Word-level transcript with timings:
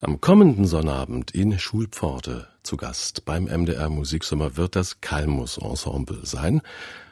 Am 0.00 0.20
kommenden 0.20 0.64
Sonnabend 0.64 1.32
in 1.32 1.58
Schulpforte 1.58 2.46
zu 2.62 2.76
Gast 2.76 3.24
beim 3.24 3.46
MDR 3.46 3.88
Musiksommer 3.88 4.56
wird 4.56 4.76
das 4.76 5.00
Kalmus 5.00 5.58
Ensemble 5.58 6.20
sein. 6.22 6.62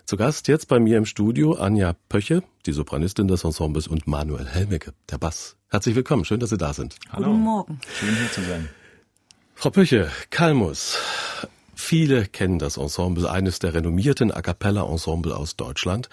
Zu 0.04 0.16
Gast 0.16 0.46
jetzt 0.46 0.68
bei 0.68 0.78
mir 0.78 0.96
im 0.96 1.04
Studio 1.04 1.54
Anja 1.54 1.96
Pöche, 2.08 2.44
die 2.64 2.70
Sopranistin 2.70 3.26
des 3.26 3.42
Ensembles 3.42 3.88
und 3.88 4.06
Manuel 4.06 4.46
Helmecke, 4.46 4.94
der 5.10 5.18
Bass. 5.18 5.56
Herzlich 5.68 5.96
willkommen, 5.96 6.24
schön, 6.24 6.38
dass 6.38 6.50
Sie 6.50 6.58
da 6.58 6.72
sind. 6.72 6.94
Hallo. 7.10 7.30
Guten 7.32 7.40
Morgen. 7.40 7.80
Schön 7.92 8.14
hier 8.14 8.30
zu 8.30 8.42
sein. 8.42 8.68
Frau 9.56 9.70
Pöche, 9.70 10.08
Kalmus. 10.30 10.96
Viele 11.74 12.26
kennen 12.26 12.60
das 12.60 12.76
Ensemble, 12.76 13.28
eines 13.28 13.58
der 13.58 13.74
renommierten 13.74 14.30
A 14.30 14.42
cappella 14.42 14.88
Ensemble 14.88 15.36
aus 15.36 15.56
Deutschland. 15.56 16.08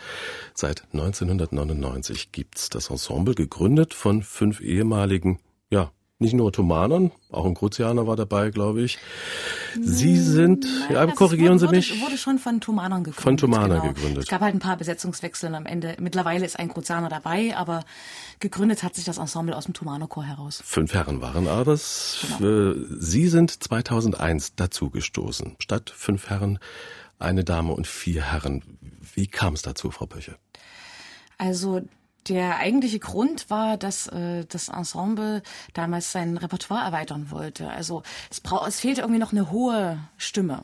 Seit 0.56 0.86
1999 0.92 2.32
gibt's 2.32 2.72
das 2.72 2.90
Ensemble, 2.90 3.36
gegründet 3.36 3.94
von 3.94 4.24
fünf 4.24 4.60
ehemaligen, 4.60 5.38
ja, 5.70 5.92
nicht 6.24 6.34
nur 6.34 6.48
Ottomanern, 6.48 7.12
auch 7.32 7.46
ein 7.46 7.54
Kruzianer 7.54 8.08
war 8.08 8.16
dabei, 8.16 8.50
glaube 8.50 8.82
ich. 8.82 8.98
Sie 9.80 10.18
sind, 10.18 10.66
Nein, 10.90 10.94
ja, 10.94 11.06
korrigieren 11.08 11.62
wurde, 11.62 11.68
Sie 11.68 11.76
mich. 11.76 12.02
Wurde 12.02 12.18
schon 12.18 12.40
von 12.40 12.62
Thomanern 12.62 13.04
gegründet. 13.04 13.24
Von 13.24 13.38
Thomanern 13.38 13.82
genau. 13.82 13.94
gegründet. 13.94 14.24
Es 14.24 14.30
gab 14.30 14.42
halt 14.42 14.56
ein 14.56 14.60
paar 14.60 14.78
Besetzungswechsel 14.78 15.54
am 15.54 15.66
Ende. 15.66 15.96
Mittlerweile 16.00 16.46
ist 16.46 16.58
ein 16.58 16.70
Kruzianer 16.70 17.10
dabei, 17.10 17.56
aber 17.56 17.84
gegründet 18.40 18.82
hat 18.84 18.96
sich 18.96 19.06
das 19.06 19.18
Ensemble 19.18 19.56
aus 19.56 19.66
dem 19.66 19.74
Thomanerchor 19.74 20.24
heraus. 20.24 20.62
Fünf 20.66 20.94
Herren 20.94 21.22
waren 21.22 21.46
das. 21.46 22.26
Genau. 22.40 22.72
Äh, 22.72 22.76
Sie 23.00 23.28
sind 23.28 23.52
2001 23.64 24.56
dazugestoßen. 24.56 25.58
Statt 25.60 25.92
fünf 25.96 26.30
Herren 26.30 26.60
eine 27.20 27.44
Dame 27.44 27.74
und 27.74 27.88
vier 27.88 28.32
Herren. 28.32 28.64
Wie 29.14 29.28
kam 29.28 29.54
es 29.54 29.62
dazu, 29.62 29.92
Frau 29.92 30.06
Pöche? 30.06 30.36
Also 31.38 31.82
der 32.30 32.58
eigentliche 32.58 33.00
Grund 33.00 33.50
war, 33.50 33.78
dass 33.78 34.08
äh, 34.08 34.46
das 34.46 34.70
Ensemble 34.70 35.42
damals 35.74 36.12
sein 36.12 36.38
Repertoire 36.38 36.86
erweitern 36.86 37.32
wollte. 37.32 37.70
Also 37.70 38.04
es, 38.30 38.40
brauch, 38.40 38.68
es 38.68 38.80
fehlte 38.80 39.02
irgendwie 39.02 39.20
noch 39.20 39.32
eine 39.32 39.52
hohe 39.52 40.00
Stimme 40.18 40.64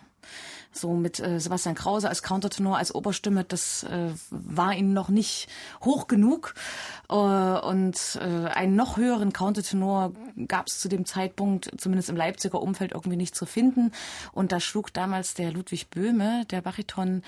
so 0.71 0.93
mit 0.93 1.19
äh, 1.19 1.39
Sebastian 1.39 1.75
Krause 1.75 2.09
als 2.09 2.23
Countertenor, 2.23 2.77
als 2.77 2.93
Oberstimme, 2.93 3.43
das 3.43 3.83
äh, 3.83 4.11
war 4.29 4.73
ihnen 4.73 4.93
noch 4.93 5.09
nicht 5.09 5.47
hoch 5.81 6.07
genug. 6.07 6.53
Äh, 7.09 7.13
und 7.13 8.19
äh, 8.21 8.47
einen 8.49 8.75
noch 8.75 8.97
höheren 8.97 9.33
Countertenor 9.33 10.13
gab 10.47 10.67
es 10.67 10.79
zu 10.79 10.87
dem 10.87 11.05
Zeitpunkt, 11.05 11.71
zumindest 11.77 12.09
im 12.09 12.15
Leipziger 12.15 12.61
Umfeld, 12.61 12.91
irgendwie 12.93 13.17
nicht 13.17 13.35
zu 13.35 13.45
finden. 13.45 13.91
Und 14.31 14.51
da 14.51 14.59
schlug 14.59 14.93
damals 14.93 15.33
der 15.33 15.51
Ludwig 15.51 15.89
Böhme, 15.89 16.45
der 16.51 16.61
Bariton, 16.61 17.23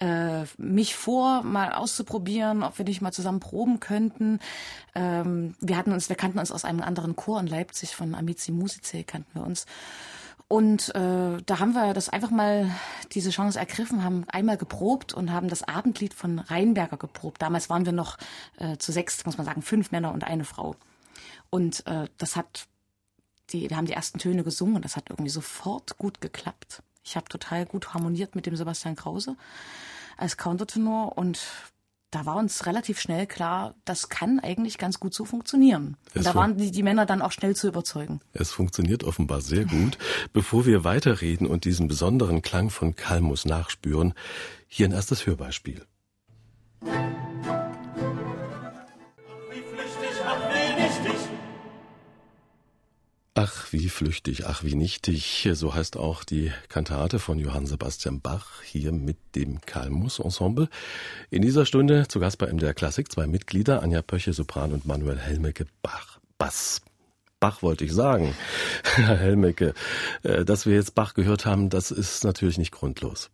äh, 0.00 0.44
mich 0.56 0.94
vor, 0.94 1.42
mal 1.42 1.72
auszuprobieren, 1.72 2.62
ob 2.62 2.78
wir 2.78 2.84
nicht 2.84 3.02
mal 3.02 3.12
zusammen 3.12 3.40
proben 3.40 3.80
könnten. 3.80 4.38
Ähm, 4.94 5.54
wir 5.60 5.76
hatten 5.76 5.92
uns, 5.92 6.08
wir 6.08 6.16
kannten 6.16 6.38
uns 6.38 6.52
aus 6.52 6.64
einem 6.64 6.82
anderen 6.82 7.16
Chor 7.16 7.40
in 7.40 7.46
Leipzig, 7.46 7.94
von 7.96 8.14
Amici 8.14 8.52
Musicae 8.52 9.04
kannten 9.04 9.30
wir 9.34 9.44
uns. 9.44 9.66
Und 10.54 10.94
äh, 10.94 11.42
da 11.44 11.58
haben 11.58 11.72
wir 11.72 11.94
das 11.94 12.08
einfach 12.08 12.30
mal 12.30 12.70
diese 13.10 13.30
Chance 13.30 13.58
ergriffen, 13.58 14.04
haben 14.04 14.24
einmal 14.28 14.56
geprobt 14.56 15.12
und 15.12 15.32
haben 15.32 15.48
das 15.48 15.64
Abendlied 15.64 16.14
von 16.14 16.38
Rheinberger 16.38 16.96
geprobt. 16.96 17.42
Damals 17.42 17.70
waren 17.70 17.86
wir 17.86 17.92
noch 17.92 18.18
äh, 18.58 18.76
zu 18.76 18.92
sechs, 18.92 19.26
muss 19.26 19.36
man 19.36 19.46
sagen, 19.46 19.62
fünf 19.62 19.90
Männer 19.90 20.12
und 20.12 20.22
eine 20.22 20.44
Frau. 20.44 20.76
Und 21.50 21.84
äh, 21.88 22.06
das 22.18 22.36
hat, 22.36 22.68
die, 23.50 23.68
wir 23.68 23.76
haben 23.76 23.86
die 23.86 23.94
ersten 23.94 24.20
Töne 24.20 24.44
gesungen 24.44 24.76
und 24.76 24.84
das 24.84 24.94
hat 24.94 25.10
irgendwie 25.10 25.32
sofort 25.32 25.98
gut 25.98 26.20
geklappt. 26.20 26.84
Ich 27.02 27.16
habe 27.16 27.28
total 27.28 27.66
gut 27.66 27.92
harmoniert 27.92 28.36
mit 28.36 28.46
dem 28.46 28.54
Sebastian 28.54 28.94
Krause 28.94 29.34
als 30.16 30.36
Countertenor 30.36 31.18
und 31.18 31.40
da 32.14 32.26
war 32.26 32.36
uns 32.36 32.66
relativ 32.66 33.00
schnell 33.00 33.26
klar, 33.26 33.74
das 33.84 34.08
kann 34.08 34.38
eigentlich 34.38 34.78
ganz 34.78 35.00
gut 35.00 35.14
so 35.14 35.24
funktionieren. 35.24 35.96
Und 36.14 36.24
da 36.24 36.34
waren 36.34 36.56
die, 36.56 36.70
die 36.70 36.82
Männer 36.82 37.06
dann 37.06 37.22
auch 37.22 37.32
schnell 37.32 37.56
zu 37.56 37.66
überzeugen. 37.66 38.20
Es 38.32 38.52
funktioniert 38.52 39.02
offenbar 39.02 39.40
sehr 39.40 39.64
gut. 39.64 39.98
Bevor 40.32 40.64
wir 40.64 40.84
weiterreden 40.84 41.46
und 41.46 41.64
diesen 41.64 41.88
besonderen 41.88 42.42
Klang 42.42 42.70
von 42.70 42.94
Kalmus 42.94 43.44
nachspüren, 43.44 44.14
hier 44.68 44.86
ein 44.88 44.92
erstes 44.92 45.26
Hörbeispiel. 45.26 45.84
Ach, 53.36 53.72
wie 53.72 53.88
flüchtig, 53.88 54.46
ach, 54.46 54.62
wie 54.62 54.76
nichtig, 54.76 55.48
so 55.54 55.74
heißt 55.74 55.96
auch 55.96 56.22
die 56.22 56.52
Kantate 56.68 57.18
von 57.18 57.40
Johann 57.40 57.66
Sebastian 57.66 58.20
Bach 58.20 58.62
hier 58.62 58.92
mit 58.92 59.16
dem 59.34 59.60
Kalmus 59.60 60.20
Ensemble. 60.20 60.68
In 61.30 61.42
dieser 61.42 61.66
Stunde 61.66 62.06
zu 62.06 62.20
Gast 62.20 62.38
bei 62.38 62.46
MDR 62.46 62.74
Klassik 62.74 63.10
zwei 63.10 63.26
Mitglieder, 63.26 63.82
Anja 63.82 64.02
Pöche, 64.02 64.32
Sopran 64.32 64.72
und 64.72 64.86
Manuel 64.86 65.18
Helmecke, 65.18 65.66
Bach, 65.82 66.20
Bass. 66.38 66.80
Bach 67.40 67.60
wollte 67.60 67.84
ich 67.84 67.92
sagen, 67.92 68.36
Herr 68.84 69.16
Helmecke. 69.16 69.74
Äh, 70.22 70.44
dass 70.44 70.64
wir 70.64 70.76
jetzt 70.76 70.94
Bach 70.94 71.14
gehört 71.14 71.44
haben, 71.44 71.70
das 71.70 71.90
ist 71.90 72.22
natürlich 72.22 72.58
nicht 72.58 72.70
grundlos. 72.70 73.30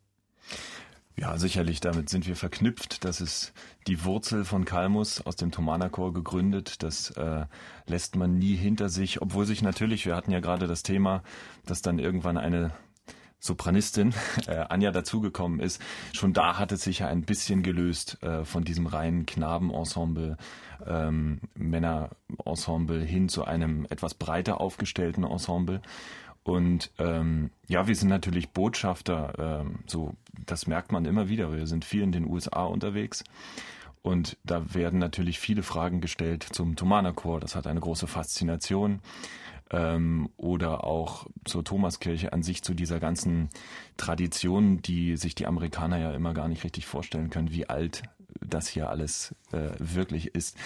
Ja, 1.20 1.36
sicherlich, 1.36 1.80
damit 1.80 2.08
sind 2.08 2.26
wir 2.26 2.34
verknüpft. 2.34 3.04
Das 3.04 3.20
ist 3.20 3.52
die 3.86 4.06
Wurzel 4.06 4.46
von 4.46 4.64
Kalmus 4.64 5.20
aus 5.20 5.36
dem 5.36 5.50
Thomanerchor 5.50 6.14
gegründet. 6.14 6.82
Das 6.82 7.10
äh, 7.10 7.44
lässt 7.84 8.16
man 8.16 8.38
nie 8.38 8.56
hinter 8.56 8.88
sich, 8.88 9.20
obwohl 9.20 9.44
sich 9.44 9.60
natürlich, 9.60 10.06
wir 10.06 10.16
hatten 10.16 10.30
ja 10.30 10.40
gerade 10.40 10.66
das 10.66 10.82
Thema, 10.82 11.22
dass 11.66 11.82
dann 11.82 11.98
irgendwann 11.98 12.38
eine 12.38 12.72
Sopranistin, 13.38 14.14
äh, 14.46 14.64
Anja, 14.70 14.92
dazugekommen 14.92 15.60
ist. 15.60 15.82
Schon 16.14 16.32
da 16.32 16.58
hat 16.58 16.72
es 16.72 16.84
sich 16.84 17.00
ja 17.00 17.08
ein 17.08 17.26
bisschen 17.26 17.62
gelöst 17.62 18.16
äh, 18.22 18.46
von 18.46 18.64
diesem 18.64 18.86
reinen 18.86 19.26
Knabenensemble, 19.26 20.38
ähm, 20.86 21.42
Männerensemble 21.54 23.04
hin 23.04 23.28
zu 23.28 23.44
einem 23.44 23.86
etwas 23.90 24.14
breiter 24.14 24.58
aufgestellten 24.58 25.24
Ensemble. 25.24 25.82
Und 26.42 26.90
ähm, 26.98 27.50
ja, 27.68 27.86
wir 27.86 27.94
sind 27.94 28.08
natürlich 28.08 28.50
Botschafter, 28.50 29.62
ähm, 29.62 29.80
so 29.86 30.14
das 30.46 30.66
merkt 30.66 30.92
man 30.92 31.04
immer 31.04 31.28
wieder. 31.28 31.52
Wir 31.52 31.66
sind 31.66 31.84
viel 31.84 32.02
in 32.02 32.12
den 32.12 32.26
USA 32.26 32.64
unterwegs. 32.64 33.24
Und 34.02 34.38
da 34.44 34.74
werden 34.74 34.98
natürlich 34.98 35.38
viele 35.38 35.62
Fragen 35.62 36.00
gestellt 36.00 36.46
zum 36.50 36.76
Thomanerchor. 36.76 37.40
Das 37.40 37.54
hat 37.54 37.66
eine 37.66 37.80
große 37.80 38.06
Faszination. 38.06 39.00
Ähm, 39.70 40.30
oder 40.36 40.84
auch 40.84 41.26
zur 41.44 41.62
Thomaskirche 41.62 42.32
an 42.32 42.42
sich, 42.42 42.62
zu 42.62 42.74
dieser 42.74 42.98
ganzen 42.98 43.50
Tradition, 43.96 44.82
die 44.82 45.16
sich 45.16 45.34
die 45.34 45.46
Amerikaner 45.46 45.98
ja 45.98 46.12
immer 46.12 46.34
gar 46.34 46.48
nicht 46.48 46.64
richtig 46.64 46.86
vorstellen 46.86 47.30
können, 47.30 47.52
wie 47.52 47.68
alt 47.68 48.02
das 48.40 48.66
hier 48.66 48.88
alles 48.88 49.34
äh, 49.52 49.70
wirklich 49.78 50.34
ist. 50.34 50.56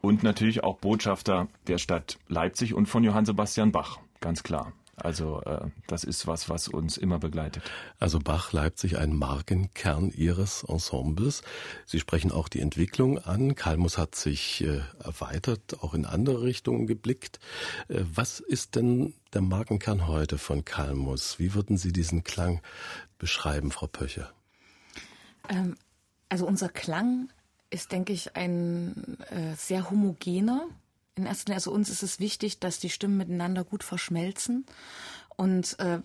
Und 0.00 0.22
natürlich 0.22 0.64
auch 0.64 0.78
Botschafter 0.78 1.46
der 1.68 1.78
Stadt 1.78 2.18
Leipzig 2.28 2.74
und 2.74 2.86
von 2.86 3.04
Johann 3.04 3.26
Sebastian 3.26 3.70
Bach, 3.70 3.98
ganz 4.20 4.42
klar. 4.42 4.72
Also 5.00 5.40
äh, 5.42 5.68
das 5.86 6.04
ist 6.04 6.26
was, 6.26 6.48
was 6.48 6.68
uns 6.68 6.96
immer 6.96 7.18
begleitet. 7.18 7.62
Also 7.98 8.18
Bach 8.18 8.52
Leipzig 8.52 8.98
ein 8.98 9.14
Markenkern 9.14 10.10
Ihres 10.10 10.62
Ensembles. 10.64 11.42
Sie 11.86 12.00
sprechen 12.00 12.32
auch 12.32 12.48
die 12.48 12.60
Entwicklung 12.60 13.18
an. 13.18 13.54
Kalmus 13.54 13.98
hat 13.98 14.14
sich 14.14 14.62
äh, 14.62 14.82
erweitert, 15.02 15.82
auch 15.82 15.94
in 15.94 16.04
andere 16.04 16.42
Richtungen 16.42 16.86
geblickt. 16.86 17.40
Äh, 17.88 18.02
was 18.14 18.40
ist 18.40 18.76
denn 18.76 19.14
der 19.32 19.42
Markenkern 19.42 20.06
heute 20.06 20.38
von 20.38 20.64
Kalmus? 20.64 21.38
Wie 21.38 21.54
würden 21.54 21.76
Sie 21.76 21.92
diesen 21.92 22.24
Klang 22.24 22.60
beschreiben, 23.18 23.70
Frau 23.70 23.86
Pöcher? 23.86 24.32
Ähm, 25.48 25.76
also 26.28 26.46
unser 26.46 26.68
Klang 26.68 27.30
ist, 27.70 27.92
denke 27.92 28.12
ich, 28.12 28.36
ein 28.36 29.18
äh, 29.30 29.54
sehr 29.56 29.90
homogener 29.90 30.66
in 31.16 31.26
erster 31.26 31.50
Linie, 31.50 31.56
also 31.56 31.72
uns 31.72 31.90
ist 31.90 32.02
es 32.02 32.20
wichtig, 32.20 32.60
dass 32.60 32.78
die 32.78 32.90
Stimmen 32.90 33.16
miteinander 33.16 33.64
gut 33.64 33.84
verschmelzen. 33.84 34.66
Und 35.36 35.78
äh, 35.78 36.00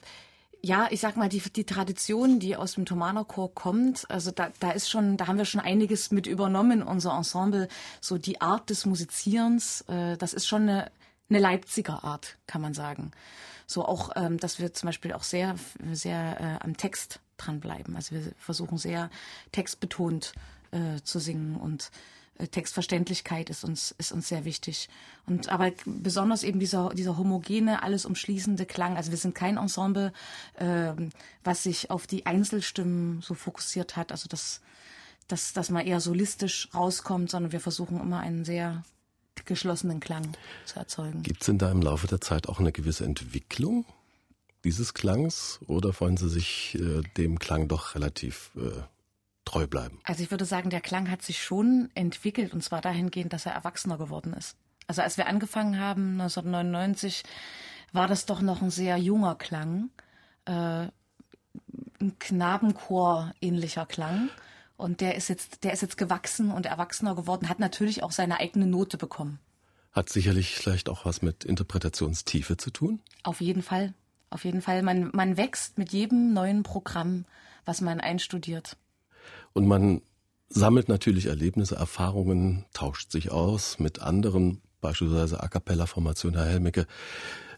ja, 0.61 0.87
ich 0.89 0.99
sag 0.99 1.15
mal, 1.15 1.29
die, 1.29 1.41
die 1.41 1.63
Tradition, 1.63 2.39
die 2.39 2.55
aus 2.55 2.73
dem 2.73 2.85
Thomanerchor 2.85 3.53
kommt, 3.53 4.09
also 4.09 4.31
da, 4.31 4.51
da 4.59 4.71
ist 4.71 4.89
schon, 4.89 5.15
da 5.15 5.27
haben 5.27 5.37
wir 5.37 5.45
schon 5.45 5.61
einiges 5.61 6.09
mit 6.09 6.25
übernommen, 6.25 6.81
unser 6.81 7.15
Ensemble, 7.15 7.67
so 8.01 8.17
die 8.17 8.41
Art 8.41 8.69
des 8.69 8.85
Musizierens, 8.85 9.81
äh, 9.87 10.17
das 10.17 10.33
ist 10.33 10.47
schon 10.47 10.63
eine, 10.63 10.91
eine 11.29 11.39
Leipziger 11.39 12.03
Art, 12.03 12.37
kann 12.47 12.61
man 12.61 12.73
sagen. 12.73 13.11
So 13.67 13.85
auch, 13.85 14.11
ähm, 14.15 14.39
dass 14.39 14.59
wir 14.59 14.73
zum 14.73 14.87
Beispiel 14.87 15.13
auch 15.13 15.23
sehr, 15.23 15.55
sehr 15.91 16.39
äh, 16.39 16.63
am 16.63 16.77
Text 16.77 17.19
dranbleiben. 17.37 17.95
Also 17.95 18.15
wir 18.15 18.31
versuchen 18.37 18.77
sehr 18.77 19.09
textbetont 19.51 20.33
äh, 20.71 21.01
zu 21.03 21.19
singen 21.19 21.57
und 21.57 21.91
Textverständlichkeit 22.37 23.49
ist 23.49 23.63
uns, 23.63 23.95
ist 23.97 24.11
uns 24.11 24.27
sehr 24.27 24.43
wichtig. 24.43 24.89
Und 25.25 25.49
aber 25.49 25.71
besonders 25.85 26.43
eben 26.43 26.59
dieser, 26.59 26.89
dieser 26.89 27.17
homogene, 27.17 27.81
alles 27.81 28.05
umschließende 28.05 28.65
Klang. 28.65 28.97
Also 28.97 29.11
wir 29.11 29.17
sind 29.17 29.35
kein 29.35 29.57
Ensemble, 29.57 30.11
äh, 30.55 30.91
was 31.43 31.63
sich 31.63 31.91
auf 31.91 32.07
die 32.07 32.25
Einzelstimmen 32.25 33.21
so 33.21 33.33
fokussiert 33.33 33.95
hat. 33.95 34.11
Also 34.11 34.27
dass, 34.27 34.61
dass, 35.27 35.53
dass 35.53 35.69
man 35.69 35.85
eher 35.85 36.01
solistisch 36.01 36.69
rauskommt, 36.73 37.31
sondern 37.31 37.51
wir 37.53 37.61
versuchen 37.61 37.99
immer 37.99 38.19
einen 38.19 38.43
sehr 38.43 38.83
geschlossenen 39.45 39.99
Klang 39.99 40.35
zu 40.65 40.79
erzeugen. 40.79 41.23
Gibt 41.23 41.41
es 41.41 41.45
denn 41.45 41.57
da 41.57 41.71
im 41.71 41.81
Laufe 41.81 42.07
der 42.07 42.21
Zeit 42.21 42.49
auch 42.49 42.59
eine 42.59 42.71
gewisse 42.71 43.05
Entwicklung 43.05 43.85
dieses 44.63 44.93
Klangs 44.93 45.59
oder 45.67 45.93
wollen 45.99 46.17
Sie 46.17 46.29
sich 46.29 46.75
äh, 46.75 47.01
dem 47.17 47.39
Klang 47.39 47.67
doch 47.67 47.95
relativ 47.95 48.51
äh, 48.57 48.81
treu 49.45 49.67
bleiben? 49.67 49.99
Also 50.03 50.23
ich 50.23 50.31
würde 50.31 50.45
sagen, 50.45 50.69
der 50.69 50.81
Klang 50.81 51.09
hat 51.09 51.21
sich 51.21 51.41
schon 51.41 51.89
entwickelt 51.93 52.53
und 52.53 52.63
zwar 52.63 52.81
dahingehend, 52.81 53.33
dass 53.33 53.45
er 53.45 53.53
erwachsener 53.53 53.97
geworden 53.97 54.33
ist. 54.33 54.57
Also 54.87 55.01
als 55.01 55.17
wir 55.17 55.27
angefangen 55.27 55.79
haben, 55.79 56.19
1999, 56.19 57.23
war 57.93 58.07
das 58.07 58.25
doch 58.25 58.41
noch 58.41 58.61
ein 58.61 58.69
sehr 58.69 58.97
junger 58.97 59.35
Klang. 59.35 59.89
Äh, 60.45 60.87
ein 62.01 62.19
Knabenchor 62.19 63.33
ähnlicher 63.41 63.85
Klang. 63.85 64.29
Und 64.77 65.01
der 65.01 65.15
ist 65.15 65.29
jetzt, 65.29 65.63
der 65.63 65.73
ist 65.73 65.81
jetzt 65.81 65.97
gewachsen 65.97 66.51
und 66.51 66.65
erwachsener 66.65 67.15
geworden, 67.15 67.47
hat 67.47 67.59
natürlich 67.59 68.03
auch 68.03 68.11
seine 68.11 68.39
eigene 68.39 68.67
Note 68.67 68.97
bekommen. 68.97 69.39
Hat 69.93 70.09
sicherlich 70.09 70.55
vielleicht 70.55 70.89
auch 70.89 71.05
was 71.05 71.21
mit 71.21 71.45
Interpretationstiefe 71.45 72.57
zu 72.57 72.69
tun? 72.69 73.01
Auf 73.23 73.39
jeden 73.39 73.63
Fall. 73.63 73.93
Auf 74.29 74.43
jeden 74.43 74.61
Fall. 74.61 74.83
Man, 74.83 75.11
man 75.13 75.37
wächst 75.37 75.77
mit 75.77 75.93
jedem 75.93 76.33
neuen 76.33 76.63
Programm, 76.63 77.23
was 77.63 77.79
man 77.79 78.01
einstudiert. 78.01 78.75
Und 79.55 79.67
man 79.67 80.01
sammelt 80.49 80.89
natürlich 80.89 81.27
Erlebnisse, 81.27 81.77
Erfahrungen, 81.77 82.65
tauscht 82.73 83.09
sich 83.09 83.31
aus 83.31 83.79
mit 83.79 84.01
anderen, 84.01 84.61
beispielsweise 84.81 85.41
A 85.41 85.47
Cappella-Formation, 85.47 86.33
Herr 86.33 86.45
Helmicke. 86.45 86.85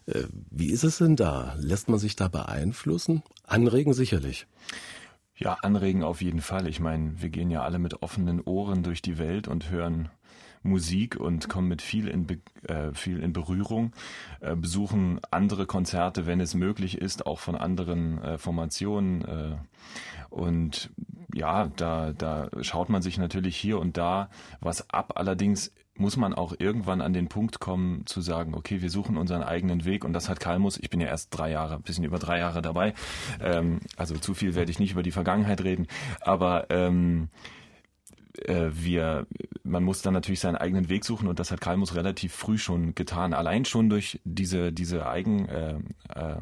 Äh, 0.06 0.22
wie 0.48 0.70
ist 0.70 0.84
es 0.84 0.98
denn 0.98 1.16
da? 1.16 1.56
Lässt 1.58 1.88
man 1.88 1.98
sich 1.98 2.14
da 2.14 2.28
beeinflussen? 2.28 3.24
Anregen 3.44 3.94
sicherlich. 3.94 4.46
Ja, 5.36 5.54
anregen 5.62 6.04
auf 6.04 6.22
jeden 6.22 6.40
Fall. 6.40 6.68
Ich 6.68 6.78
meine, 6.78 7.20
wir 7.20 7.30
gehen 7.30 7.50
ja 7.50 7.62
alle 7.62 7.80
mit 7.80 8.00
offenen 8.00 8.40
Ohren 8.42 8.84
durch 8.84 9.02
die 9.02 9.18
Welt 9.18 9.48
und 9.48 9.68
hören 9.68 10.08
Musik 10.62 11.16
und 11.16 11.48
kommen 11.48 11.68
mit 11.68 11.82
viel 11.82 12.06
in, 12.06 12.26
Be 12.26 12.38
äh, 12.62 12.92
viel 12.92 13.20
in 13.20 13.32
Berührung, 13.32 13.92
äh, 14.40 14.54
besuchen 14.54 15.20
andere 15.30 15.66
Konzerte, 15.66 16.26
wenn 16.26 16.40
es 16.40 16.54
möglich 16.54 16.98
ist, 16.98 17.26
auch 17.26 17.40
von 17.40 17.56
anderen 17.56 18.22
äh, 18.22 18.38
Formationen. 18.38 19.24
Äh, 19.24 19.56
und 20.30 20.90
ja, 21.34 21.68
da, 21.76 22.12
da 22.12 22.48
schaut 22.62 22.88
man 22.88 23.02
sich 23.02 23.18
natürlich 23.18 23.56
hier 23.56 23.78
und 23.78 23.96
da 23.96 24.30
was 24.60 24.88
ab. 24.90 25.12
Allerdings 25.16 25.72
muss 25.98 26.16
man 26.16 26.32
auch 26.32 26.54
irgendwann 26.58 27.00
an 27.00 27.12
den 27.12 27.28
Punkt 27.28 27.60
kommen 27.60 28.06
zu 28.06 28.20
sagen, 28.20 28.54
okay, 28.54 28.82
wir 28.82 28.90
suchen 28.90 29.16
unseren 29.16 29.42
eigenen 29.42 29.84
Weg 29.84 30.04
und 30.04 30.12
das 30.12 30.28
hat 30.28 30.40
Kalmus. 30.40 30.78
Ich 30.78 30.90
bin 30.90 31.00
ja 31.00 31.08
erst 31.08 31.36
drei 31.36 31.50
Jahre, 31.50 31.74
ein 31.74 31.82
bisschen 31.82 32.04
über 32.04 32.18
drei 32.18 32.38
Jahre 32.38 32.62
dabei. 32.62 32.94
Ähm, 33.40 33.80
also 33.96 34.16
zu 34.16 34.34
viel 34.34 34.54
werde 34.54 34.70
ich 34.70 34.78
nicht 34.78 34.92
über 34.92 35.02
die 35.02 35.10
Vergangenheit 35.10 35.62
reden, 35.62 35.88
aber 36.20 36.70
ähm, 36.70 37.28
äh, 38.46 38.70
wir, 38.72 39.26
man 39.64 39.84
muss 39.84 40.02
dann 40.02 40.14
natürlich 40.14 40.40
seinen 40.40 40.56
eigenen 40.56 40.88
Weg 40.88 41.04
suchen 41.04 41.28
und 41.28 41.38
das 41.38 41.50
hat 41.50 41.60
Kalmus 41.60 41.94
relativ 41.94 42.32
früh 42.32 42.58
schon 42.58 42.94
getan. 42.94 43.32
Allein 43.32 43.64
schon 43.64 43.90
durch 43.90 44.20
diese, 44.24 44.72
diese 44.72 45.06
Eigen, 45.06 45.48
äh, 45.48 45.78
äh, 46.14 46.36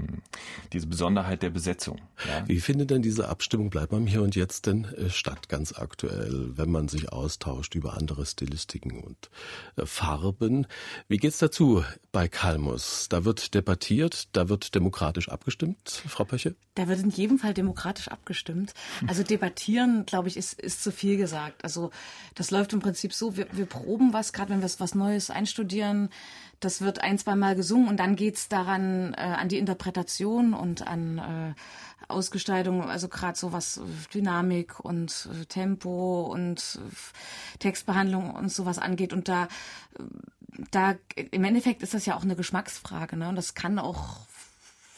diese 0.72 0.86
Besonderheit 0.86 1.42
der 1.42 1.50
Besetzung. 1.50 1.98
Ja. 2.26 2.46
Wie 2.46 2.60
findet 2.60 2.90
denn 2.90 3.02
diese 3.02 3.28
Abstimmung, 3.28 3.70
bleibt 3.70 3.92
man 3.92 4.06
hier 4.06 4.22
und 4.22 4.36
jetzt 4.36 4.66
denn 4.66 4.84
äh, 4.84 5.10
statt, 5.10 5.48
ganz 5.48 5.72
aktuell, 5.72 6.50
wenn 6.56 6.70
man 6.70 6.88
sich 6.88 7.12
austauscht 7.12 7.74
über 7.74 7.96
andere 7.96 8.26
Stilistiken 8.26 9.00
und 9.00 9.30
äh, 9.76 9.86
Farben? 9.86 10.66
Wie 11.08 11.16
geht's 11.16 11.38
dazu 11.38 11.84
bei 12.12 12.28
Kalmus? 12.28 13.08
Da 13.08 13.24
wird 13.24 13.54
debattiert, 13.54 14.28
da 14.36 14.48
wird 14.48 14.74
demokratisch 14.74 15.28
abgestimmt, 15.28 16.02
Frau 16.06 16.24
Pöche? 16.24 16.56
Da 16.74 16.88
wird 16.88 17.00
in 17.00 17.10
jedem 17.10 17.38
Fall 17.38 17.54
demokratisch 17.54 18.08
abgestimmt. 18.08 18.74
Also 19.06 19.22
debattieren, 19.22 20.04
glaube 20.04 20.28
ich, 20.28 20.36
ist, 20.36 20.60
ist 20.60 20.82
zu 20.82 20.92
viel 20.92 21.16
gesagt. 21.16 21.64
Also 21.64 21.85
das 22.34 22.50
läuft 22.50 22.72
im 22.72 22.80
Prinzip 22.80 23.12
so, 23.12 23.36
wir, 23.36 23.46
wir 23.52 23.66
proben 23.66 24.12
was, 24.12 24.32
gerade 24.32 24.50
wenn 24.50 24.62
wir 24.62 24.70
was 24.78 24.94
Neues 24.94 25.30
einstudieren, 25.30 26.10
das 26.60 26.80
wird 26.80 27.00
ein, 27.00 27.18
zwei 27.18 27.34
Mal 27.34 27.54
gesungen 27.54 27.88
und 27.88 27.98
dann 27.98 28.16
geht's 28.16 28.48
daran 28.48 29.14
äh, 29.14 29.20
an 29.20 29.48
die 29.48 29.58
Interpretation 29.58 30.54
und 30.54 30.86
an 30.86 31.18
äh, 31.18 31.54
Ausgestaltung, 32.08 32.82
also 32.88 33.08
gerade 33.08 33.38
so 33.38 33.52
was 33.52 33.78
äh, 33.78 33.82
Dynamik 34.14 34.80
und 34.80 35.28
äh, 35.32 35.44
Tempo 35.46 36.22
und 36.22 36.78
äh, 36.80 37.58
Textbehandlung 37.58 38.30
und 38.34 38.50
sowas 38.50 38.78
angeht. 38.78 39.12
Und 39.12 39.28
da, 39.28 39.44
äh, 39.44 40.02
da 40.70 40.94
im 41.30 41.44
Endeffekt 41.44 41.82
ist 41.82 41.94
das 41.94 42.06
ja 42.06 42.16
auch 42.16 42.22
eine 42.22 42.36
Geschmacksfrage, 42.36 43.16
ne? 43.16 43.28
Und 43.28 43.36
das 43.36 43.54
kann 43.54 43.78
auch 43.78 44.26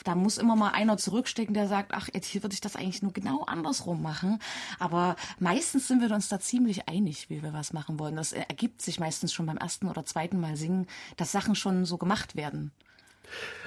da 0.05 0.15
muss 0.15 0.39
immer 0.39 0.57
mal 0.57 0.71
einer 0.71 0.97
zurückstecken, 0.97 1.55
der 1.55 1.69
sagt, 1.69 1.93
ach, 1.95 2.09
jetzt 2.13 2.27
hier 2.27 2.43
würde 2.43 2.55
ich 2.55 2.61
das 2.61 2.77
eigentlich 2.77 3.03
nur 3.03 3.13
genau 3.13 3.43
andersrum 3.45 4.03
machen. 4.03 4.39
Aber 4.79 5.17
meistens 5.39 5.89
sind 5.89 6.01
wir 6.01 6.15
uns 6.15 6.29
da 6.29 6.41
ziemlich 6.41 6.89
einig, 6.89 7.31
wie 7.31 7.43
wir 7.43 7.53
was 7.53 7.73
machen 7.73 7.99
wollen. 7.99 8.17
Das 8.17 8.33
ergibt 8.33 8.83
sich 8.83 9.01
meistens 9.01 9.33
schon 9.33 9.47
beim 9.47 9.57
ersten 9.57 9.89
oder 9.89 10.05
zweiten 10.05 10.41
Mal 10.41 10.57
singen, 10.57 10.87
dass 11.17 11.33
Sachen 11.33 11.55
schon 11.55 11.85
so 11.85 11.99
gemacht 11.99 12.37
werden. 12.37 12.73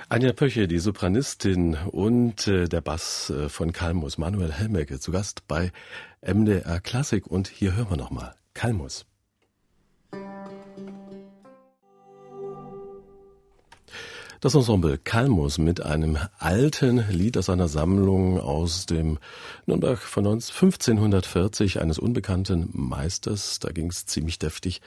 Anja 0.10 0.34
Pöche, 0.34 0.68
die 0.68 0.80
Sopranistin 0.80 1.76
und 1.76 2.48
äh, 2.48 2.68
der 2.68 2.82
Bass 2.82 3.30
äh, 3.30 3.48
von 3.48 3.72
Kalmus, 3.72 4.18
Manuel 4.18 4.52
Helmecke, 4.52 5.00
zu 5.00 5.12
Gast 5.12 5.48
bei 5.48 5.72
MDR 6.22 6.82
Klassik. 6.82 7.28
Und 7.28 7.48
hier 7.48 7.76
hören 7.76 7.90
wir 7.90 7.98
nochmal 7.98 8.36
Kalmus. 8.54 9.06
Das 14.42 14.56
Ensemble 14.56 14.98
Kalmus 14.98 15.60
mit 15.60 15.84
einem 15.84 16.18
alten 16.40 17.06
Lied 17.12 17.38
aus 17.38 17.48
einer 17.48 17.68
Sammlung 17.68 18.40
aus 18.40 18.88
dem 18.88 19.20
Nürnberg 19.68 20.00
von 20.00 20.26
1540 20.26 21.80
eines 21.80 22.00
unbekannten 22.00 22.68
Meisters. 22.74 23.60
Da 23.60 23.70
ging 23.70 23.92
es 23.92 24.08
ziemlich 24.08 24.40
deftig 24.40 24.82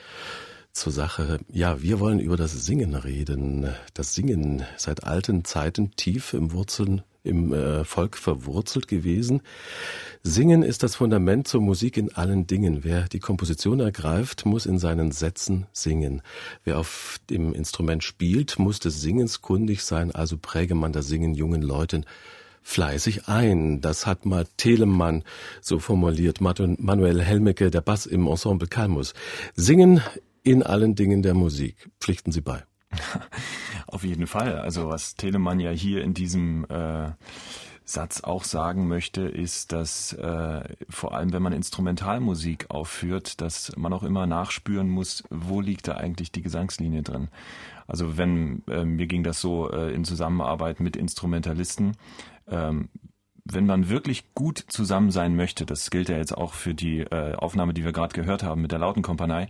zur 0.73 0.91
Sache. 0.91 1.39
Ja, 1.49 1.81
wir 1.81 2.01
wollen 2.01 2.19
über 2.19 2.35
das 2.35 2.51
Singen 2.51 2.95
reden. 2.95 3.73
Das 3.93 4.13
Singen 4.13 4.65
seit 4.75 5.05
alten 5.05 5.45
Zeiten 5.45 5.91
tief 5.95 6.33
im 6.33 6.51
Wurzeln 6.51 7.03
im 7.25 7.53
äh, 7.53 7.83
Volk 7.83 8.17
verwurzelt 8.17 8.87
gewesen. 8.87 9.41
Singen 10.23 10.63
ist 10.63 10.83
das 10.83 10.95
Fundament 10.95 11.47
zur 11.47 11.61
Musik 11.61 11.97
in 11.97 12.13
allen 12.13 12.47
Dingen. 12.47 12.83
Wer 12.83 13.03
die 13.03 13.19
Komposition 13.19 13.79
ergreift, 13.79 14.45
muss 14.45 14.65
in 14.65 14.79
seinen 14.79 15.11
Sätzen 15.11 15.67
singen. 15.71 16.21
Wer 16.63 16.79
auf 16.79 17.17
dem 17.29 17.53
Instrument 17.53 18.03
spielt, 18.03 18.57
muss 18.57 18.79
des 18.79 19.01
Singens 19.01 19.41
kundig 19.41 19.83
sein, 19.83 20.11
also 20.11 20.37
präge 20.37 20.75
man 20.75 20.93
das 20.93 21.07
Singen 21.07 21.35
jungen 21.35 21.61
Leuten 21.61 22.05
fleißig 22.65 23.27
ein. 23.27 23.79
Das 23.79 24.07
hat 24.07 24.25
mal 24.25 24.47
Telemann 24.57 25.23
so 25.61 25.79
formuliert. 25.79 26.41
Manuel 26.41 27.21
Helmecke, 27.21 27.69
der 27.69 27.81
Bass 27.81 28.07
im 28.07 28.25
Ensemble 28.27 28.67
Kalmus. 28.67 29.13
Singen 29.55 30.01
in 30.43 30.63
allen 30.63 30.95
Dingen 30.95 31.21
der 31.21 31.35
Musik. 31.35 31.89
Pflichten 31.99 32.31
Sie 32.31 32.41
bei. 32.41 32.63
Auf 33.87 34.03
jeden 34.03 34.27
Fall. 34.27 34.59
Also 34.59 34.89
was 34.89 35.15
Telemann 35.15 35.59
ja 35.59 35.71
hier 35.71 36.03
in 36.03 36.13
diesem 36.13 36.65
äh, 36.69 37.11
Satz 37.85 38.21
auch 38.21 38.43
sagen 38.43 38.87
möchte, 38.87 39.21
ist, 39.21 39.71
dass 39.71 40.13
äh, 40.13 40.63
vor 40.89 41.13
allem, 41.13 41.31
wenn 41.33 41.43
man 41.43 41.53
Instrumentalmusik 41.53 42.69
aufführt, 42.69 43.41
dass 43.41 43.75
man 43.77 43.93
auch 43.93 44.03
immer 44.03 44.25
nachspüren 44.25 44.89
muss, 44.89 45.23
wo 45.29 45.61
liegt 45.61 45.87
da 45.87 45.93
eigentlich 45.95 46.31
die 46.31 46.41
Gesangslinie 46.41 47.03
drin. 47.03 47.29
Also 47.87 48.17
wenn 48.17 48.63
äh, 48.67 48.83
mir 48.83 49.05
ging 49.05 49.23
das 49.23 49.39
so 49.39 49.69
äh, 49.71 49.93
in 49.93 50.03
Zusammenarbeit 50.03 50.79
mit 50.79 50.95
Instrumentalisten, 50.95 51.95
ähm, 52.47 52.89
wenn 53.45 53.67
man 53.67 53.89
wirklich 53.89 54.33
gut 54.33 54.57
zusammen 54.67 55.11
sein 55.11 55.35
möchte, 55.35 55.67
das 55.67 55.91
gilt 55.91 56.09
ja 56.09 56.17
jetzt 56.17 56.35
auch 56.35 56.53
für 56.53 56.73
die 56.73 57.01
äh, 57.01 57.35
Aufnahme, 57.35 57.75
die 57.75 57.83
wir 57.83 57.91
gerade 57.91 58.15
gehört 58.15 58.41
haben 58.41 58.61
mit 58.61 58.71
der 58.71 58.79
Lautenkompanie, 58.79 59.47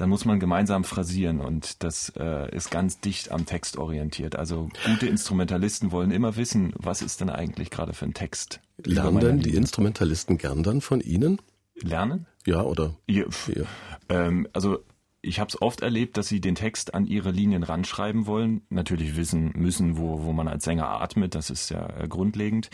dann 0.00 0.08
muss 0.08 0.24
man 0.24 0.40
gemeinsam 0.40 0.84
phrasieren 0.84 1.40
und 1.40 1.82
das 1.82 2.10
äh, 2.16 2.54
ist 2.54 2.70
ganz 2.70 3.00
dicht 3.00 3.30
am 3.30 3.44
Text 3.44 3.76
orientiert. 3.76 4.34
Also 4.34 4.70
gute 4.86 5.06
Instrumentalisten 5.06 5.92
wollen 5.92 6.10
immer 6.10 6.36
wissen, 6.36 6.72
was 6.76 7.02
ist 7.02 7.20
denn 7.20 7.28
eigentlich 7.28 7.70
gerade 7.70 7.92
für 7.92 8.06
ein 8.06 8.14
Text. 8.14 8.60
Lernen 8.82 9.20
denn 9.20 9.40
die 9.40 9.54
Instrumentalisten 9.54 10.38
gern 10.38 10.62
dann 10.62 10.80
von 10.80 11.00
Ihnen? 11.00 11.38
Lernen? 11.82 12.26
Ja, 12.46 12.62
oder? 12.62 12.94
Ja, 13.06 13.24
ja. 13.48 13.64
Ähm, 14.08 14.48
also 14.54 14.78
ich 15.22 15.38
habe 15.38 15.48
es 15.48 15.60
oft 15.60 15.82
erlebt, 15.82 16.16
dass 16.16 16.28
sie 16.28 16.40
den 16.40 16.54
Text 16.54 16.94
an 16.94 17.06
ihre 17.06 17.30
Linien 17.30 17.62
ranschreiben 17.62 18.26
wollen. 18.26 18.62
Natürlich 18.70 19.16
wissen 19.16 19.52
müssen, 19.54 19.98
wo, 19.98 20.22
wo 20.22 20.32
man 20.32 20.48
als 20.48 20.64
Sänger 20.64 20.88
atmet, 20.88 21.34
das 21.34 21.50
ist 21.50 21.68
ja 21.68 21.86
äh, 21.98 22.08
grundlegend. 22.08 22.70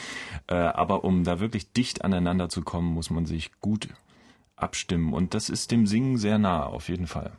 Äh, 0.47 0.55
aber 0.55 1.03
um 1.03 1.25
da 1.25 1.41
wirklich 1.41 1.73
dicht 1.73 2.05
aneinander 2.05 2.49
zu 2.49 2.63
kommen, 2.63 2.95
muss 2.95 3.11
man 3.11 3.27
sich 3.27 3.51
gut 3.61 3.89
abstimmen. 4.57 5.13
Und 5.13 5.35
das 5.35 5.49
ist 5.49 5.71
dem 5.71 5.87
Singen 5.87 6.17
sehr 6.17 6.39
nah, 6.39 6.65
auf 6.65 6.89
jeden 6.89 7.07
Fall. 7.07 7.33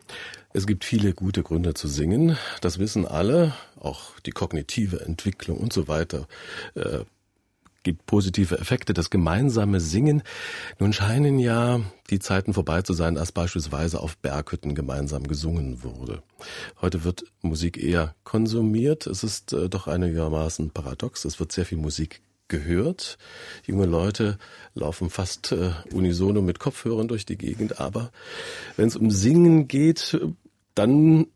Es 0.54 0.66
gibt 0.66 0.86
viele 0.86 1.14
gute 1.14 1.44
Gründe 1.44 1.74
zu 1.74 1.88
singen. 1.88 2.38
Das 2.62 2.80
wissen 2.80 3.06
alle. 3.06 3.54
Auch 3.80 4.20
die 4.22 4.32
kognitive 4.32 5.02
Entwicklung 5.02 5.58
und 5.58 5.74
so 5.74 5.88
weiter. 5.88 6.28
Äh, 6.76 7.00
gibt 7.84 8.06
positive 8.06 8.60
Effekte. 8.60 8.94
Das 8.94 9.10
gemeinsame 9.10 9.80
Singen. 9.80 10.22
Nun 10.78 10.94
scheinen 10.94 11.40
ja 11.40 11.80
die 12.10 12.20
Zeiten 12.20 12.54
vorbei 12.54 12.82
zu 12.82 12.94
sein, 12.94 13.18
als 13.18 13.32
beispielsweise 13.32 14.02
auf 14.02 14.18
Berghütten 14.18 14.76
gemeinsam 14.76 15.24
gesungen 15.28 15.84
wurde. 15.84 16.22
Heute 16.82 17.04
wird 17.04 17.24
Musik 17.42 17.78
eher 17.78 18.14
konsumiert. 18.24 19.08
Es 19.08 19.24
ist 19.24 19.54
äh, 19.54 19.70
doch 19.70 19.88
einigermaßen 19.88 20.72
paradox. 20.72 21.24
Es 21.24 21.40
wird 21.40 21.52
sehr 21.52 21.66
viel 21.66 21.78
Musik 21.78 22.22
gehört. 22.48 23.18
Junge 23.66 23.86
Leute 23.86 24.38
laufen 24.74 25.10
fast 25.10 25.51
äh, 25.51 25.72
unisono 25.92 26.42
mit 26.42 26.60
Kopfhörern 26.60 27.08
durch 27.08 27.25
die 27.25 27.38
Gegend, 27.38 27.80
aber 27.80 28.12
wenn 28.75 28.88
es 28.88 28.96
um 28.96 29.12
Singen 29.12 29.68
geht, 29.68 30.20
dann, 30.75 31.27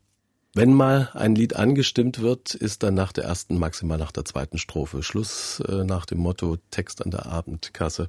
wenn 0.54 0.72
mal 0.72 1.10
ein 1.14 1.34
Lied 1.34 1.56
angestimmt 1.56 2.20
wird, 2.20 2.54
ist 2.54 2.82
dann 2.82 2.94
nach 2.94 3.12
der 3.12 3.24
ersten, 3.24 3.58
maximal 3.58 3.98
nach 3.98 4.12
der 4.12 4.24
zweiten 4.24 4.58
Strophe 4.58 5.02
Schluss 5.02 5.60
äh, 5.68 5.84
nach 5.84 6.06
dem 6.06 6.18
Motto 6.18 6.58
Text 6.70 7.04
an 7.04 7.10
der 7.10 7.26
Abendkasse. 7.26 8.08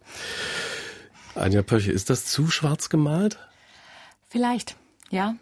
Anja 1.36 1.64
Pöche, 1.64 1.92
ist 1.92 2.10
das 2.10 2.26
zu 2.26 2.50
schwarz 2.50 2.90
gemalt? 2.90 3.40
Vielleicht. 4.30 4.76
Ja. 5.10 5.36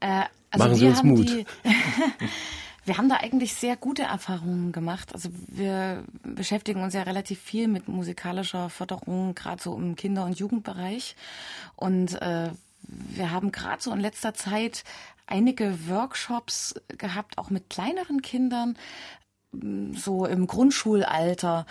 Äh, 0.00 0.24
also 0.50 0.64
Machen 0.64 0.74
Sie 0.76 0.86
uns 0.86 1.02
Mut. 1.02 1.30
Wir 2.84 2.98
haben 2.98 3.08
da 3.08 3.16
eigentlich 3.16 3.54
sehr 3.54 3.76
gute 3.76 4.02
Erfahrungen 4.02 4.72
gemacht. 4.72 5.14
Also 5.14 5.30
wir 5.48 6.04
beschäftigen 6.22 6.82
uns 6.82 6.94
ja 6.94 7.02
relativ 7.02 7.40
viel 7.40 7.66
mit 7.66 7.88
musikalischer 7.88 8.68
Förderung, 8.68 9.34
gerade 9.34 9.62
so 9.62 9.74
im 9.76 9.96
Kinder- 9.96 10.24
und 10.24 10.38
Jugendbereich. 10.38 11.16
Und 11.76 12.20
äh, 12.20 12.50
wir 12.82 13.30
haben 13.30 13.52
gerade 13.52 13.82
so 13.82 13.90
in 13.92 14.00
letzter 14.00 14.34
Zeit 14.34 14.84
einige 15.26 15.88
Workshops 15.88 16.74
gehabt, 16.88 17.38
auch 17.38 17.48
mit 17.48 17.70
kleineren 17.70 18.20
Kindern, 18.20 18.76
so 19.92 20.26
im 20.26 20.46
Grundschulalter, 20.46 21.64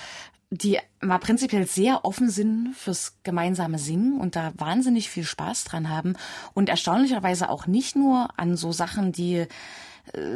die 0.49 0.79
mal 1.01 1.17
prinzipiell 1.17 1.67
sehr 1.67 2.05
offen 2.05 2.29
sind 2.29 2.75
fürs 2.75 3.17
gemeinsame 3.23 3.79
Singen 3.79 4.19
und 4.19 4.35
da 4.35 4.53
wahnsinnig 4.55 5.09
viel 5.09 5.23
Spaß 5.25 5.65
dran 5.65 5.89
haben 5.89 6.15
und 6.53 6.69
erstaunlicherweise 6.69 7.49
auch 7.49 7.67
nicht 7.67 7.95
nur 7.95 8.29
an 8.37 8.55
so 8.55 8.71
Sachen, 8.71 9.11
die 9.11 9.47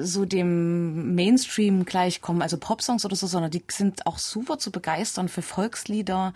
so 0.02 0.26
dem 0.26 1.16
Mainstream 1.16 1.86
gleichkommen, 1.86 2.42
also 2.42 2.58
Popsongs 2.58 3.06
oder 3.06 3.16
so, 3.16 3.28
sondern 3.28 3.52
die 3.52 3.64
sind 3.70 4.06
auch 4.06 4.18
super 4.18 4.58
zu 4.58 4.72
begeistern 4.72 5.30
für 5.30 5.42
Volkslieder. 5.42 6.34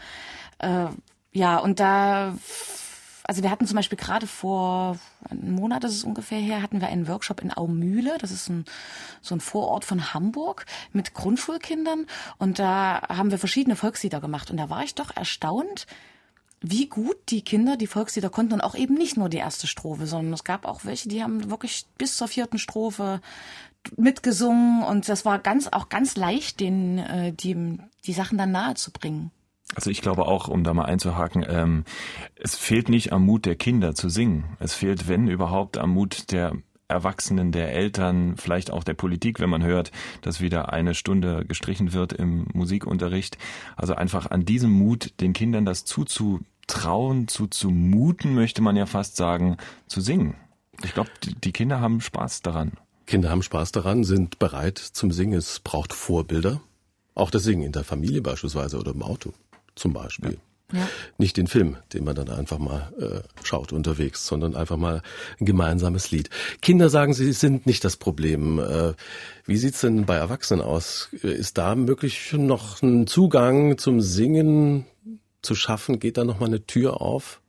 Äh, 0.60 0.88
ja, 1.32 1.58
und 1.58 1.80
da 1.80 2.36
also 3.24 3.44
wir 3.44 3.52
hatten 3.52 3.66
zum 3.66 3.78
Beispiel 3.78 3.98
gerade 3.98 4.28
vor 4.28 4.98
einem 5.30 5.54
Monat, 5.54 5.86
das 5.86 5.94
ist 5.94 6.04
ungefähr 6.04 6.40
her, 6.40 6.62
hatten 6.62 6.82
wir 6.82 6.90
einen 6.90 7.08
Workshop 7.08 7.42
in 7.42 7.54
Aumühle. 7.54 8.18
Das 8.20 8.30
ist 8.32 8.50
ein, 8.50 8.66
so 9.22 9.34
ein 9.36 9.40
Vorort 9.40 9.86
von 9.86 10.14
Hamburg 10.14 10.66
mit 10.92 11.14
Grundschulkindern. 11.14 12.08
Und 12.40 12.60
da 12.60 13.02
haben 13.08 13.32
wir 13.32 13.38
verschiedene 13.38 13.78
Volkslieder 13.78 14.20
gemacht. 14.20 14.52
Und 14.52 14.58
da 14.58 14.70
war 14.70 14.84
ich 14.84 14.96
doch 14.96 15.16
erstaunt, 15.16 15.86
wie 16.62 16.88
gut 16.88 17.18
die 17.30 17.42
Kinder 17.42 17.76
die 17.76 17.88
Volkslieder 17.88 18.30
konnten 18.30 18.54
und 18.54 18.62
auch 18.62 18.76
eben 18.76 18.94
nicht 18.94 19.18
nur 19.18 19.30
die 19.30 19.38
erste 19.38 19.68
Strophe, 19.68 20.06
sondern 20.06 20.34
es 20.34 20.44
gab 20.44 20.66
auch 20.66 20.86
welche, 20.86 21.10
die 21.10 21.24
haben 21.24 21.50
wirklich 21.50 21.86
bis 21.98 22.16
zur 22.16 22.28
vierten 22.28 22.60
Strophe 22.60 23.20
mitgesungen 23.98 24.84
und 24.84 25.10
das 25.10 25.26
war 25.26 25.40
ganz 25.40 25.68
auch 25.68 25.90
ganz 25.90 26.16
leicht, 26.16 26.60
den 26.60 27.00
äh, 27.00 27.34
die 27.34 27.80
die 28.06 28.14
Sachen 28.14 28.38
dann 28.38 28.52
nahe 28.52 28.76
zu 28.76 28.92
bringen. 28.92 29.32
Also 29.76 29.90
ich 29.90 30.02
glaube 30.02 30.28
auch, 30.28 30.48
um 30.48 30.64
da 30.64 30.74
mal 30.74 30.86
einzuhaken, 30.86 31.46
ähm, 31.48 31.86
es 32.36 32.56
fehlt 32.56 32.90
nicht 32.90 33.14
am 33.14 33.26
Mut 33.26 33.46
der 33.46 33.56
Kinder 33.56 33.96
zu 33.96 34.10
singen. 34.10 34.58
Es 34.60 34.74
fehlt, 34.74 35.08
wenn 35.08 35.28
überhaupt, 35.28 35.78
am 35.78 35.92
Mut 35.92 36.32
der 36.32 36.54
Erwachsenen, 36.92 37.52
der 37.52 37.74
Eltern, 37.74 38.38
vielleicht 38.38 38.72
auch 38.72 38.84
der 38.84 38.94
Politik, 38.94 39.40
wenn 39.40 39.50
man 39.50 39.64
hört, 39.64 39.92
dass 40.22 40.42
wieder 40.42 40.72
eine 40.72 40.94
Stunde 40.94 41.46
gestrichen 41.46 41.94
wird 41.94 42.14
im 42.14 42.48
Musikunterricht. 42.54 43.38
Also 43.76 43.96
einfach 43.96 44.30
an 44.30 44.46
diesem 44.46 44.72
Mut, 44.72 45.14
den 45.20 45.34
Kindern 45.34 45.66
das 45.66 45.86
zuzutrauen, 45.86 47.28
zuzumuten, 47.28 48.36
möchte 48.36 48.62
man 48.62 48.76
ja 48.76 48.86
fast 48.86 49.16
sagen, 49.16 49.58
zu 49.88 50.02
singen. 50.02 50.36
Ich 50.84 50.94
glaube, 50.94 51.10
die 51.22 51.52
Kinder 51.52 51.80
haben 51.80 52.02
Spaß 52.02 52.42
daran. 52.42 52.74
Kinder 53.06 53.30
haben 53.30 53.44
Spaß 53.44 53.72
daran, 53.72 54.04
sind 54.04 54.40
bereit 54.40 54.78
zum 54.78 55.12
Singen. 55.12 55.38
Es 55.38 55.60
braucht 55.60 55.94
Vorbilder. 55.94 56.62
Auch 57.14 57.30
das 57.30 57.44
Singen 57.44 57.64
in 57.64 57.72
der 57.72 57.84
Familie 57.84 58.22
beispielsweise 58.22 58.80
oder 58.80 58.92
im 58.92 59.04
Auto 59.04 59.34
zum 59.76 59.94
Beispiel. 59.94 60.34
Ja. 60.34 60.38
Nicht 61.18 61.38
den 61.38 61.48
Film, 61.48 61.78
den 61.94 62.04
man 62.04 62.16
dann 62.16 62.30
einfach 62.30 62.58
mal 62.58 62.92
äh, 63.00 63.44
schaut 63.44 63.74
unterwegs, 63.74 64.26
sondern 64.26 64.56
einfach 64.56 64.78
mal 64.78 65.02
ein 65.40 65.46
gemeinsames 65.46 66.12
Lied. 66.12 66.30
Kinder 66.62 66.90
sagen, 66.90 67.14
sie 67.14 67.32
sind 67.34 67.66
nicht 67.66 67.84
das 67.84 67.98
Problem. 67.98 68.60
Äh, 68.60 68.94
wie 69.46 69.58
sieht's 69.58 69.82
denn 69.82 70.06
bei 70.06 70.16
Erwachsenen 70.16 70.62
aus? 70.62 71.10
Ist 71.22 71.58
da 71.58 71.76
möglich 71.76 72.34
noch 72.34 72.82
ein 72.82 73.08
Zugang 73.08 73.78
zum 73.78 74.02
Singen 74.02 74.86
zu 75.42 75.56
schaffen? 75.56 76.00
Geht 76.00 76.18
da 76.18 76.24
noch 76.24 76.40
mal 76.40 76.48
eine 76.48 76.66
Tür 76.66 77.02
auf? 77.02 77.42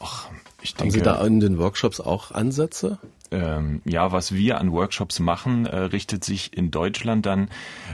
Ach, 0.00 0.28
ich 0.60 0.74
denke, 0.74 0.82
Haben 0.82 0.90
Sie 0.90 1.02
da 1.02 1.24
in 1.24 1.40
den 1.40 1.58
Workshops 1.58 2.00
auch 2.00 2.32
Ansätze? 2.32 2.98
ähm, 3.32 3.80
ja, 3.84 4.12
was 4.12 4.34
wir 4.34 4.58
an 4.58 4.72
Workshops 4.72 5.18
machen, 5.18 5.66
äh, 5.66 5.76
richtet 5.76 6.24
sich 6.24 6.56
in 6.56 6.70
Deutschland 6.70 7.26
dann 7.26 7.48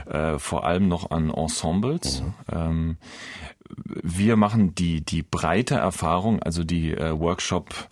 äh, 0.05 0.37
vor 0.37 0.65
allem 0.65 0.87
noch 0.87 1.11
an 1.11 1.29
Ensembles. 1.29 2.21
Mhm. 2.21 2.33
Ähm, 2.51 2.97
wir 3.75 4.35
machen 4.35 4.75
die, 4.75 5.01
die 5.01 5.23
breite 5.23 5.75
Erfahrung, 5.75 6.41
also 6.41 6.63
die 6.63 6.93
äh, 6.93 7.19
Workshop 7.19 7.89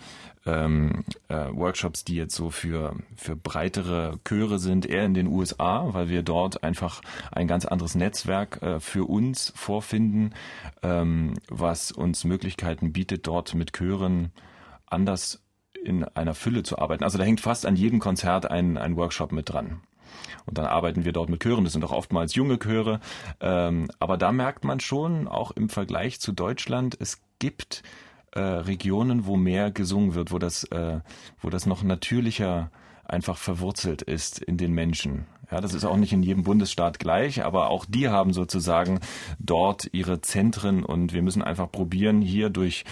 ähm, 0.47 1.03
äh, 1.27 1.35
Workshops, 1.51 2.05
die 2.05 2.15
jetzt 2.15 2.35
so 2.35 2.49
für, 2.49 2.95
für 3.15 3.35
breitere 3.35 4.19
Chöre 4.23 4.59
sind, 4.59 4.85
eher 4.85 5.05
in 5.05 5.13
den 5.13 5.27
USA, 5.27 5.93
weil 5.93 6.09
wir 6.09 6.23
dort 6.23 6.63
einfach 6.63 7.01
ein 7.31 7.47
ganz 7.47 7.65
anderes 7.65 7.95
Netzwerk 7.95 8.61
äh, 8.61 8.79
für 8.79 9.05
uns 9.05 9.51
vorfinden, 9.55 10.33
ähm, 10.81 11.33
was 11.49 11.91
uns 11.91 12.23
Möglichkeiten 12.23 12.93
bietet, 12.93 13.27
dort 13.27 13.53
mit 13.53 13.73
Chören 13.73 14.31
anders 14.85 15.43
in 15.83 16.03
einer 16.03 16.33
Fülle 16.33 16.63
zu 16.63 16.79
arbeiten. 16.79 17.03
Also 17.03 17.17
da 17.17 17.23
hängt 17.23 17.41
fast 17.41 17.65
an 17.65 17.75
jedem 17.75 17.99
Konzert 17.99 18.49
ein, 18.49 18.77
ein 18.77 18.95
Workshop 18.95 19.31
mit 19.31 19.49
dran. 19.51 19.81
Und 20.45 20.57
dann 20.57 20.65
arbeiten 20.65 21.05
wir 21.05 21.11
dort 21.11 21.29
mit 21.29 21.43
Chören. 21.43 21.63
Das 21.63 21.73
sind 21.73 21.83
auch 21.83 21.91
oftmals 21.91 22.35
junge 22.35 22.57
Chöre. 22.57 22.99
Ähm, 23.39 23.89
aber 23.99 24.17
da 24.17 24.31
merkt 24.31 24.63
man 24.63 24.79
schon, 24.79 25.27
auch 25.27 25.51
im 25.51 25.69
Vergleich 25.69 26.19
zu 26.19 26.31
Deutschland, 26.31 26.97
es 26.99 27.21
gibt 27.39 27.83
äh, 28.31 28.39
Regionen, 28.39 29.25
wo 29.25 29.35
mehr 29.35 29.71
gesungen 29.71 30.13
wird, 30.13 30.31
wo 30.31 30.39
das, 30.39 30.63
äh, 30.65 30.99
wo 31.41 31.49
das 31.49 31.65
noch 31.65 31.83
natürlicher 31.83 32.71
einfach 33.05 33.37
verwurzelt 33.37 34.01
ist 34.01 34.39
in 34.39 34.57
den 34.57 34.73
Menschen. 34.73 35.27
Ja, 35.49 35.61
das 35.61 35.73
ist 35.73 35.85
auch 35.85 35.95
nicht 35.95 36.11
in 36.11 36.23
jedem 36.23 36.43
Bundesstaat 36.43 36.99
gleich, 36.99 37.45
aber 37.45 37.69
auch 37.69 37.85
die 37.85 38.09
haben 38.09 38.33
sozusagen 38.33 38.99
dort 39.39 39.87
ihre 39.93 40.19
Zentren 40.19 40.83
und 40.83 41.13
wir 41.13 41.21
müssen 41.21 41.41
einfach 41.41 41.71
probieren, 41.71 42.21
hier 42.21 42.49
durch, 42.49 42.83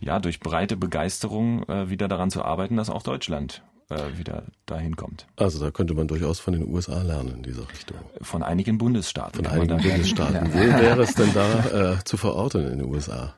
ja, 0.00 0.20
durch 0.20 0.38
breite 0.38 0.76
Begeisterung 0.76 1.64
äh, 1.64 1.90
wieder 1.90 2.06
daran 2.06 2.30
zu 2.30 2.44
arbeiten, 2.44 2.76
dass 2.76 2.88
auch 2.88 3.02
Deutschland 3.02 3.64
äh, 3.90 4.18
wieder 4.18 4.44
dahin 4.66 4.96
kommt. 4.96 5.26
Also 5.36 5.58
da 5.58 5.70
könnte 5.70 5.94
man 5.94 6.08
durchaus 6.08 6.40
von 6.40 6.54
den 6.54 6.66
USA 6.68 7.02
lernen 7.02 7.34
in 7.36 7.42
dieser 7.42 7.68
Richtung. 7.68 7.98
Von 8.20 8.42
einigen 8.42 8.78
Bundesstaaten. 8.78 9.44
Von 9.44 9.46
einigen 9.46 9.78
Bundesstaaten. 9.78 10.52
Wo 10.52 10.58
wäre 10.58 11.02
es 11.02 11.14
denn 11.14 11.32
da 11.34 11.92
äh, 11.92 12.04
zu 12.04 12.16
verorten 12.16 12.66
in 12.70 12.78
den 12.78 12.88
USA? 12.88 13.34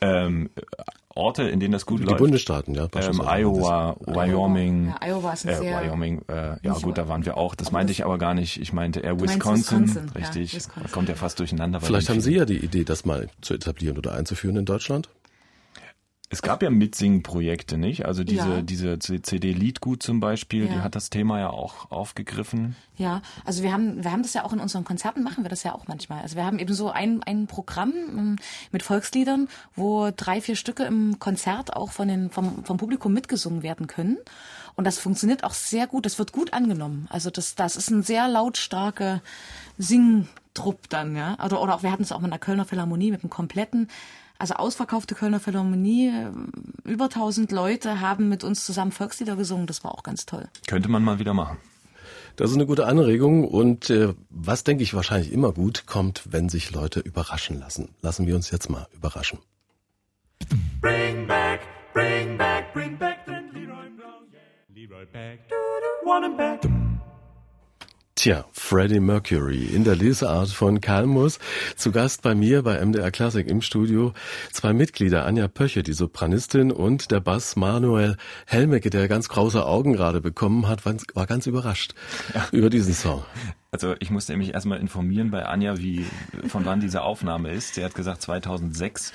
Ähm, 0.00 0.50
Orte, 1.16 1.44
in 1.44 1.60
denen 1.60 1.72
das 1.72 1.86
gut 1.86 2.00
die 2.00 2.04
läuft. 2.04 2.18
Die 2.18 2.22
Bundesstaaten, 2.22 2.74
ja. 2.74 2.88
Ähm, 2.94 3.20
Iowa, 3.20 3.96
Wyoming. 4.00 4.88
Ja, 4.88 5.08
Iowa 5.08 5.32
ist 5.32 5.44
äh, 5.44 5.54
sehr 5.54 5.82
Wyoming, 5.82 6.22
äh, 6.28 6.56
ja 6.62 6.72
gut, 6.72 6.98
da 6.98 7.08
waren 7.08 7.24
wir 7.24 7.36
auch. 7.36 7.54
Das 7.54 7.70
meinte 7.70 7.92
ich 7.92 8.04
aber 8.04 8.18
gar 8.18 8.34
nicht. 8.34 8.60
Ich 8.60 8.72
meinte 8.72 9.00
eher 9.00 9.20
Wisconsin. 9.20 9.84
Wisconsin. 9.84 10.08
Richtig. 10.10 10.52
Ja, 10.52 10.58
Wisconsin. 10.58 10.92
Kommt 10.92 11.08
ja 11.08 11.14
fast 11.14 11.38
durcheinander. 11.38 11.80
Vielleicht 11.80 12.08
haben 12.08 12.20
Sie 12.20 12.34
ja 12.34 12.44
die 12.44 12.58
Idee, 12.58 12.84
das 12.84 13.04
mal 13.04 13.28
zu 13.40 13.54
etablieren 13.54 13.96
oder 13.96 14.12
einzuführen 14.14 14.56
in 14.56 14.64
Deutschland? 14.64 15.08
Es 16.30 16.40
gab 16.40 16.62
ja 16.62 16.70
Mitsingen-Projekte, 16.70 17.76
nicht? 17.76 18.06
Also 18.06 18.24
diese, 18.24 18.48
ja. 18.48 18.62
diese 18.62 18.98
CD 18.98 19.52
Liedgut 19.52 20.02
zum 20.02 20.20
Beispiel, 20.20 20.66
ja. 20.66 20.72
die 20.72 20.80
hat 20.80 20.94
das 20.94 21.10
Thema 21.10 21.38
ja 21.38 21.50
auch 21.50 21.90
aufgegriffen. 21.90 22.76
Ja, 22.96 23.20
also 23.44 23.62
wir 23.62 23.72
haben, 23.72 24.02
wir 24.02 24.10
haben 24.10 24.22
das 24.22 24.32
ja 24.34 24.44
auch 24.44 24.52
in 24.52 24.58
unseren 24.58 24.84
Konzerten, 24.84 25.22
machen 25.22 25.44
wir 25.44 25.50
das 25.50 25.62
ja 25.64 25.74
auch 25.74 25.86
manchmal. 25.86 26.22
Also 26.22 26.36
wir 26.36 26.44
haben 26.44 26.58
eben 26.58 26.72
so 26.72 26.90
ein, 26.90 27.22
ein 27.22 27.46
Programm 27.46 27.92
ähm, 27.92 28.36
mit 28.72 28.82
Volksliedern, 28.82 29.48
wo 29.76 30.10
drei, 30.16 30.40
vier 30.40 30.56
Stücke 30.56 30.84
im 30.84 31.18
Konzert 31.18 31.76
auch 31.76 31.92
von 31.92 32.08
den, 32.08 32.30
vom, 32.30 32.64
vom 32.64 32.78
Publikum 32.78 33.12
mitgesungen 33.12 33.62
werden 33.62 33.86
können. 33.86 34.16
Und 34.76 34.86
das 34.86 34.98
funktioniert 34.98 35.44
auch 35.44 35.54
sehr 35.54 35.86
gut, 35.86 36.06
das 36.06 36.18
wird 36.18 36.32
gut 36.32 36.52
angenommen. 36.52 37.06
Also 37.10 37.30
das, 37.30 37.54
das 37.54 37.76
ist 37.76 37.90
ein 37.90 38.02
sehr 38.02 38.28
lautstarke 38.28 39.20
Singtrupp 39.78 40.88
dann, 40.88 41.14
ja. 41.16 41.36
Oder, 41.44 41.60
oder 41.60 41.74
auch, 41.74 41.82
wir 41.82 41.92
hatten 41.92 42.02
es 42.02 42.12
auch 42.12 42.20
mit 42.20 42.32
einer 42.32 42.40
Kölner 42.40 42.64
Philharmonie 42.64 43.10
mit 43.10 43.22
einem 43.22 43.30
kompletten 43.30 43.88
also 44.38 44.54
ausverkaufte 44.54 45.14
Kölner 45.14 45.40
Philharmonie, 45.40 46.08
äh, 46.08 46.88
über 46.88 47.04
1000 47.04 47.52
Leute 47.52 48.00
haben 48.00 48.28
mit 48.28 48.44
uns 48.44 48.64
zusammen 48.66 48.92
Volkslieder 48.92 49.36
gesungen. 49.36 49.66
Das 49.66 49.84
war 49.84 49.92
auch 49.92 50.02
ganz 50.02 50.26
toll. 50.26 50.48
Könnte 50.66 50.88
man 50.88 51.02
mal 51.02 51.18
wieder 51.18 51.34
machen. 51.34 51.56
Das 52.36 52.50
ist 52.50 52.56
eine 52.56 52.66
gute 52.66 52.86
Anregung 52.86 53.46
und 53.46 53.90
äh, 53.90 54.12
was 54.28 54.64
denke 54.64 54.82
ich 54.82 54.92
wahrscheinlich 54.92 55.32
immer 55.32 55.52
gut 55.52 55.86
kommt, 55.86 56.22
wenn 56.30 56.48
sich 56.48 56.72
Leute 56.72 56.98
überraschen 57.00 57.60
lassen. 57.60 57.90
Lassen 58.02 58.26
wir 58.26 58.34
uns 58.34 58.50
jetzt 58.50 58.68
mal 58.68 58.88
überraschen. 58.92 59.38
Bring 60.80 61.28
back, 61.28 61.60
bring 61.92 62.36
back, 62.36 62.72
bring 62.74 62.98
back 62.98 63.18
Leroy 63.26 63.88
Brown. 63.96 64.26
Leroy 64.74 65.06
back, 65.06 65.38
one 66.04 66.26
and 66.26 66.36
back. 66.36 66.83
Tja, 68.16 68.44
Freddie 68.52 69.00
Mercury 69.00 69.64
in 69.64 69.82
der 69.82 69.96
Lesart 69.96 70.48
von 70.48 70.80
Kalmus. 70.80 71.40
Zu 71.74 71.90
Gast 71.90 72.22
bei 72.22 72.36
mir 72.36 72.62
bei 72.62 72.82
MDR 72.82 73.10
Classic 73.10 73.44
im 73.44 73.60
Studio 73.60 74.14
zwei 74.52 74.72
Mitglieder, 74.72 75.26
Anja 75.26 75.48
Pöche, 75.48 75.82
die 75.82 75.92
Sopranistin 75.92 76.70
und 76.70 77.10
der 77.10 77.18
Bass 77.18 77.56
Manuel 77.56 78.16
Helmecke, 78.46 78.88
der 78.88 79.08
ganz 79.08 79.28
große 79.28 79.66
Augen 79.66 79.94
gerade 79.94 80.20
bekommen 80.20 80.68
hat, 80.68 80.86
war 80.86 81.26
ganz 81.26 81.48
überrascht 81.48 81.94
ja. 82.32 82.46
über 82.52 82.70
diesen 82.70 82.94
Song. 82.94 83.24
Also 83.72 83.96
ich 83.98 84.10
musste 84.10 84.36
mich 84.36 84.54
erstmal 84.54 84.78
informieren 84.78 85.32
bei 85.32 85.44
Anja, 85.44 85.78
wie 85.78 86.06
von 86.46 86.64
wann 86.64 86.78
diese 86.78 87.02
Aufnahme 87.02 87.50
ist. 87.50 87.74
Sie 87.74 87.84
hat 87.84 87.96
gesagt 87.96 88.22
2006. 88.22 89.12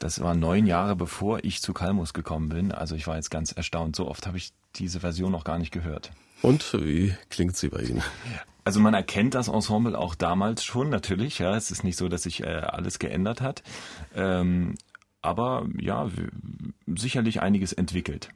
Das 0.00 0.20
war 0.20 0.34
neun 0.34 0.66
Jahre 0.66 0.96
bevor 0.96 1.44
ich 1.44 1.62
zu 1.62 1.72
Kalmus 1.72 2.12
gekommen 2.12 2.48
bin. 2.48 2.72
Also 2.72 2.96
ich 2.96 3.06
war 3.06 3.14
jetzt 3.14 3.30
ganz 3.30 3.52
erstaunt. 3.52 3.94
So 3.94 4.08
oft 4.08 4.26
habe 4.26 4.36
ich 4.36 4.52
diese 4.74 4.98
Version 4.98 5.30
noch 5.30 5.44
gar 5.44 5.60
nicht 5.60 5.70
gehört. 5.70 6.10
Und 6.42 6.74
wie 6.74 7.14
klingt 7.30 7.56
sie 7.56 7.68
bei 7.68 7.82
Ihnen? 7.82 8.02
Also 8.64 8.80
man 8.80 8.94
erkennt 8.94 9.34
das 9.34 9.48
Ensemble 9.48 9.98
auch 9.98 10.14
damals 10.14 10.64
schon 10.64 10.88
natürlich. 10.88 11.38
Ja, 11.38 11.56
es 11.56 11.70
ist 11.70 11.82
nicht 11.82 11.96
so, 11.96 12.08
dass 12.08 12.24
sich 12.24 12.42
äh, 12.42 12.46
alles 12.46 12.98
geändert 12.98 13.40
hat. 13.40 13.62
Ähm, 14.14 14.74
aber 15.20 15.66
ja, 15.78 16.08
sicherlich 16.86 17.40
einiges 17.40 17.72
entwickelt. 17.72 18.28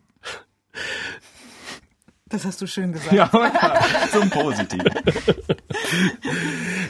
Das 2.28 2.44
hast 2.44 2.60
du 2.60 2.66
schön 2.66 2.92
gesagt. 2.92 3.12
Ja, 3.12 3.30
zum 4.10 4.30
Positiven. 4.30 4.90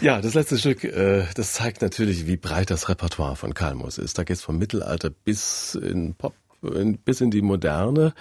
ja, 0.00 0.22
das 0.22 0.32
letzte 0.32 0.56
Stück, 0.56 0.82
äh, 0.84 1.26
das 1.34 1.52
zeigt 1.52 1.82
natürlich, 1.82 2.26
wie 2.26 2.38
breit 2.38 2.70
das 2.70 2.88
Repertoire 2.88 3.36
von 3.36 3.52
Kalmus 3.52 3.98
ist. 3.98 4.16
Da 4.16 4.24
geht 4.24 4.36
es 4.36 4.42
vom 4.42 4.56
Mittelalter 4.56 5.10
bis 5.10 5.74
in 5.74 6.14
Pop, 6.14 6.34
in, 6.62 6.96
bis 6.96 7.20
in 7.20 7.30
die 7.30 7.42
Moderne. 7.42 8.14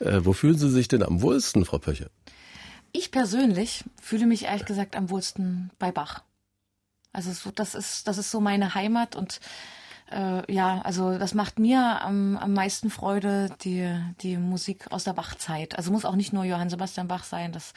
Äh, 0.00 0.24
wo 0.24 0.32
fühlen 0.32 0.58
Sie 0.58 0.70
sich 0.70 0.88
denn 0.88 1.02
am 1.02 1.22
wohlsten, 1.22 1.64
Frau 1.64 1.78
Pöche? 1.78 2.10
Ich 2.92 3.12
persönlich 3.12 3.84
fühle 4.00 4.26
mich 4.26 4.44
ehrlich 4.44 4.66
gesagt 4.66 4.96
am 4.96 5.10
wohlsten 5.10 5.70
bei 5.78 5.92
Bach. 5.92 6.22
Also 7.12 7.32
so, 7.32 7.50
das 7.50 7.74
ist 7.74 8.08
das 8.08 8.18
ist 8.18 8.30
so 8.30 8.40
meine 8.40 8.74
Heimat 8.74 9.14
und 9.16 9.40
äh, 10.10 10.52
ja, 10.52 10.80
also 10.82 11.18
das 11.18 11.34
macht 11.34 11.58
mir 11.58 12.02
am, 12.02 12.36
am 12.36 12.52
meisten 12.52 12.90
Freude, 12.90 13.50
die, 13.62 13.88
die 14.22 14.36
Musik 14.36 14.90
aus 14.90 15.04
der 15.04 15.12
Bachzeit. 15.12 15.76
Also 15.76 15.92
muss 15.92 16.04
auch 16.04 16.16
nicht 16.16 16.32
nur 16.32 16.44
Johann 16.44 16.70
Sebastian 16.70 17.08
Bach 17.08 17.24
sein, 17.24 17.52
das, 17.52 17.72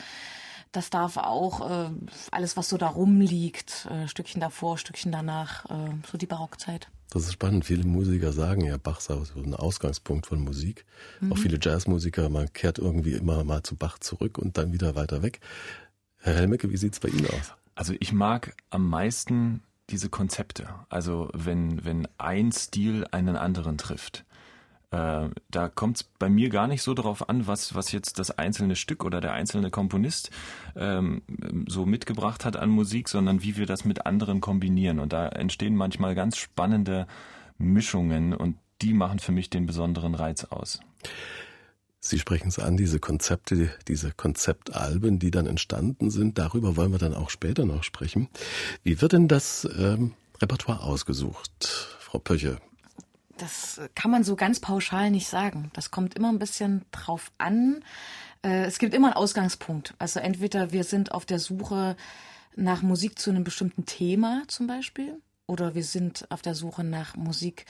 das 0.71 0.89
darf 0.89 1.17
auch 1.17 1.69
äh, 1.69 1.89
alles, 2.31 2.57
was 2.57 2.69
so 2.69 2.77
da 2.77 2.87
rumliegt, 2.87 3.87
äh, 3.91 4.07
Stückchen 4.07 4.41
davor, 4.41 4.77
Stückchen 4.77 5.11
danach, 5.11 5.65
äh, 5.65 5.91
so 6.11 6.17
die 6.17 6.25
Barockzeit. 6.25 6.87
Das 7.09 7.23
ist 7.23 7.33
spannend. 7.33 7.65
Viele 7.65 7.85
Musiker 7.85 8.31
sagen 8.33 8.65
ja, 8.65 8.77
Bach 8.77 8.99
sei 8.99 9.15
so 9.23 9.39
ein 9.39 9.53
Ausgangspunkt 9.53 10.25
von 10.25 10.39
Musik. 10.39 10.85
Mhm. 11.21 11.31
Auch 11.31 11.37
viele 11.37 11.59
Jazzmusiker, 11.61 12.29
man 12.29 12.51
kehrt 12.53 12.79
irgendwie 12.79 13.13
immer 13.13 13.43
mal 13.43 13.63
zu 13.63 13.75
Bach 13.75 13.99
zurück 13.99 14.37
und 14.37 14.57
dann 14.57 14.73
wieder 14.73 14.95
weiter 14.95 15.21
weg. 15.21 15.39
Herr 16.17 16.35
Helmecke, 16.35 16.69
wie 16.71 16.77
sieht's 16.77 16.99
bei 16.99 17.09
Ihnen 17.09 17.27
aus? 17.27 17.53
Also 17.75 17.93
ich 17.99 18.13
mag 18.13 18.55
am 18.69 18.87
meisten 18.89 19.61
diese 19.89 20.09
Konzepte. 20.09 20.67
Also 20.89 21.29
wenn, 21.33 21.83
wenn 21.85 22.07
ein 22.17 22.51
Stil 22.51 23.05
einen 23.11 23.35
anderen 23.35 23.77
trifft. 23.77 24.25
Äh, 24.93 25.29
da 25.49 25.69
kommt 25.69 25.97
es 25.97 26.03
bei 26.03 26.29
mir 26.29 26.49
gar 26.49 26.67
nicht 26.67 26.83
so 26.83 26.93
darauf 26.93 27.27
an, 27.27 27.47
was, 27.47 27.73
was 27.73 27.91
jetzt 27.91 28.19
das 28.19 28.37
einzelne 28.37 28.75
Stück 28.75 29.03
oder 29.03 29.21
der 29.21 29.33
einzelne 29.33 29.71
Komponist 29.71 30.29
ähm, 30.75 31.23
so 31.67 31.87
mitgebracht 31.87 32.45
hat 32.45 32.57
an 32.57 32.69
Musik, 32.69 33.09
sondern 33.09 33.41
wie 33.41 33.57
wir 33.57 33.65
das 33.65 33.85
mit 33.85 34.05
anderen 34.05 34.39
kombinieren. 34.39 34.99
Und 34.99 35.11
da 35.11 35.27
entstehen 35.29 35.75
manchmal 35.75 36.13
ganz 36.13 36.37
spannende 36.37 37.07
Mischungen 37.57 38.35
und 38.35 38.57
die 38.83 38.93
machen 38.93 39.17
für 39.17 39.31
mich 39.31 39.49
den 39.49 39.65
besonderen 39.65 40.13
Reiz 40.13 40.43
aus. 40.43 40.79
Sie 41.99 42.19
sprechen 42.19 42.49
es 42.49 42.59
an, 42.59 42.77
diese 42.77 42.99
Konzepte, 42.99 43.71
diese 43.87 44.11
Konzeptalben, 44.11 45.17
die 45.17 45.31
dann 45.31 45.47
entstanden 45.47 46.11
sind. 46.11 46.37
Darüber 46.37 46.75
wollen 46.77 46.91
wir 46.91 46.99
dann 46.99 47.15
auch 47.15 47.31
später 47.31 47.65
noch 47.65 47.83
sprechen. 47.83 48.27
Wie 48.83 49.01
wird 49.01 49.13
denn 49.13 49.27
das 49.27 49.67
ähm, 49.79 50.13
Repertoire 50.39 50.83
ausgesucht, 50.83 51.97
Frau 51.99 52.19
Pöche? 52.19 52.59
Das 53.37 53.81
kann 53.95 54.11
man 54.11 54.23
so 54.23 54.35
ganz 54.35 54.59
pauschal 54.59 55.09
nicht 55.09 55.27
sagen. 55.27 55.71
Das 55.73 55.91
kommt 55.91 56.13
immer 56.15 56.29
ein 56.29 56.39
bisschen 56.39 56.85
drauf 56.91 57.31
an. 57.37 57.83
Äh, 58.43 58.65
es 58.65 58.77
gibt 58.77 58.93
immer 58.93 59.07
einen 59.07 59.15
Ausgangspunkt. 59.15 59.95
Also 59.97 60.19
entweder 60.19 60.71
wir 60.71 60.83
sind 60.83 61.11
auf 61.11 61.25
der 61.25 61.39
Suche 61.39 61.95
nach 62.55 62.81
Musik 62.81 63.17
zu 63.17 63.31
einem 63.31 63.43
bestimmten 63.43 63.85
Thema 63.85 64.43
zum 64.47 64.67
Beispiel, 64.67 65.19
oder 65.47 65.73
wir 65.73 65.83
sind 65.83 66.29
auf 66.29 66.41
der 66.41 66.53
Suche 66.53 66.83
nach 66.83 67.15
Musik 67.15 67.65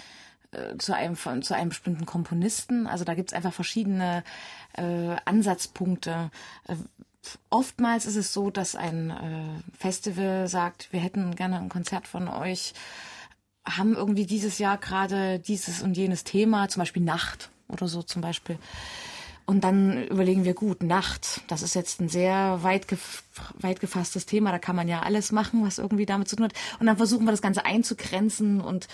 äh, 0.52 0.78
zu 0.78 0.94
einem 0.94 1.16
zu 1.16 1.56
einem 1.56 1.70
bestimmten 1.70 2.06
Komponisten. 2.06 2.86
Also 2.88 3.06
da 3.06 3.14
gibt 3.14 3.30
es 3.30 3.34
einfach 3.34 3.54
verschiedene 3.54 4.24
äh, 4.74 5.16
Ansatzpunkte. 5.24 6.30
Oftmals 7.50 8.06
ist 8.06 8.18
es 8.18 8.34
so, 8.34 8.50
dass 8.50 8.76
ein 8.76 9.64
Festival 9.78 10.50
sagt, 10.50 10.92
wir 10.92 11.00
hätten 11.00 11.36
gerne 11.36 11.58
ein 11.58 11.70
Konzert 11.70 12.06
von 12.06 12.28
euch, 12.28 12.74
haben 13.66 13.96
irgendwie 13.96 14.26
dieses 14.26 14.60
Jahr 14.60 14.78
gerade 14.78 15.40
dieses 15.40 15.82
und 15.82 15.96
jenes 15.96 16.24
Thema, 16.24 16.68
zum 16.70 16.82
Beispiel 16.82 17.04
Nacht 17.04 17.50
oder 17.68 17.88
so 17.88 18.04
zum 18.04 18.22
Beispiel. 18.22 18.58
Und 19.46 19.64
dann 19.66 20.08
überlegen 20.08 20.46
wir, 20.46 20.54
gut, 20.54 20.84
Nacht, 20.84 21.42
das 21.48 21.64
ist 21.64 21.74
jetzt 21.74 22.00
ein 22.00 22.08
sehr 22.08 22.60
weit, 22.64 22.88
gef 22.88 23.24
weit 23.60 23.82
gefasstes 23.82 24.26
Thema, 24.26 24.52
da 24.52 24.60
kann 24.60 24.76
man 24.76 24.88
ja 24.88 25.02
alles 25.02 25.32
machen, 25.32 25.66
was 25.66 25.80
irgendwie 25.80 26.06
damit 26.06 26.30
zu 26.30 26.38
tun 26.38 26.46
hat. 26.46 26.54
Und 26.80 26.86
dann 26.86 26.98
versuchen 26.98 27.26
wir 27.26 27.32
das 27.32 27.42
Ganze 27.42 27.66
einzugrenzen 27.66 28.62
und 28.62 28.88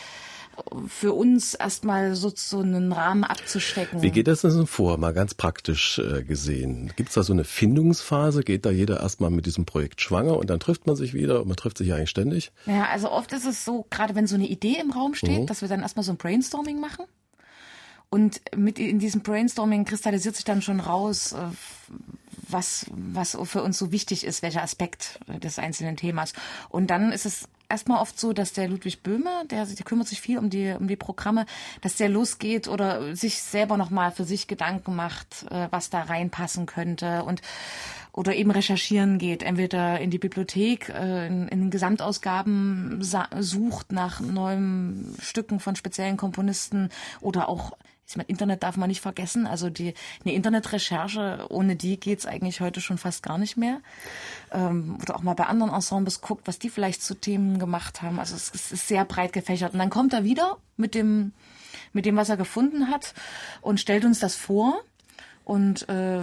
für 0.87 1.13
uns 1.13 1.53
erstmal 1.53 2.15
so, 2.15 2.31
so 2.35 2.59
einen 2.59 2.91
Rahmen 2.91 3.23
abzustecken. 3.23 4.01
Wie 4.01 4.11
geht 4.11 4.27
das 4.27 4.41
denn 4.41 4.67
vor, 4.67 4.97
mal 4.97 5.13
ganz 5.13 5.33
praktisch 5.33 5.99
äh, 5.99 6.23
gesehen? 6.23 6.91
Gibt 6.95 7.09
es 7.09 7.15
da 7.15 7.23
so 7.23 7.33
eine 7.33 7.43
Findungsphase? 7.43 8.43
Geht 8.43 8.65
da 8.65 8.71
jeder 8.71 8.99
erstmal 8.99 9.29
mit 9.29 9.45
diesem 9.45 9.65
Projekt 9.65 10.01
schwanger 10.01 10.37
und 10.37 10.49
dann 10.49 10.59
trifft 10.59 10.87
man 10.87 10.95
sich 10.95 11.13
wieder 11.13 11.41
und 11.41 11.47
man 11.47 11.57
trifft 11.57 11.77
sich 11.77 11.87
ja 11.87 11.95
eigentlich 11.95 12.09
ständig? 12.09 12.51
Ja, 12.65 12.85
also 12.85 13.11
oft 13.11 13.31
ist 13.33 13.45
es 13.45 13.65
so, 13.65 13.85
gerade 13.89 14.15
wenn 14.15 14.27
so 14.27 14.35
eine 14.35 14.47
Idee 14.47 14.77
im 14.81 14.91
Raum 14.91 15.13
steht, 15.15 15.41
mhm. 15.41 15.45
dass 15.45 15.61
wir 15.61 15.67
dann 15.67 15.81
erstmal 15.81 16.03
so 16.03 16.11
ein 16.11 16.17
Brainstorming 16.17 16.79
machen. 16.79 17.05
Und 18.09 18.41
mit 18.55 18.79
in 18.79 18.99
diesem 18.99 19.21
Brainstorming 19.21 19.85
kristallisiert 19.85 20.35
sich 20.35 20.45
dann 20.45 20.61
schon 20.61 20.79
raus, 20.79 21.33
äh, 21.33 21.37
was, 22.47 22.87
was 22.89 23.37
für 23.43 23.61
uns 23.61 23.77
so 23.77 23.91
wichtig 23.91 24.23
ist, 24.23 24.41
welcher 24.41 24.63
Aspekt 24.63 25.19
des 25.43 25.59
einzelnen 25.59 25.97
Themas. 25.97 26.33
Und 26.69 26.87
dann 26.87 27.11
ist 27.11 27.27
es 27.27 27.47
erstmal 27.69 28.01
oft 28.01 28.19
so, 28.19 28.33
dass 28.33 28.53
der 28.53 28.67
Ludwig 28.67 29.03
Böhme, 29.03 29.45
der, 29.49 29.65
der 29.65 29.85
kümmert 29.85 30.07
sich 30.07 30.19
viel 30.19 30.37
um 30.37 30.49
die, 30.49 30.75
um 30.77 30.87
die 30.87 30.95
Programme, 30.95 31.45
dass 31.81 31.95
der 31.95 32.09
losgeht 32.09 32.67
oder 32.67 33.15
sich 33.15 33.41
selber 33.41 33.77
nochmal 33.77 34.11
für 34.11 34.25
sich 34.25 34.47
Gedanken 34.47 34.95
macht, 34.95 35.45
äh, 35.49 35.67
was 35.71 35.89
da 35.89 36.01
reinpassen 36.01 36.65
könnte 36.65 37.23
und 37.23 37.41
oder 38.11 38.35
eben 38.35 38.51
recherchieren 38.51 39.19
geht, 39.19 39.43
entweder 39.43 39.99
in 39.99 40.09
die 40.09 40.17
Bibliothek, 40.17 40.89
äh, 40.89 41.27
in, 41.27 41.47
in 41.47 41.69
Gesamtausgaben 41.69 43.01
sucht 43.39 43.91
nach 43.91 44.19
neuen 44.19 45.15
Stücken 45.21 45.59
von 45.59 45.75
speziellen 45.75 46.17
Komponisten 46.17 46.89
oder 47.21 47.47
auch 47.47 47.77
ich 48.09 48.17
meine, 48.17 48.27
Internet 48.27 48.63
darf 48.63 48.75
man 48.75 48.89
nicht 48.89 49.01
vergessen. 49.01 49.45
Also 49.45 49.69
die 49.69 49.93
eine 50.25 50.33
Internetrecherche, 50.33 51.45
ohne 51.49 51.75
die 51.75 51.99
geht's 51.99 52.25
eigentlich 52.25 52.59
heute 52.59 52.81
schon 52.81 52.97
fast 52.97 53.21
gar 53.21 53.37
nicht 53.37 53.55
mehr. 53.55 53.81
Ähm, 54.51 54.97
oder 54.99 55.15
auch 55.15 55.21
mal 55.21 55.35
bei 55.35 55.45
anderen 55.45 55.71
Ensembles 55.71 56.19
guckt, 56.19 56.47
was 56.47 56.57
die 56.57 56.71
vielleicht 56.71 57.03
zu 57.03 57.13
Themen 57.13 57.59
gemacht 57.59 58.01
haben. 58.01 58.19
Also 58.19 58.35
es, 58.35 58.51
es 58.53 58.71
ist 58.71 58.87
sehr 58.87 59.05
breit 59.05 59.31
gefächert. 59.31 59.73
Und 59.73 59.79
dann 59.79 59.91
kommt 59.91 60.13
er 60.13 60.23
wieder 60.23 60.57
mit 60.75 60.95
dem, 60.95 61.33
mit 61.93 62.07
dem, 62.07 62.15
was 62.15 62.29
er 62.29 62.37
gefunden 62.37 62.89
hat 62.89 63.13
und 63.61 63.79
stellt 63.79 64.03
uns 64.05 64.19
das 64.19 64.35
vor. 64.35 64.81
Und 65.45 65.87
äh, 65.87 66.21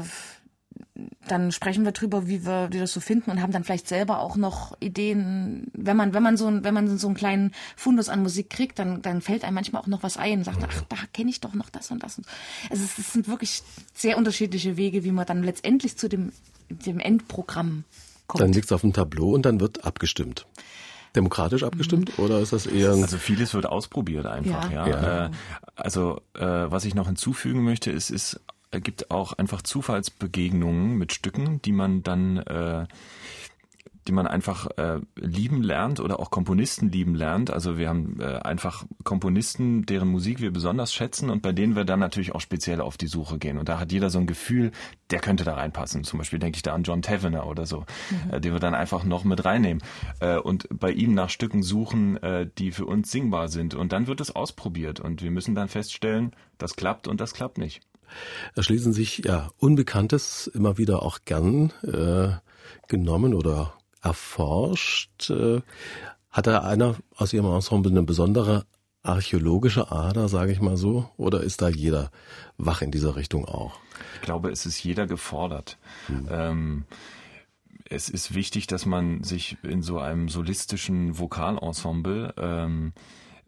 dann 1.28 1.52
sprechen 1.52 1.84
wir 1.84 1.92
drüber, 1.92 2.26
wie 2.26 2.46
wir, 2.46 2.68
wie 2.70 2.78
das 2.78 2.92
so 2.92 3.00
finden 3.00 3.30
und 3.30 3.42
haben 3.42 3.52
dann 3.52 3.64
vielleicht 3.64 3.88
selber 3.88 4.20
auch 4.20 4.36
noch 4.36 4.76
Ideen. 4.80 5.66
Wenn 5.72 5.96
man, 5.96 6.14
wenn 6.14 6.22
man 6.22 6.36
so, 6.36 6.46
wenn 6.46 6.74
man 6.74 6.98
so 6.98 7.06
einen 7.06 7.16
kleinen 7.16 7.52
Fundus 7.76 8.08
an 8.08 8.22
Musik 8.22 8.50
kriegt, 8.50 8.78
dann, 8.78 9.02
dann 9.02 9.20
fällt 9.20 9.44
einem 9.44 9.54
manchmal 9.54 9.82
auch 9.82 9.86
noch 9.86 10.02
was 10.02 10.16
ein 10.16 10.38
und 10.38 10.44
sagt, 10.44 10.62
ach, 10.62 10.82
da 10.88 10.96
kenne 11.12 11.30
ich 11.30 11.40
doch 11.40 11.54
noch 11.54 11.70
das 11.70 11.90
und 11.90 12.02
das. 12.02 12.20
Also 12.70 12.84
es, 12.84 12.98
es 12.98 13.12
sind 13.12 13.28
wirklich 13.28 13.62
sehr 13.94 14.16
unterschiedliche 14.16 14.76
Wege, 14.76 15.04
wie 15.04 15.12
man 15.12 15.26
dann 15.26 15.42
letztendlich 15.42 15.96
zu 15.96 16.08
dem, 16.08 16.32
dem 16.68 16.98
Endprogramm 16.98 17.84
kommt. 18.26 18.42
Dann 18.42 18.52
liegt 18.52 18.66
es 18.66 18.72
auf 18.72 18.80
dem 18.80 18.92
Tableau 18.92 19.30
und 19.34 19.46
dann 19.46 19.60
wird 19.60 19.84
abgestimmt 19.84 20.46
demokratisch 21.14 21.62
abgestimmt 21.62 22.18
mhm. 22.18 22.24
oder 22.24 22.40
ist 22.40 22.52
das 22.52 22.66
eher 22.66 22.90
Also 22.90 23.16
vieles 23.16 23.54
wird 23.54 23.64
ausprobiert 23.64 24.26
einfach, 24.26 24.70
ja. 24.70 24.86
ja. 24.86 25.02
ja. 25.02 25.26
Äh, 25.26 25.30
also 25.74 26.20
äh, 26.34 26.44
was 26.44 26.84
ich 26.84 26.94
noch 26.94 27.06
hinzufügen 27.06 27.64
möchte, 27.64 27.90
ist, 27.90 28.10
ist 28.10 28.38
gibt 28.80 29.10
auch 29.10 29.32
einfach 29.34 29.62
Zufallsbegegnungen 29.62 30.96
mit 30.96 31.12
Stücken, 31.12 31.60
die 31.62 31.72
man 31.72 32.02
dann 32.02 32.38
äh, 32.38 32.86
die 34.06 34.12
man 34.12 34.26
einfach 34.26 34.68
äh, 34.76 35.00
lieben 35.16 35.62
lernt 35.62 36.00
oder 36.00 36.20
auch 36.20 36.30
Komponisten 36.30 36.90
lieben 36.90 37.14
lernt. 37.14 37.50
Also 37.50 37.76
wir 37.76 37.88
haben 37.88 38.20
äh, 38.20 38.36
einfach 38.38 38.84
Komponisten, 39.04 39.84
deren 39.86 40.08
Musik 40.08 40.40
wir 40.40 40.52
besonders 40.52 40.94
schätzen 40.94 41.30
und 41.30 41.42
bei 41.42 41.52
denen 41.52 41.74
wir 41.74 41.84
dann 41.84 42.00
natürlich 42.00 42.34
auch 42.34 42.40
speziell 42.40 42.80
auf 42.80 42.96
die 42.96 43.08
Suche 43.08 43.38
gehen. 43.38 43.58
Und 43.58 43.68
da 43.68 43.80
hat 43.80 43.92
jeder 43.92 44.10
so 44.10 44.18
ein 44.18 44.26
Gefühl, 44.26 44.70
der 45.10 45.20
könnte 45.20 45.44
da 45.44 45.54
reinpassen. 45.54 46.04
Zum 46.04 46.18
Beispiel 46.18 46.38
denke 46.38 46.56
ich 46.56 46.62
da 46.62 46.74
an 46.74 46.84
John 46.84 47.02
Tavener 47.02 47.46
oder 47.46 47.66
so, 47.66 47.84
mhm. 48.10 48.34
äh, 48.34 48.40
den 48.40 48.52
wir 48.52 48.60
dann 48.60 48.74
einfach 48.74 49.04
noch 49.04 49.24
mit 49.24 49.44
reinnehmen 49.44 49.82
äh, 50.20 50.36
und 50.36 50.68
bei 50.70 50.92
ihm 50.92 51.14
nach 51.14 51.30
Stücken 51.30 51.62
suchen, 51.62 52.16
äh, 52.22 52.48
die 52.58 52.70
für 52.70 52.86
uns 52.86 53.10
singbar 53.10 53.48
sind. 53.48 53.74
Und 53.74 53.92
dann 53.92 54.06
wird 54.06 54.20
es 54.20 54.34
ausprobiert 54.34 55.00
und 55.00 55.22
wir 55.22 55.30
müssen 55.30 55.54
dann 55.54 55.68
feststellen, 55.68 56.32
das 56.58 56.76
klappt 56.76 57.08
und 57.08 57.20
das 57.20 57.34
klappt 57.34 57.58
nicht 57.58 57.80
erschließen 58.54 58.92
sich 58.92 59.18
ja 59.24 59.50
Unbekanntes 59.58 60.46
immer 60.46 60.78
wieder 60.78 61.02
auch 61.02 61.20
gern 61.24 61.72
äh, 61.82 62.28
genommen 62.88 63.34
oder 63.34 63.74
erforscht. 64.02 65.30
Äh, 65.30 65.60
hat 66.30 66.46
da 66.46 66.60
einer 66.60 66.96
aus 67.16 67.32
Ihrem 67.32 67.46
Ensemble 67.46 67.90
eine 67.90 68.02
besondere 68.02 68.66
archäologische 69.02 69.90
Ader, 69.92 70.28
sage 70.28 70.52
ich 70.52 70.60
mal 70.60 70.76
so, 70.76 71.08
oder 71.16 71.42
ist 71.42 71.62
da 71.62 71.68
jeder 71.68 72.10
wach 72.58 72.82
in 72.82 72.90
dieser 72.90 73.16
Richtung 73.16 73.44
auch? 73.44 73.78
Ich 74.16 74.22
glaube, 74.22 74.50
es 74.50 74.66
ist 74.66 74.82
jeder 74.82 75.06
gefordert. 75.06 75.78
Hm. 76.06 76.28
Ähm, 76.30 76.84
es 77.88 78.08
ist 78.08 78.34
wichtig, 78.34 78.66
dass 78.66 78.84
man 78.84 79.22
sich 79.22 79.56
in 79.62 79.82
so 79.82 79.98
einem 79.98 80.28
solistischen 80.28 81.18
Vokalensemble 81.18 82.34
ähm, 82.36 82.92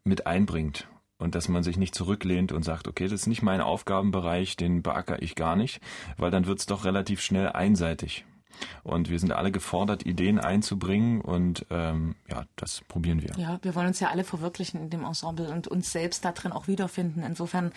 mit 0.04 0.26
einbringt 0.26 0.86
und 1.18 1.34
dass 1.34 1.48
man 1.48 1.62
sich 1.62 1.76
nicht 1.76 1.94
zurücklehnt 1.94 2.52
und 2.52 2.62
sagt, 2.62 2.88
okay, 2.88 3.04
das 3.04 3.12
ist 3.12 3.26
nicht 3.26 3.42
mein 3.42 3.60
Aufgabenbereich, 3.60 4.56
den 4.56 4.82
beackere 4.82 5.20
ich 5.20 5.34
gar 5.34 5.56
nicht, 5.56 5.80
weil 6.16 6.30
dann 6.30 6.46
wird's 6.46 6.66
doch 6.66 6.84
relativ 6.84 7.20
schnell 7.20 7.48
einseitig. 7.48 8.24
Und 8.82 9.08
wir 9.08 9.18
sind 9.18 9.32
alle 9.32 9.52
gefordert, 9.52 10.04
Ideen 10.06 10.38
einzubringen 10.38 11.20
und 11.20 11.66
ähm, 11.70 12.14
ja, 12.28 12.44
das 12.56 12.82
probieren 12.88 13.22
wir. 13.22 13.32
Ja, 13.36 13.58
wir 13.62 13.74
wollen 13.74 13.88
uns 13.88 14.00
ja 14.00 14.08
alle 14.08 14.24
verwirklichen 14.24 14.80
in 14.80 14.90
dem 14.90 15.04
Ensemble 15.04 15.50
und 15.50 15.68
uns 15.68 15.92
selbst 15.92 16.24
da 16.24 16.32
drin 16.32 16.52
auch 16.52 16.68
wiederfinden. 16.68 17.22
Insofern 17.22 17.72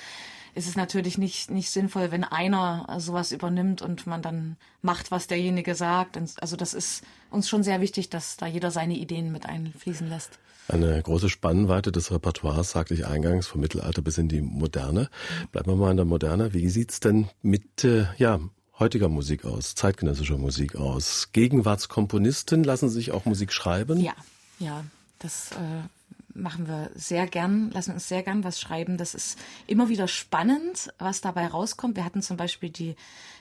ist 0.53 0.67
es 0.67 0.75
natürlich 0.75 1.17
nicht, 1.17 1.49
nicht 1.49 1.69
sinnvoll, 1.69 2.11
wenn 2.11 2.23
einer 2.23 2.87
sowas 2.97 3.31
übernimmt 3.31 3.81
und 3.81 4.05
man 4.07 4.21
dann 4.21 4.57
macht, 4.81 5.11
was 5.11 5.27
derjenige 5.27 5.75
sagt. 5.75 6.19
Also 6.41 6.55
das 6.57 6.73
ist 6.73 7.03
uns 7.29 7.47
schon 7.47 7.63
sehr 7.63 7.81
wichtig, 7.81 8.09
dass 8.09 8.37
da 8.37 8.47
jeder 8.47 8.71
seine 8.71 8.95
Ideen 8.95 9.31
mit 9.31 9.45
einfließen 9.45 10.09
lässt. 10.09 10.39
Eine 10.67 11.01
große 11.01 11.29
Spannweite 11.29 11.91
des 11.91 12.11
Repertoires, 12.11 12.71
sagte 12.71 12.93
ich 12.93 13.05
eingangs, 13.05 13.47
vom 13.47 13.61
Mittelalter 13.61 14.01
bis 14.01 14.17
in 14.17 14.29
die 14.29 14.41
Moderne. 14.41 15.09
Bleiben 15.51 15.71
wir 15.71 15.75
mal 15.75 15.91
in 15.91 15.97
der 15.97 16.05
Moderne. 16.05 16.53
Wie 16.53 16.69
sieht's 16.69 16.99
denn 16.99 17.29
mit 17.41 17.83
äh, 17.83 18.05
ja, 18.17 18.39
heutiger 18.81 19.09
Musik 19.09 19.45
aus, 19.45 19.75
zeitgenössischer 19.75 20.39
Musik 20.39 20.75
aus? 20.75 21.29
Gegenwartskomponisten 21.33 22.63
lassen 22.63 22.89
sich 22.89 23.11
auch 23.11 23.25
Musik 23.25 23.53
schreiben? 23.53 23.99
Ja, 24.01 24.15
ja, 24.57 24.83
das 25.19 25.51
äh, 25.51 25.87
machen 26.33 26.67
wir 26.67 26.89
sehr 26.95 27.27
gern, 27.27 27.69
lassen 27.71 27.93
uns 27.93 28.07
sehr 28.07 28.23
gern 28.23 28.43
was 28.43 28.59
schreiben. 28.59 28.97
Das 28.97 29.13
ist 29.13 29.37
immer 29.67 29.87
wieder 29.87 30.07
spannend, 30.07 30.91
was 30.97 31.21
dabei 31.21 31.45
rauskommt. 31.45 31.95
Wir 31.95 32.03
hatten 32.03 32.23
zum 32.23 32.37
Beispiel 32.37 32.71
die, 32.71 32.95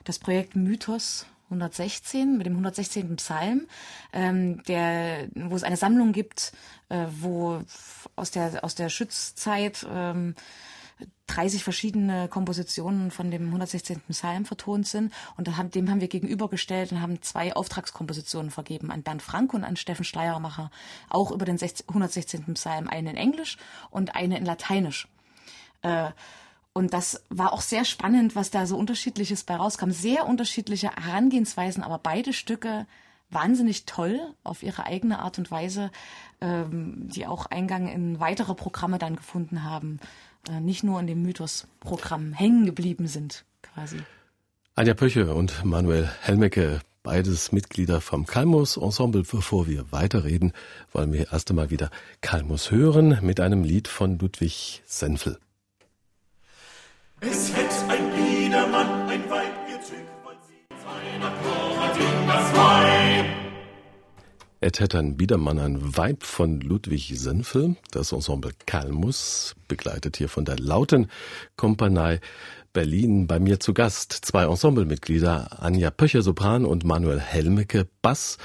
das 0.04 0.18
Projekt 0.18 0.56
Mythos 0.56 1.24
116 1.46 2.36
mit 2.36 2.46
dem 2.46 2.52
116. 2.52 3.16
Psalm, 3.16 3.66
ähm, 4.12 4.62
der, 4.64 5.26
wo 5.34 5.56
es 5.56 5.64
eine 5.64 5.78
Sammlung 5.78 6.12
gibt, 6.12 6.52
äh, 6.90 7.06
wo 7.18 7.62
aus 8.14 8.30
der 8.30 8.62
aus 8.62 8.74
der 8.74 8.90
Schützzeit 8.90 9.86
ähm, 9.90 10.34
30 11.26 11.62
verschiedene 11.62 12.28
Kompositionen 12.28 13.10
von 13.10 13.30
dem 13.30 13.46
116. 13.46 14.00
Psalm 14.08 14.44
vertont 14.44 14.86
sind. 14.86 15.12
Und 15.36 15.48
dem 15.74 15.90
haben 15.90 16.00
wir 16.00 16.08
gegenübergestellt 16.08 16.92
und 16.92 17.00
haben 17.00 17.22
zwei 17.22 17.54
Auftragskompositionen 17.54 18.50
vergeben 18.50 18.90
an 18.90 19.02
Bernd 19.02 19.22
Frank 19.22 19.54
und 19.54 19.64
an 19.64 19.76
Steffen 19.76 20.04
Schleiermacher. 20.04 20.70
Auch 21.08 21.30
über 21.30 21.44
den 21.44 21.58
116. 21.60 22.54
Psalm. 22.54 22.88
Eine 22.88 23.10
in 23.10 23.16
Englisch 23.16 23.58
und 23.90 24.14
eine 24.14 24.38
in 24.38 24.44
Lateinisch. 24.44 25.08
Äh, 25.82 26.10
und 26.72 26.94
das 26.94 27.24
war 27.28 27.52
auch 27.52 27.62
sehr 27.62 27.84
spannend, 27.84 28.36
was 28.36 28.50
da 28.50 28.66
so 28.66 28.76
unterschiedliches 28.76 29.44
bei 29.44 29.56
rauskam. 29.56 29.90
Sehr 29.90 30.26
unterschiedliche 30.26 30.90
Herangehensweisen, 30.94 31.82
aber 31.82 31.98
beide 31.98 32.32
Stücke 32.32 32.86
wahnsinnig 33.30 33.86
toll 33.86 34.20
auf 34.44 34.62
ihre 34.62 34.84
eigene 34.84 35.20
Art 35.20 35.38
und 35.38 35.50
Weise, 35.50 35.90
ähm, 36.40 37.08
die 37.08 37.26
auch 37.26 37.46
Eingang 37.46 37.88
in 37.88 38.20
weitere 38.20 38.54
Programme 38.54 38.98
dann 38.98 39.16
gefunden 39.16 39.64
haben, 39.64 40.00
nicht 40.60 40.84
nur 40.84 41.00
in 41.00 41.06
dem 41.06 41.22
Mythos-Programm 41.22 42.32
hängen 42.32 42.66
geblieben 42.66 43.06
sind, 43.06 43.44
quasi. 43.62 43.98
Anja 44.74 44.94
Pöche 44.94 45.34
und 45.34 45.64
Manuel 45.64 46.10
Helmecke, 46.22 46.80
beides 47.02 47.52
Mitglieder 47.52 48.00
vom 48.00 48.26
Kalmus 48.26 48.76
Ensemble. 48.76 49.22
Bevor 49.22 49.66
wir 49.66 49.92
weiterreden, 49.92 50.52
wollen 50.92 51.12
wir 51.12 51.32
erst 51.32 51.50
einmal 51.50 51.70
wieder 51.70 51.90
Kalmus 52.20 52.70
hören 52.70 53.18
mit 53.22 53.40
einem 53.40 53.64
Lied 53.64 53.88
von 53.88 54.18
Ludwig 54.18 54.82
Senfel. 54.86 55.38
Es 57.20 57.54
hätt 57.54 57.69
Hätt 64.62 64.94
ein 64.94 65.16
Biedermann 65.16 65.58
ein 65.58 65.96
Weib 65.96 66.22
von 66.22 66.60
Ludwig 66.60 67.14
Senfel. 67.16 67.76
Das 67.92 68.12
Ensemble 68.12 68.52
Kalmus, 68.66 69.56
begleitet 69.68 70.18
hier 70.18 70.28
von 70.28 70.44
der 70.44 70.58
Lauten 70.58 71.10
Kompanie 71.56 72.20
Berlin 72.74 73.26
bei 73.26 73.40
mir 73.40 73.58
zu 73.58 73.72
Gast. 73.72 74.12
Zwei 74.12 74.44
Ensemblemitglieder, 74.44 75.62
Anja 75.62 75.90
Pöcher 75.90 76.20
Sopran 76.20 76.66
und 76.66 76.84
Manuel 76.84 77.20
Helmecke 77.20 77.88
Bass. 78.02 78.36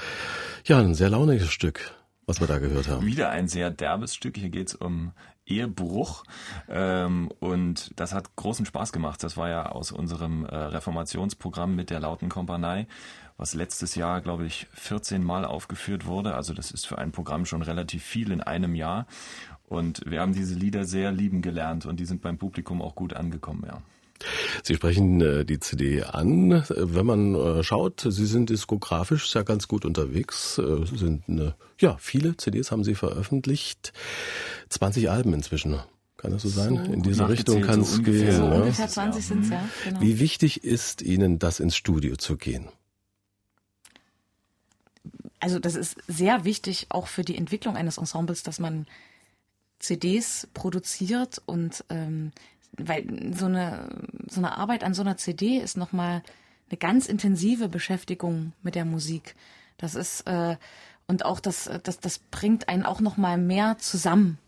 Ja, 0.64 0.78
ein 0.78 0.94
sehr 0.94 1.10
launiges 1.10 1.50
Stück, 1.50 1.92
was 2.26 2.40
wir 2.40 2.48
da 2.48 2.58
gehört 2.58 2.88
haben. 2.88 3.06
Wieder 3.06 3.30
ein 3.30 3.48
sehr 3.48 3.70
derbes 3.70 4.14
Stück. 4.14 4.36
Hier 4.36 4.50
geht's 4.50 4.74
um 4.74 5.12
Ehebruch. 5.46 6.24
Ähm, 6.68 7.30
und 7.38 7.92
das 7.96 8.12
hat 8.12 8.34
großen 8.34 8.66
Spaß 8.66 8.92
gemacht. 8.92 9.22
Das 9.22 9.36
war 9.36 9.48
ja 9.48 9.66
aus 9.66 9.92
unserem 9.92 10.44
äh, 10.44 10.54
Reformationsprogramm 10.56 11.76
mit 11.76 11.90
der 11.90 12.00
Lauten 12.00 12.28
Kompanie, 12.28 12.86
was 13.36 13.54
letztes 13.54 13.94
Jahr, 13.94 14.20
glaube 14.20 14.44
ich, 14.44 14.66
14 14.72 15.22
Mal 15.22 15.44
aufgeführt 15.44 16.06
wurde. 16.06 16.34
Also 16.34 16.52
das 16.52 16.72
ist 16.72 16.86
für 16.86 16.98
ein 16.98 17.12
Programm 17.12 17.46
schon 17.46 17.62
relativ 17.62 18.02
viel 18.02 18.32
in 18.32 18.40
einem 18.40 18.74
Jahr. 18.74 19.06
Und 19.68 20.02
wir 20.04 20.20
haben 20.20 20.32
diese 20.32 20.54
Lieder 20.54 20.84
sehr 20.84 21.12
lieben 21.12 21.42
gelernt 21.42 21.86
und 21.86 21.98
die 21.98 22.06
sind 22.06 22.22
beim 22.22 22.38
Publikum 22.38 22.82
auch 22.82 22.94
gut 22.94 23.14
angekommen, 23.14 23.64
ja. 23.66 23.82
Sie 24.62 24.74
sprechen 24.74 25.20
äh, 25.20 25.44
die 25.44 25.60
CD 25.60 26.02
an. 26.02 26.64
Wenn 26.68 27.06
man 27.06 27.34
äh, 27.34 27.62
schaut, 27.62 28.06
Sie 28.08 28.26
sind 28.26 28.50
diskografisch 28.50 29.34
ja 29.34 29.42
ganz 29.42 29.68
gut 29.68 29.84
unterwegs. 29.84 30.58
Äh, 30.58 30.86
sind 30.86 31.24
eine, 31.28 31.54
ja 31.80 31.96
viele 31.98 32.36
CDs 32.36 32.70
haben 32.70 32.84
Sie 32.84 32.94
veröffentlicht. 32.94 33.92
20 34.68 35.10
Alben 35.10 35.34
inzwischen. 35.34 35.78
Kann 36.16 36.30
das 36.30 36.42
so 36.42 36.48
sein? 36.48 36.76
So 36.76 36.92
In 36.92 37.02
diese 37.02 37.28
Richtung 37.28 37.60
kann 37.60 37.80
es 37.80 37.94
so 37.94 38.02
gehen. 38.02 38.34
So 38.34 38.48
ne? 38.48 38.62
ungefähr 38.62 38.88
20 38.88 39.24
sind 39.24 39.44
es, 39.44 39.50
ja. 39.50 39.68
Genau. 39.84 40.00
Wie 40.00 40.18
wichtig 40.18 40.64
ist 40.64 41.02
Ihnen 41.02 41.38
das 41.38 41.60
ins 41.60 41.76
Studio 41.76 42.16
zu 42.16 42.36
gehen? 42.36 42.68
Also 45.40 45.58
das 45.58 45.74
ist 45.74 45.96
sehr 46.08 46.44
wichtig 46.44 46.86
auch 46.88 47.06
für 47.06 47.22
die 47.22 47.36
Entwicklung 47.36 47.76
eines 47.76 47.98
Ensembles, 47.98 48.42
dass 48.42 48.58
man 48.58 48.86
CDs 49.78 50.48
produziert 50.54 51.42
und 51.44 51.84
ähm, 51.90 52.32
weil 52.76 53.34
so 53.34 53.46
eine, 53.46 53.88
so 54.28 54.40
eine 54.40 54.56
Arbeit 54.56 54.84
an 54.84 54.94
so 54.94 55.02
einer 55.02 55.16
CD 55.16 55.58
ist 55.58 55.76
nochmal 55.76 56.22
eine 56.68 56.78
ganz 56.78 57.06
intensive 57.06 57.68
Beschäftigung 57.68 58.52
mit 58.62 58.74
der 58.74 58.84
Musik. 58.84 59.34
Das 59.78 59.94
ist, 59.94 60.22
äh, 60.22 60.56
und 61.06 61.24
auch 61.24 61.40
das, 61.40 61.70
das, 61.82 62.00
das 62.00 62.18
bringt 62.18 62.68
einen 62.68 62.84
auch 62.84 63.00
nochmal 63.00 63.38
mehr 63.38 63.78
zusammen. 63.78 64.38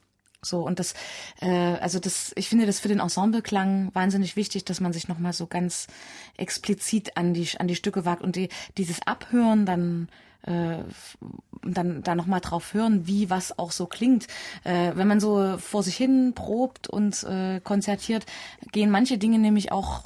So, 0.42 0.62
und 0.62 0.78
das, 0.78 0.94
äh, 1.40 1.48
also 1.48 1.98
das, 1.98 2.32
ich 2.36 2.48
finde 2.48 2.66
das 2.66 2.78
für 2.78 2.88
den 2.88 3.00
Ensembleklang 3.00 3.90
wahnsinnig 3.94 4.36
wichtig, 4.36 4.64
dass 4.64 4.80
man 4.80 4.92
sich 4.92 5.08
nochmal 5.08 5.32
so 5.32 5.46
ganz 5.46 5.88
explizit 6.36 7.16
an 7.16 7.34
die, 7.34 7.48
an 7.58 7.66
die 7.66 7.74
Stücke 7.74 8.04
wagt 8.04 8.22
und 8.22 8.36
die, 8.36 8.48
dieses 8.76 9.04
Abhören 9.06 9.66
dann 9.66 10.08
äh, 10.42 10.78
dann 11.62 12.02
da 12.02 12.14
noch 12.14 12.26
mal 12.26 12.40
drauf 12.40 12.72
hören, 12.72 13.06
wie 13.06 13.30
was 13.30 13.58
auch 13.58 13.72
so 13.72 13.86
klingt. 13.86 14.28
Äh, 14.64 14.92
wenn 14.94 15.08
man 15.08 15.18
so 15.18 15.58
vor 15.58 15.82
sich 15.82 15.96
hin 15.96 16.32
probt 16.34 16.88
und 16.88 17.24
äh, 17.24 17.60
konzertiert, 17.60 18.24
gehen 18.72 18.90
manche 18.90 19.18
Dinge 19.18 19.38
nämlich 19.38 19.72
auch 19.72 20.04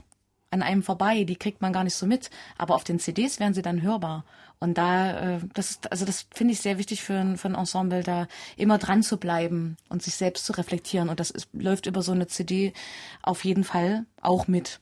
an 0.52 0.62
einem 0.62 0.82
vorbei, 0.82 1.24
die 1.24 1.36
kriegt 1.36 1.62
man 1.62 1.72
gar 1.72 1.84
nicht 1.84 1.94
so 1.94 2.06
mit, 2.06 2.30
aber 2.58 2.74
auf 2.74 2.84
den 2.84 2.98
CDs 2.98 3.40
werden 3.40 3.54
sie 3.54 3.62
dann 3.62 3.82
hörbar. 3.82 4.24
Und 4.58 4.78
da, 4.78 5.36
äh, 5.36 5.40
das 5.54 5.72
ist, 5.72 5.90
also 5.90 6.04
das 6.04 6.26
finde 6.32 6.52
ich 6.52 6.60
sehr 6.60 6.78
wichtig 6.78 7.02
für 7.02 7.14
ein, 7.14 7.36
für 7.36 7.48
ein 7.48 7.56
Ensemble, 7.56 8.02
da 8.04 8.28
immer 8.56 8.78
dran 8.78 9.02
zu 9.02 9.16
bleiben 9.16 9.76
und 9.88 10.02
sich 10.02 10.14
selbst 10.14 10.46
zu 10.46 10.52
reflektieren. 10.52 11.08
Und 11.08 11.18
das 11.18 11.30
ist, 11.30 11.48
läuft 11.52 11.86
über 11.86 12.02
so 12.02 12.12
eine 12.12 12.28
CD 12.28 12.72
auf 13.22 13.44
jeden 13.44 13.64
Fall 13.64 14.06
auch 14.20 14.46
mit. 14.46 14.78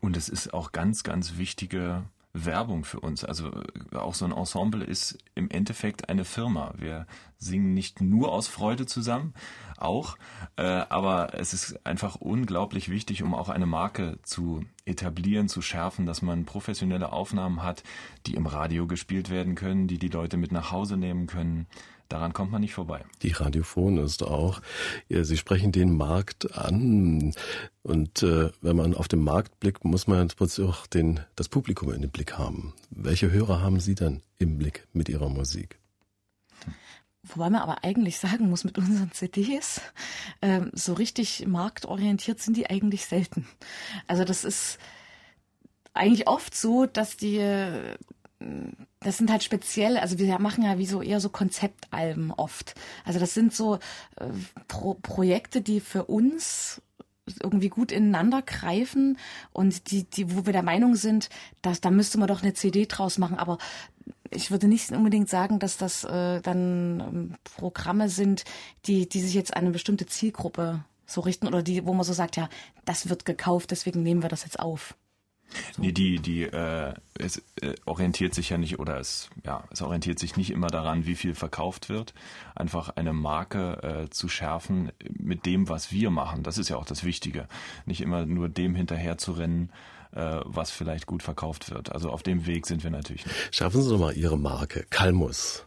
Und 0.00 0.16
es 0.16 0.28
ist 0.28 0.54
auch 0.54 0.72
ganz, 0.72 1.02
ganz 1.02 1.36
wichtige 1.36 2.04
Werbung 2.32 2.84
für 2.84 3.00
uns. 3.00 3.24
Also 3.24 3.50
äh, 3.92 3.96
auch 3.96 4.14
so 4.14 4.24
ein 4.24 4.32
Ensemble 4.32 4.84
ist 4.84 5.18
im 5.34 5.50
Endeffekt 5.50 6.08
eine 6.08 6.24
Firma. 6.24 6.74
Wir 6.76 7.06
singen 7.36 7.74
nicht 7.74 8.00
nur 8.00 8.32
aus 8.32 8.48
Freude 8.48 8.86
zusammen, 8.86 9.34
auch, 9.76 10.16
äh, 10.56 10.62
aber 10.62 11.34
es 11.34 11.52
ist 11.52 11.84
einfach 11.84 12.16
unglaublich 12.16 12.88
wichtig, 12.88 13.22
um 13.22 13.34
auch 13.34 13.48
eine 13.48 13.66
Marke 13.66 14.18
zu 14.22 14.64
etablieren, 14.84 15.48
zu 15.48 15.60
schärfen, 15.60 16.06
dass 16.06 16.22
man 16.22 16.44
professionelle 16.44 17.12
Aufnahmen 17.12 17.62
hat, 17.62 17.82
die 18.26 18.34
im 18.34 18.46
Radio 18.46 18.86
gespielt 18.86 19.28
werden 19.28 19.54
können, 19.54 19.88
die 19.88 19.98
die 19.98 20.08
Leute 20.08 20.36
mit 20.36 20.52
nach 20.52 20.70
Hause 20.70 20.96
nehmen 20.96 21.26
können. 21.26 21.66
Daran 22.12 22.34
kommt 22.34 22.52
man 22.52 22.60
nicht 22.60 22.74
vorbei. 22.74 23.06
Die 23.22 23.30
Radiophon 23.30 23.96
ist 23.96 24.22
auch. 24.22 24.60
Sie 25.08 25.38
sprechen 25.38 25.72
den 25.72 25.96
Markt 25.96 26.54
an. 26.58 27.32
Und 27.82 28.22
äh, 28.22 28.50
wenn 28.60 28.76
man 28.76 28.92
auf 28.92 29.08
den 29.08 29.24
Markt 29.24 29.58
blickt, 29.60 29.86
muss 29.86 30.06
man 30.06 30.28
auch 30.60 30.86
den, 30.86 31.20
das 31.36 31.48
Publikum 31.48 31.90
in 31.90 32.02
den 32.02 32.10
Blick 32.10 32.36
haben. 32.36 32.74
Welche 32.90 33.30
Hörer 33.30 33.62
haben 33.62 33.80
Sie 33.80 33.94
dann 33.94 34.20
im 34.36 34.58
Blick 34.58 34.86
mit 34.92 35.08
Ihrer 35.08 35.30
Musik? 35.30 35.78
Wobei 37.22 37.48
man 37.48 37.62
aber 37.62 37.82
eigentlich 37.82 38.18
sagen 38.18 38.50
muss, 38.50 38.64
mit 38.64 38.76
unseren 38.76 39.10
CDs, 39.12 39.80
ähm, 40.42 40.70
so 40.74 40.92
richtig 40.92 41.46
marktorientiert 41.46 42.40
sind 42.40 42.58
die 42.58 42.68
eigentlich 42.68 43.06
selten. 43.06 43.48
Also 44.06 44.24
das 44.24 44.44
ist 44.44 44.78
eigentlich 45.94 46.28
oft 46.28 46.54
so, 46.54 46.84
dass 46.84 47.16
die 47.16 47.38
das 49.00 49.18
sind 49.18 49.30
halt 49.30 49.42
speziell, 49.42 49.96
also 49.96 50.18
wir 50.18 50.38
machen 50.38 50.64
ja 50.64 50.78
wie 50.78 50.86
so 50.86 51.02
eher 51.02 51.20
so 51.20 51.28
Konzeptalben 51.28 52.30
oft. 52.32 52.74
Also 53.04 53.18
das 53.18 53.34
sind 53.34 53.54
so 53.54 53.76
äh, 54.16 54.26
Pro 54.68 54.94
Projekte, 54.94 55.60
die 55.60 55.80
für 55.80 56.04
uns 56.04 56.82
irgendwie 57.40 57.68
gut 57.68 57.92
ineinander 57.92 58.42
greifen 58.42 59.16
und 59.52 59.90
die, 59.90 60.04
die, 60.04 60.34
wo 60.34 60.44
wir 60.46 60.52
der 60.52 60.62
Meinung 60.62 60.96
sind, 60.96 61.28
dass 61.62 61.80
da 61.80 61.90
müsste 61.90 62.18
man 62.18 62.28
doch 62.28 62.42
eine 62.42 62.52
CD 62.52 62.86
draus 62.86 63.18
machen. 63.18 63.38
Aber 63.38 63.58
ich 64.30 64.50
würde 64.50 64.66
nicht 64.66 64.90
unbedingt 64.90 65.28
sagen, 65.28 65.58
dass 65.58 65.76
das 65.76 66.04
äh, 66.04 66.40
dann 66.40 67.00
ähm, 67.00 67.34
Programme 67.56 68.08
sind, 68.08 68.44
die, 68.86 69.08
die 69.08 69.20
sich 69.20 69.34
jetzt 69.34 69.54
an 69.54 69.62
eine 69.62 69.70
bestimmte 69.70 70.06
Zielgruppe 70.06 70.84
so 71.06 71.20
richten 71.20 71.46
oder 71.46 71.62
die, 71.62 71.86
wo 71.86 71.92
man 71.92 72.04
so 72.04 72.12
sagt, 72.12 72.36
ja, 72.36 72.48
das 72.84 73.08
wird 73.08 73.24
gekauft, 73.24 73.70
deswegen 73.70 74.02
nehmen 74.02 74.22
wir 74.22 74.28
das 74.28 74.44
jetzt 74.44 74.58
auf. 74.58 74.96
Nee, 75.78 75.92
die, 75.92 76.18
die, 76.18 76.42
äh, 76.42 76.94
es 77.18 77.42
äh, 77.60 77.74
orientiert 77.84 78.34
sich 78.34 78.50
ja 78.50 78.58
nicht 78.58 78.78
oder 78.78 78.98
es, 78.98 79.30
ja, 79.44 79.64
es 79.70 79.82
orientiert 79.82 80.18
sich 80.18 80.36
nicht 80.36 80.50
immer 80.50 80.68
daran, 80.68 81.06
wie 81.06 81.14
viel 81.14 81.34
verkauft 81.34 81.88
wird. 81.88 82.14
Einfach 82.54 82.90
eine 82.90 83.12
Marke 83.12 83.82
äh, 83.82 84.10
zu 84.10 84.28
schärfen 84.28 84.92
mit 85.10 85.46
dem, 85.46 85.68
was 85.68 85.92
wir 85.92 86.10
machen. 86.10 86.42
Das 86.42 86.58
ist 86.58 86.68
ja 86.68 86.76
auch 86.76 86.84
das 86.84 87.04
Wichtige. 87.04 87.48
Nicht 87.86 88.00
immer 88.00 88.26
nur 88.26 88.48
dem 88.48 88.74
hinterher 88.74 89.18
zu 89.18 89.32
rennen, 89.32 89.70
äh, 90.12 90.40
was 90.44 90.70
vielleicht 90.70 91.06
gut 91.06 91.22
verkauft 91.22 91.70
wird. 91.70 91.92
Also 91.92 92.10
auf 92.10 92.22
dem 92.22 92.46
Weg 92.46 92.66
sind 92.66 92.84
wir 92.84 92.90
natürlich 92.90 93.26
nicht. 93.26 93.54
Schaffen 93.54 93.82
Sie 93.82 93.90
doch 93.90 93.98
mal 93.98 94.16
Ihre 94.16 94.38
Marke, 94.38 94.86
Kalmus, 94.90 95.66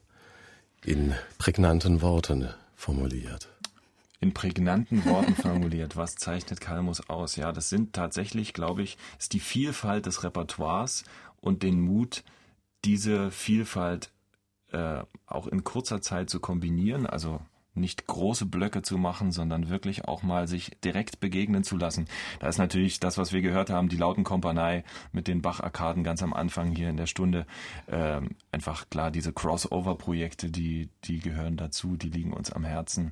in 0.84 1.14
prägnanten 1.38 2.02
Worten 2.02 2.50
formuliert 2.76 3.50
in 4.20 4.34
prägnanten 4.34 5.06
Worten 5.06 5.36
formuliert. 5.36 5.96
Was 5.98 6.16
zeichnet 6.16 6.62
Kalmus 6.62 7.10
aus? 7.10 7.36
Ja, 7.36 7.52
das 7.52 7.70
sind 7.70 7.94
tatsächlich, 7.94 8.54
glaube 8.54 8.84
ich, 8.84 8.98
ist 9.20 9.34
die 9.34 9.40
Vielfalt 9.40 10.06
des 10.06 10.24
Repertoires 10.24 11.04
und 11.42 11.64
den 11.64 11.80
Mut, 11.80 12.24
diese 12.84 13.32
Vielfalt 13.32 14.12
äh, 14.72 15.04
auch 15.26 15.48
in 15.48 15.64
kurzer 15.64 16.02
Zeit 16.02 16.30
zu 16.30 16.40
kombinieren. 16.40 17.06
Also 17.06 17.42
nicht 17.76 18.08
große 18.08 18.46
Blöcke 18.46 18.82
zu 18.82 18.98
machen, 18.98 19.32
sondern 19.32 19.70
wirklich 19.70 20.06
auch 20.06 20.24
mal 20.24 20.48
sich 20.48 20.72
direkt 20.84 21.20
begegnen 21.20 21.64
zu 21.64 21.78
lassen. 21.78 22.08
Da 22.40 22.48
ist 22.48 22.58
natürlich 22.58 23.00
das, 23.00 23.18
was 23.18 23.34
wir 23.34 23.42
gehört 23.42 23.70
haben, 23.70 23.90
die 23.90 23.98
Lautenkompanie 23.98 24.84
mit 25.12 25.28
den 25.28 25.42
Bach-Arkaden 25.42 26.04
ganz 26.04 26.24
am 26.24 26.34
Anfang 26.34 26.74
hier 26.74 26.90
in 26.90 26.98
der 26.98 27.06
Stunde. 27.06 27.46
Ähm, 27.88 28.30
einfach 28.52 28.90
klar, 28.90 29.12
diese 29.12 29.34
Crossover-Projekte, 29.34 30.50
die, 30.50 30.90
die 31.04 31.20
gehören 31.20 31.58
dazu, 31.58 31.98
die 31.98 32.10
liegen 32.10 32.34
uns 32.34 32.52
am 32.52 32.64
Herzen. 32.64 33.12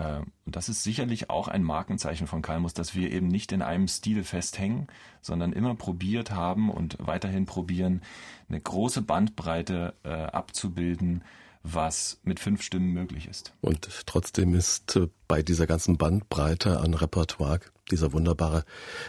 Äh, 0.00 0.20
und 0.46 0.56
das 0.56 0.68
ist 0.68 0.82
sicherlich 0.82 1.30
auch 1.30 1.48
ein 1.48 1.62
Markenzeichen 1.62 2.26
von 2.26 2.42
Kalmus, 2.42 2.74
dass 2.74 2.94
wir 2.94 3.12
eben 3.12 3.28
nicht 3.28 3.52
in 3.52 3.62
einem 3.62 3.86
Stil 3.88 4.24
festhängen, 4.24 4.88
sondern 5.20 5.52
immer 5.52 5.74
probiert 5.74 6.30
haben 6.30 6.70
und 6.70 6.96
weiterhin 6.98 7.46
probieren, 7.46 8.02
eine 8.48 8.60
große 8.60 9.02
Bandbreite 9.02 9.94
äh, 10.02 10.08
abzubilden, 10.08 11.22
was 11.62 12.18
mit 12.22 12.40
fünf 12.40 12.62
Stimmen 12.62 12.92
möglich 12.92 13.28
ist. 13.28 13.52
Und 13.60 13.88
trotzdem 14.06 14.54
ist 14.54 14.96
äh, 14.96 15.08
bei 15.28 15.42
dieser 15.42 15.66
ganzen 15.66 15.98
Bandbreite 15.98 16.80
an 16.80 16.94
Repertoire 16.94 17.60
dieser 17.90 18.12
wunderbare 18.12 18.64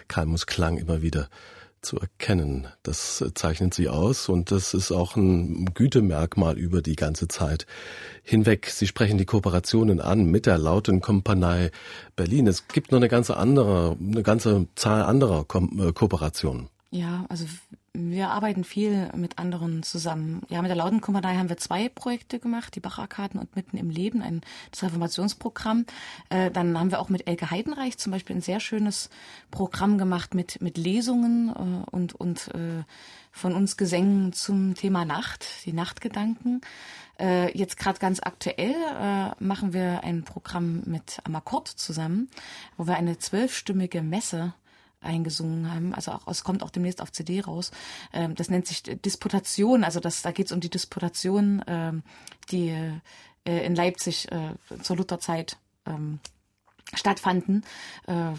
Kalmus-Klang 0.07 0.77
immer 0.77 1.01
wieder 1.01 1.29
zu 1.81 1.97
erkennen. 1.97 2.67
Das 2.83 3.23
zeichnet 3.33 3.73
sie 3.73 3.89
aus 3.89 4.29
und 4.29 4.51
das 4.51 4.73
ist 4.73 4.91
auch 4.91 5.15
ein 5.15 5.65
Gütemerkmal 5.73 6.57
über 6.57 6.81
die 6.81 6.95
ganze 6.95 7.27
Zeit 7.27 7.65
hinweg. 8.23 8.67
Sie 8.67 8.87
sprechen 8.87 9.17
die 9.17 9.25
Kooperationen 9.25 9.99
an 9.99 10.25
mit 10.25 10.45
der 10.45 10.57
Lauten 10.57 11.01
Kompanie 11.01 11.71
Berlin. 12.15 12.47
Es 12.47 12.67
gibt 12.67 12.91
noch 12.91 12.97
eine 12.97 13.09
ganze 13.09 13.37
andere, 13.37 13.97
eine 13.99 14.23
ganze 14.23 14.67
Zahl 14.75 15.03
anderer 15.03 15.43
Ko 15.45 15.67
äh, 15.79 15.91
Kooperationen. 15.93 16.69
Ja, 16.93 17.25
also 17.29 17.45
wir 17.93 18.31
arbeiten 18.31 18.65
viel 18.65 19.09
mit 19.15 19.39
anderen 19.39 19.81
zusammen. 19.81 20.41
Ja, 20.49 20.61
mit 20.61 20.67
der 20.67 20.75
Lautenkompanie 20.75 21.37
haben 21.37 21.47
wir 21.47 21.55
zwei 21.55 21.87
Projekte 21.87 22.37
gemacht, 22.37 22.75
die 22.75 22.81
Bacharkaden 22.81 23.39
und 23.39 23.55
Mitten 23.55 23.77
im 23.77 23.89
Leben, 23.89 24.21
ein 24.21 24.41
das 24.71 24.83
Reformationsprogramm. 24.83 25.85
Äh, 26.29 26.51
dann 26.51 26.77
haben 26.77 26.91
wir 26.91 26.99
auch 26.99 27.07
mit 27.07 27.27
Elke 27.27 27.49
Heidenreich 27.49 27.97
zum 27.97 28.11
Beispiel 28.11 28.35
ein 28.35 28.41
sehr 28.41 28.59
schönes 28.59 29.09
Programm 29.51 29.97
gemacht 29.97 30.33
mit, 30.33 30.61
mit 30.61 30.77
Lesungen 30.77 31.49
äh, 31.49 31.89
und, 31.91 32.13
und 32.13 32.49
äh, 32.55 32.83
von 33.31 33.55
uns 33.55 33.77
Gesängen 33.77 34.33
zum 34.33 34.75
Thema 34.75 35.05
Nacht, 35.05 35.45
die 35.65 35.71
Nachtgedanken. 35.73 36.59
Äh, 37.17 37.57
jetzt 37.57 37.77
gerade 37.77 37.99
ganz 37.99 38.19
aktuell 38.21 38.73
äh, 38.73 39.31
machen 39.41 39.71
wir 39.71 40.03
ein 40.03 40.23
Programm 40.23 40.81
mit 40.85 41.19
Amakord 41.23 41.69
zusammen, 41.69 42.29
wo 42.75 42.85
wir 42.85 42.95
eine 42.95 43.17
zwölfstimmige 43.17 44.01
Messe 44.01 44.53
eingesungen 45.01 45.73
haben. 45.73 45.93
Also 45.93 46.11
auch, 46.11 46.27
es 46.27 46.43
kommt 46.43 46.63
auch 46.63 46.69
demnächst 46.69 47.01
auf 47.01 47.11
CD 47.11 47.41
raus. 47.41 47.71
Ähm, 48.13 48.35
das 48.35 48.49
nennt 48.49 48.67
sich 48.67 48.83
Disputation. 48.83 49.83
Also 49.83 49.99
das, 49.99 50.21
da 50.21 50.31
geht 50.31 50.45
es 50.47 50.51
um 50.51 50.59
die 50.59 50.69
Disputation, 50.69 51.63
ähm, 51.67 52.03
die 52.51 52.69
äh, 53.45 53.65
in 53.65 53.75
Leipzig 53.75 54.31
äh, 54.31 54.55
zur 54.81 54.97
Lutherzeit 54.97 55.57
ähm, 55.85 56.19
stattfanden. 56.93 57.65
Äh, 58.07 58.33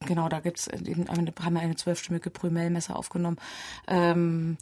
genau, 0.00 0.28
da 0.28 0.40
gibt's 0.40 0.66
eben 0.66 1.08
eine, 1.08 1.32
haben 1.42 1.54
wir 1.54 1.60
eine 1.60 1.76
zwölfstimmige 1.76 2.30
Prümellmesse 2.30 2.94
aufgenommen. 2.94 3.38
Ähm, 3.86 4.56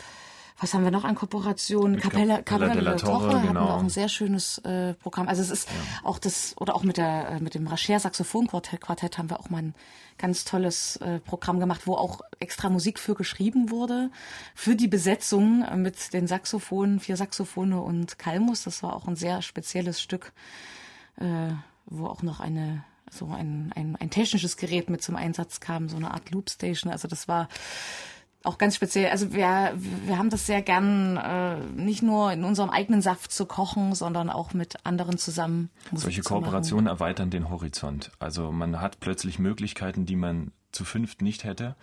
was 0.63 0.75
haben 0.75 0.85
wir 0.85 0.93
noch 0.93 1.05
an 1.05 1.17
Kooperationen? 1.17 1.99
Capella, 1.99 2.41
Capella 2.43 2.75
della 2.75 2.95
Torre, 2.95 3.29
genau. 3.29 3.43
hatten 3.43 3.55
wir 3.55 3.75
auch 3.75 3.81
ein 3.81 3.89
sehr 3.89 4.09
schönes 4.09 4.59
äh, 4.59 4.95
Programm. 4.95 5.27
Also 5.27 5.43
es 5.43 5.51
ist 5.51 5.69
ja. 5.69 5.75
auch 6.05 6.21
das, 6.21 6.55
oder 6.59 6.77
auch 6.77 6.85
mit 6.85 6.99
der 6.99 7.31
äh, 7.31 7.41
mit 7.41 7.55
dem 7.55 7.67
Racher 7.67 7.99
Saxophon-Quartett 7.99 8.81
Quartett 8.81 9.19
haben 9.19 9.29
wir 9.29 9.41
auch 9.41 9.51
mal 9.51 9.63
ein 9.63 9.75
ganz 10.19 10.45
tolles 10.45 10.97
äh, 10.99 11.19
Programm 11.19 11.59
gemacht, 11.59 11.83
wo 11.87 11.95
auch 11.95 12.21
extra 12.39 12.71
Musik 12.71 13.01
für 13.01 13.17
geschrieben 13.17 13.71
wurde, 13.71 14.11
für 14.55 14.77
die 14.77 14.87
Besetzung 14.87 15.65
mit 15.83 16.13
den 16.13 16.29
Saxophonen, 16.29 17.01
vier 17.01 17.17
Saxophone 17.17 17.73
und 17.73 18.19
Kalmus. 18.19 18.63
Das 18.63 18.85
war 18.85 18.95
auch 18.95 19.09
ein 19.09 19.17
sehr 19.17 19.43
spezielles 19.43 20.01
Stück, 20.01 20.33
äh, 21.17 21.55
wo 21.87 22.07
auch 22.07 22.23
noch 22.23 22.39
eine 22.39 22.85
so 23.11 23.27
ein, 23.27 23.73
ein, 23.75 23.97
ein 23.97 24.11
technisches 24.11 24.57
Gerät 24.57 24.89
mit 24.89 25.03
zum 25.03 25.17
Einsatz 25.17 25.61
kam, 25.61 25.89
so 25.89 25.97
eine 25.97 26.13
Art 26.13 26.31
Loopstation. 26.31 26.91
Also 26.91 27.09
das 27.09 27.29
war 27.29 27.49
auch 28.45 28.59
ganz 28.59 28.77
speziell. 28.77 29.11
Also 29.11 29.33
wir, 29.33 29.75
wir 29.75 30.19
haben 30.19 30.31
das 30.31 30.47
sehr 30.47 30.63
gern, 30.63 31.17
äh, 31.17 31.59
nicht 31.81 32.03
nur 32.03 32.33
in 32.33 32.45
unserem 32.45 32.71
eigenen 32.71 33.03
Saft 33.03 33.33
zu 33.33 33.47
kochen, 33.47 33.95
sondern 33.95 34.31
auch 34.31 34.55
mit 34.55 34.85
anderen 34.85 35.19
zusammen. 35.19 35.71
Musik 35.91 36.05
Solche 36.05 36.23
Kooperationen 36.23 36.87
erweitern 36.87 37.31
den 37.31 37.51
Horizont. 37.51 38.11
Also 38.19 38.53
man 38.53 38.81
hat 38.81 39.01
plötzlich 39.01 39.39
Möglichkeiten, 39.39 40.07
die 40.07 40.17
man 40.17 40.53
zu 40.73 40.85
fünft 40.85 41.23
nicht 41.23 41.45
hätte. 41.45 41.77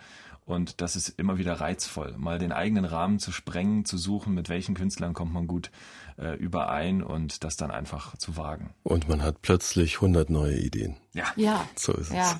Und 0.46 0.80
das 0.80 0.96
ist 0.96 1.10
immer 1.10 1.38
wieder 1.38 1.60
reizvoll, 1.60 2.16
mal 2.18 2.40
den 2.40 2.50
eigenen 2.50 2.84
Rahmen 2.84 3.20
zu 3.20 3.30
sprengen, 3.30 3.84
zu 3.84 3.96
suchen, 3.96 4.34
mit 4.34 4.48
welchen 4.48 4.74
Künstlern 4.74 5.14
kommt 5.14 5.32
man 5.32 5.46
gut 5.46 5.70
äh, 6.18 6.34
überein 6.36 7.04
und 7.04 7.44
das 7.44 7.56
dann 7.56 7.70
einfach 7.70 8.16
zu 8.16 8.36
wagen. 8.36 8.70
Und 8.82 9.08
man 9.08 9.22
hat 9.22 9.42
plötzlich 9.42 9.96
100 9.96 10.28
neue 10.28 10.58
Ideen. 10.58 10.96
Ja. 11.12 11.26
Ja. 11.36 11.64
So 11.76 11.92
ist 11.92 12.12
ja. 12.12 12.32
es. 12.32 12.36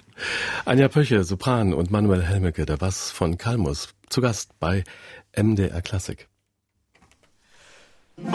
Anja 0.65 0.89
Pöche, 0.89 1.23
Sopran 1.23 1.73
und 1.73 1.93
Manuel 1.93 2.25
Helmecke, 2.25 2.67
der 2.67 2.79
Bass 2.79 3.13
von 3.13 3.39
Kalmus, 3.39 3.95
zu 4.11 4.21
Gast 4.21 4.59
bei 4.59 4.85
MDR 5.35 5.81
Klassik. 5.83 6.29
Mia 8.19 8.31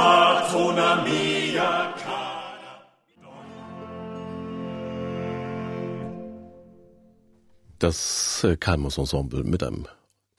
Das 7.77 8.43
äh, 8.43 8.55
Kalmus 8.55 8.97
Ensemble 8.97 9.43
mit 9.43 9.61
einem 9.61 9.85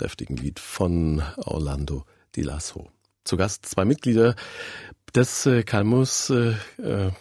deftigen 0.01 0.37
Lied 0.37 0.59
von 0.59 1.22
Orlando 1.37 2.05
Di 2.35 2.42
Lasso. 2.42 2.90
Zu 3.25 3.37
Gast 3.37 3.66
zwei 3.66 3.85
Mitglieder 3.85 4.35
des 5.14 5.46
äh, 5.46 5.62
Kalmus 5.62 6.31
äh, 6.31 6.55
äh, 6.79 7.12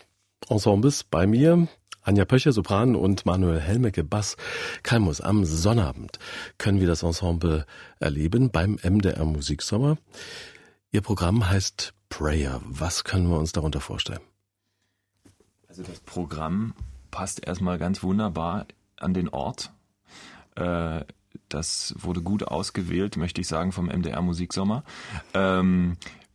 Ensembles 0.50 1.04
bei 1.04 1.28
mir. 1.28 1.68
Anja 2.06 2.24
Pöcher, 2.24 2.52
Sopran 2.52 2.96
und 2.96 3.26
Manuel 3.26 3.60
Helmecke, 3.60 4.04
Bass. 4.04 4.38
Kalmus, 4.84 5.22
am 5.22 5.44
Sonnabend 5.44 6.20
können 6.60 6.80
wir 6.80 6.86
das 6.86 7.02
Ensemble 7.02 7.66
erleben 8.00 8.52
beim 8.52 8.78
MDR 8.84 9.26
Musiksommer. 9.26 9.98
Ihr 10.92 11.02
Programm 11.02 11.50
heißt 11.50 11.96
Prayer. 12.10 12.62
Was 12.66 13.06
können 13.06 13.28
wir 13.28 13.40
uns 13.40 13.54
darunter 13.54 13.82
vorstellen? 13.82 14.22
Also 15.68 15.82
das 15.82 16.00
Programm 16.02 16.76
passt 17.10 17.46
erstmal 17.46 17.80
ganz 17.80 18.04
wunderbar 18.04 18.68
an 18.98 19.16
den 19.16 19.28
Ort, 19.28 19.72
äh, 20.56 21.02
das 21.50 21.96
wurde 21.98 22.22
gut 22.22 22.44
ausgewählt, 22.44 23.18
möchte 23.18 23.42
ich 23.42 23.48
sagen, 23.48 23.72
vom 23.72 23.88
MDR 23.88 24.22
Musiksommer. 24.22 24.84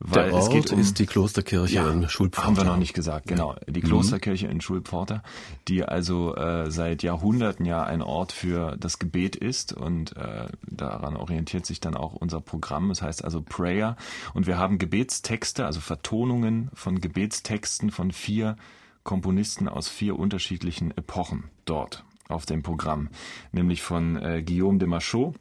Weil 0.02 0.24
Der 0.24 0.34
Ort 0.34 0.44
es 0.44 0.48
geht 0.48 0.72
um, 0.72 0.80
ist 0.80 0.98
die 0.98 1.04
Klosterkirche 1.04 1.74
ja, 1.74 1.90
in 1.90 2.08
Schulpforta. 2.08 2.46
Haben 2.46 2.56
wir 2.56 2.64
noch 2.64 2.78
nicht 2.78 2.94
gesagt, 2.94 3.26
genau. 3.26 3.56
Die 3.68 3.82
mhm. 3.82 3.86
Klosterkirche 3.86 4.46
mhm. 4.46 4.52
in 4.52 4.60
Schulpforta, 4.62 5.22
die 5.68 5.84
also 5.84 6.34
äh, 6.36 6.70
seit 6.70 7.02
Jahrhunderten 7.02 7.66
ja 7.66 7.82
ein 7.82 8.00
Ort 8.00 8.32
für 8.32 8.78
das 8.78 8.98
Gebet 8.98 9.36
ist 9.36 9.74
und 9.74 10.16
äh, 10.16 10.48
daran 10.62 11.16
orientiert 11.16 11.66
sich 11.66 11.80
dann 11.80 11.96
auch 11.96 12.14
unser 12.14 12.40
Programm. 12.40 12.88
Das 12.88 13.02
heißt 13.02 13.22
also 13.22 13.42
Prayer 13.42 13.96
und 14.32 14.46
wir 14.46 14.56
haben 14.56 14.78
Gebetstexte, 14.78 15.66
also 15.66 15.80
Vertonungen 15.80 16.70
von 16.72 17.02
Gebetstexten 17.02 17.90
von 17.90 18.10
vier 18.10 18.56
Komponisten 19.04 19.68
aus 19.68 19.88
vier 19.88 20.18
unterschiedlichen 20.18 20.96
Epochen 20.96 21.50
dort 21.66 22.04
auf 22.28 22.46
dem 22.46 22.62
Programm, 22.62 23.10
nämlich 23.52 23.82
von 23.82 24.16
äh, 24.16 24.42
Guillaume 24.42 24.78
de 24.78 24.88
Machaut 24.88 25.34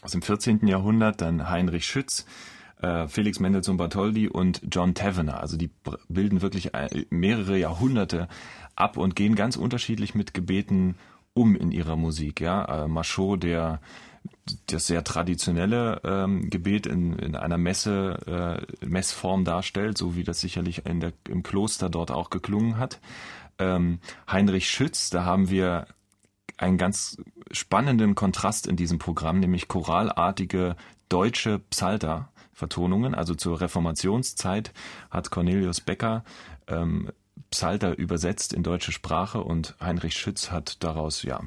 aus 0.00 0.12
dem 0.12 0.22
14. 0.22 0.66
Jahrhundert, 0.68 1.20
dann 1.22 1.48
Heinrich 1.48 1.86
Schütz, 1.86 2.26
äh, 2.84 3.08
Felix 3.08 3.40
Mendelssohn 3.40 3.76
Bartholdy 3.76 4.28
und 4.28 4.62
John 4.70 4.94
Tavener. 4.94 5.40
Also 5.40 5.56
die 5.56 5.70
bilden 6.08 6.42
wirklich 6.42 6.74
äh, 6.74 7.06
mehrere 7.10 7.58
Jahrhunderte 7.58 8.28
ab 8.76 8.96
und 8.96 9.16
gehen 9.16 9.34
ganz 9.34 9.56
unterschiedlich 9.56 10.14
mit 10.14 10.34
Gebeten 10.34 10.96
um 11.32 11.56
in 11.56 11.72
ihrer 11.72 11.96
Musik. 11.96 12.40
Ja, 12.40 12.84
äh, 12.84 12.88
Machaut, 12.88 13.42
der 13.42 13.80
das 14.66 14.86
sehr 14.86 15.04
traditionelle 15.04 16.00
ähm, 16.02 16.48
Gebet 16.48 16.86
in, 16.86 17.12
in 17.14 17.36
einer 17.36 17.58
Messe, 17.58 18.64
äh, 18.80 18.86
Messform 18.86 19.44
darstellt, 19.44 19.98
so 19.98 20.16
wie 20.16 20.24
das 20.24 20.40
sicherlich 20.40 20.86
in 20.86 21.00
der, 21.00 21.12
im 21.28 21.42
Kloster 21.42 21.90
dort 21.90 22.10
auch 22.10 22.30
geklungen 22.30 22.78
hat 22.78 23.00
ähm, 23.58 24.00
Heinrich 24.30 24.68
Schütz, 24.68 25.10
da 25.10 25.24
haben 25.24 25.50
wir 25.50 25.86
einen 26.56 26.78
ganz 26.78 27.16
spannenden 27.50 28.14
Kontrast 28.14 28.66
in 28.66 28.76
diesem 28.76 28.98
Programm, 28.98 29.40
nämlich 29.40 29.68
choralartige 29.68 30.76
deutsche 31.08 31.58
Psalter. 31.70 32.28
Vertonungen, 32.54 33.14
also 33.14 33.34
zur 33.34 33.60
Reformationszeit 33.60 34.72
hat 35.10 35.30
Cornelius 35.30 35.80
Becker 35.80 36.24
ähm, 36.66 37.10
Psalter 37.50 37.98
übersetzt 37.98 38.52
in 38.52 38.62
deutsche 38.62 38.92
Sprache 38.92 39.42
und 39.42 39.76
Heinrich 39.80 40.16
Schütz 40.16 40.50
hat 40.50 40.82
daraus 40.82 41.22
ja 41.22 41.40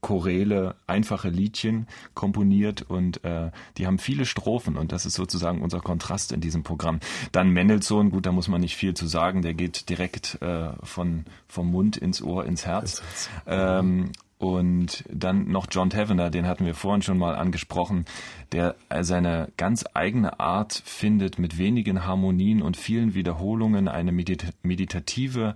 Choräle, 0.00 0.74
einfache 0.88 1.28
Liedchen 1.28 1.86
komponiert 2.14 2.82
und 2.82 3.22
äh, 3.24 3.52
die 3.78 3.86
haben 3.86 4.00
viele 4.00 4.26
Strophen 4.26 4.76
und 4.76 4.90
das 4.90 5.06
ist 5.06 5.14
sozusagen 5.14 5.62
unser 5.62 5.80
Kontrast 5.80 6.32
in 6.32 6.40
diesem 6.40 6.64
Programm. 6.64 6.98
Dann 7.30 7.50
Mendelssohn, 7.50 8.10
gut, 8.10 8.26
da 8.26 8.32
muss 8.32 8.48
man 8.48 8.60
nicht 8.60 8.74
viel 8.74 8.94
zu 8.94 9.06
sagen, 9.06 9.42
der 9.42 9.54
geht 9.54 9.88
direkt 9.88 10.42
äh, 10.42 10.70
von 10.82 11.24
vom 11.46 11.70
Mund 11.70 11.96
ins 11.96 12.20
Ohr, 12.20 12.44
ins 12.44 12.66
Herz. 12.66 13.00
Ähm, 13.46 14.10
und 14.42 15.04
dann 15.08 15.46
noch 15.46 15.68
John 15.70 15.88
Tavener, 15.88 16.28
den 16.28 16.48
hatten 16.48 16.66
wir 16.66 16.74
vorhin 16.74 17.00
schon 17.00 17.16
mal 17.16 17.36
angesprochen, 17.36 18.06
der 18.50 18.74
seine 19.02 19.52
ganz 19.56 19.84
eigene 19.94 20.40
Art 20.40 20.82
findet, 20.84 21.38
mit 21.38 21.58
wenigen 21.58 22.04
Harmonien 22.04 22.60
und 22.60 22.76
vielen 22.76 23.14
Wiederholungen 23.14 23.86
eine 23.86 24.10
meditative 24.10 25.54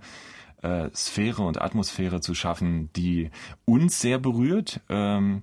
äh, 0.63 0.89
Sphäre 0.95 1.43
und 1.43 1.61
Atmosphäre 1.61 2.21
zu 2.21 2.37
schaffen, 2.37 2.89
die 2.95 3.33
uns 3.65 4.01
sehr 4.01 4.21
berührt 4.21 4.81
ähm, 4.89 5.43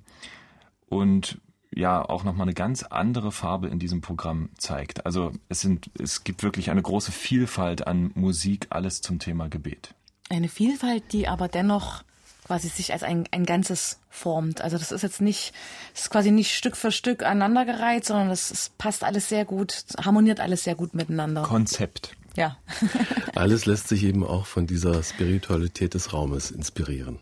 und 0.87 1.41
ja 1.75 2.01
auch 2.01 2.23
nochmal 2.23 2.45
eine 2.45 2.53
ganz 2.53 2.83
andere 2.83 3.33
Farbe 3.33 3.67
in 3.67 3.77
diesem 3.77 3.99
Programm 3.99 4.51
zeigt. 4.57 5.05
Also 5.05 5.33
es 5.49 5.59
sind, 5.59 5.91
es 5.99 6.23
gibt 6.23 6.43
wirklich 6.43 6.71
eine 6.71 6.81
große 6.81 7.11
Vielfalt 7.11 7.87
an 7.87 8.11
Musik, 8.15 8.67
alles 8.69 9.01
zum 9.01 9.19
Thema 9.19 9.49
Gebet. 9.49 9.95
Eine 10.29 10.47
Vielfalt, 10.47 11.11
die 11.11 11.27
aber 11.27 11.49
dennoch 11.49 12.05
quasi 12.45 12.69
sich 12.69 12.93
als 12.93 13.03
ein, 13.03 13.25
ein 13.31 13.45
Ganzes 13.45 13.99
formt. 14.09 14.61
Also 14.61 14.77
das 14.77 14.91
ist 14.91 15.01
jetzt 15.01 15.21
nicht, 15.21 15.53
es 15.93 16.03
ist 16.03 16.09
quasi 16.09 16.31
nicht 16.31 16.55
Stück 16.55 16.75
für 16.77 16.91
Stück 16.91 17.23
aneinandergereiht, 17.23 18.05
sondern 18.05 18.29
es 18.29 18.71
passt 18.77 19.03
alles 19.03 19.29
sehr 19.29 19.45
gut, 19.45 19.85
harmoniert 20.03 20.39
alles 20.39 20.63
sehr 20.63 20.75
gut 20.75 20.93
miteinander. 20.93 21.43
Konzept. 21.43 22.15
Ja. 22.35 22.57
Alles 23.35 23.67
lässt 23.67 23.87
sich 23.87 24.03
eben 24.03 24.25
auch 24.25 24.47
von 24.47 24.65
dieser 24.65 25.03
Spiritualität 25.03 25.93
des 25.93 26.13
Raumes 26.13 26.49
inspirieren. 26.49 27.19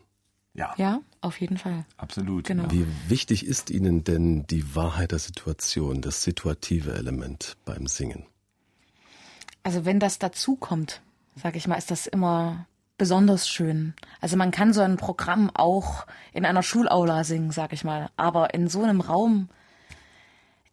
Ja. 0.53 0.73
Ja, 0.77 1.01
auf 1.21 1.39
jeden 1.39 1.57
Fall. 1.57 1.85
Absolut. 1.97 2.45
Genau. 2.45 2.69
Wie 2.71 2.85
wichtig 3.07 3.45
ist 3.45 3.69
Ihnen 3.69 4.03
denn 4.03 4.45
die 4.47 4.75
Wahrheit 4.75 5.11
der 5.11 5.19
Situation, 5.19 6.01
das 6.01 6.23
situative 6.23 6.93
Element 6.93 7.57
beim 7.65 7.87
Singen? 7.87 8.25
Also 9.63 9.85
wenn 9.85 9.99
das 9.99 10.19
dazu 10.19 10.55
kommt, 10.55 11.01
sage 11.35 11.57
ich 11.57 11.67
mal, 11.67 11.75
ist 11.75 11.91
das 11.91 12.07
immer 12.07 12.67
besonders 13.01 13.49
schön. 13.49 13.95
Also 14.19 14.37
man 14.37 14.51
kann 14.51 14.73
so 14.73 14.81
ein 14.81 14.95
Programm 14.95 15.49
auch 15.55 16.05
in 16.33 16.45
einer 16.45 16.61
Schulaula 16.61 17.23
singen, 17.23 17.49
sage 17.49 17.73
ich 17.73 17.83
mal, 17.83 18.11
aber 18.15 18.53
in 18.53 18.67
so 18.67 18.83
einem 18.83 19.01
Raum 19.01 19.49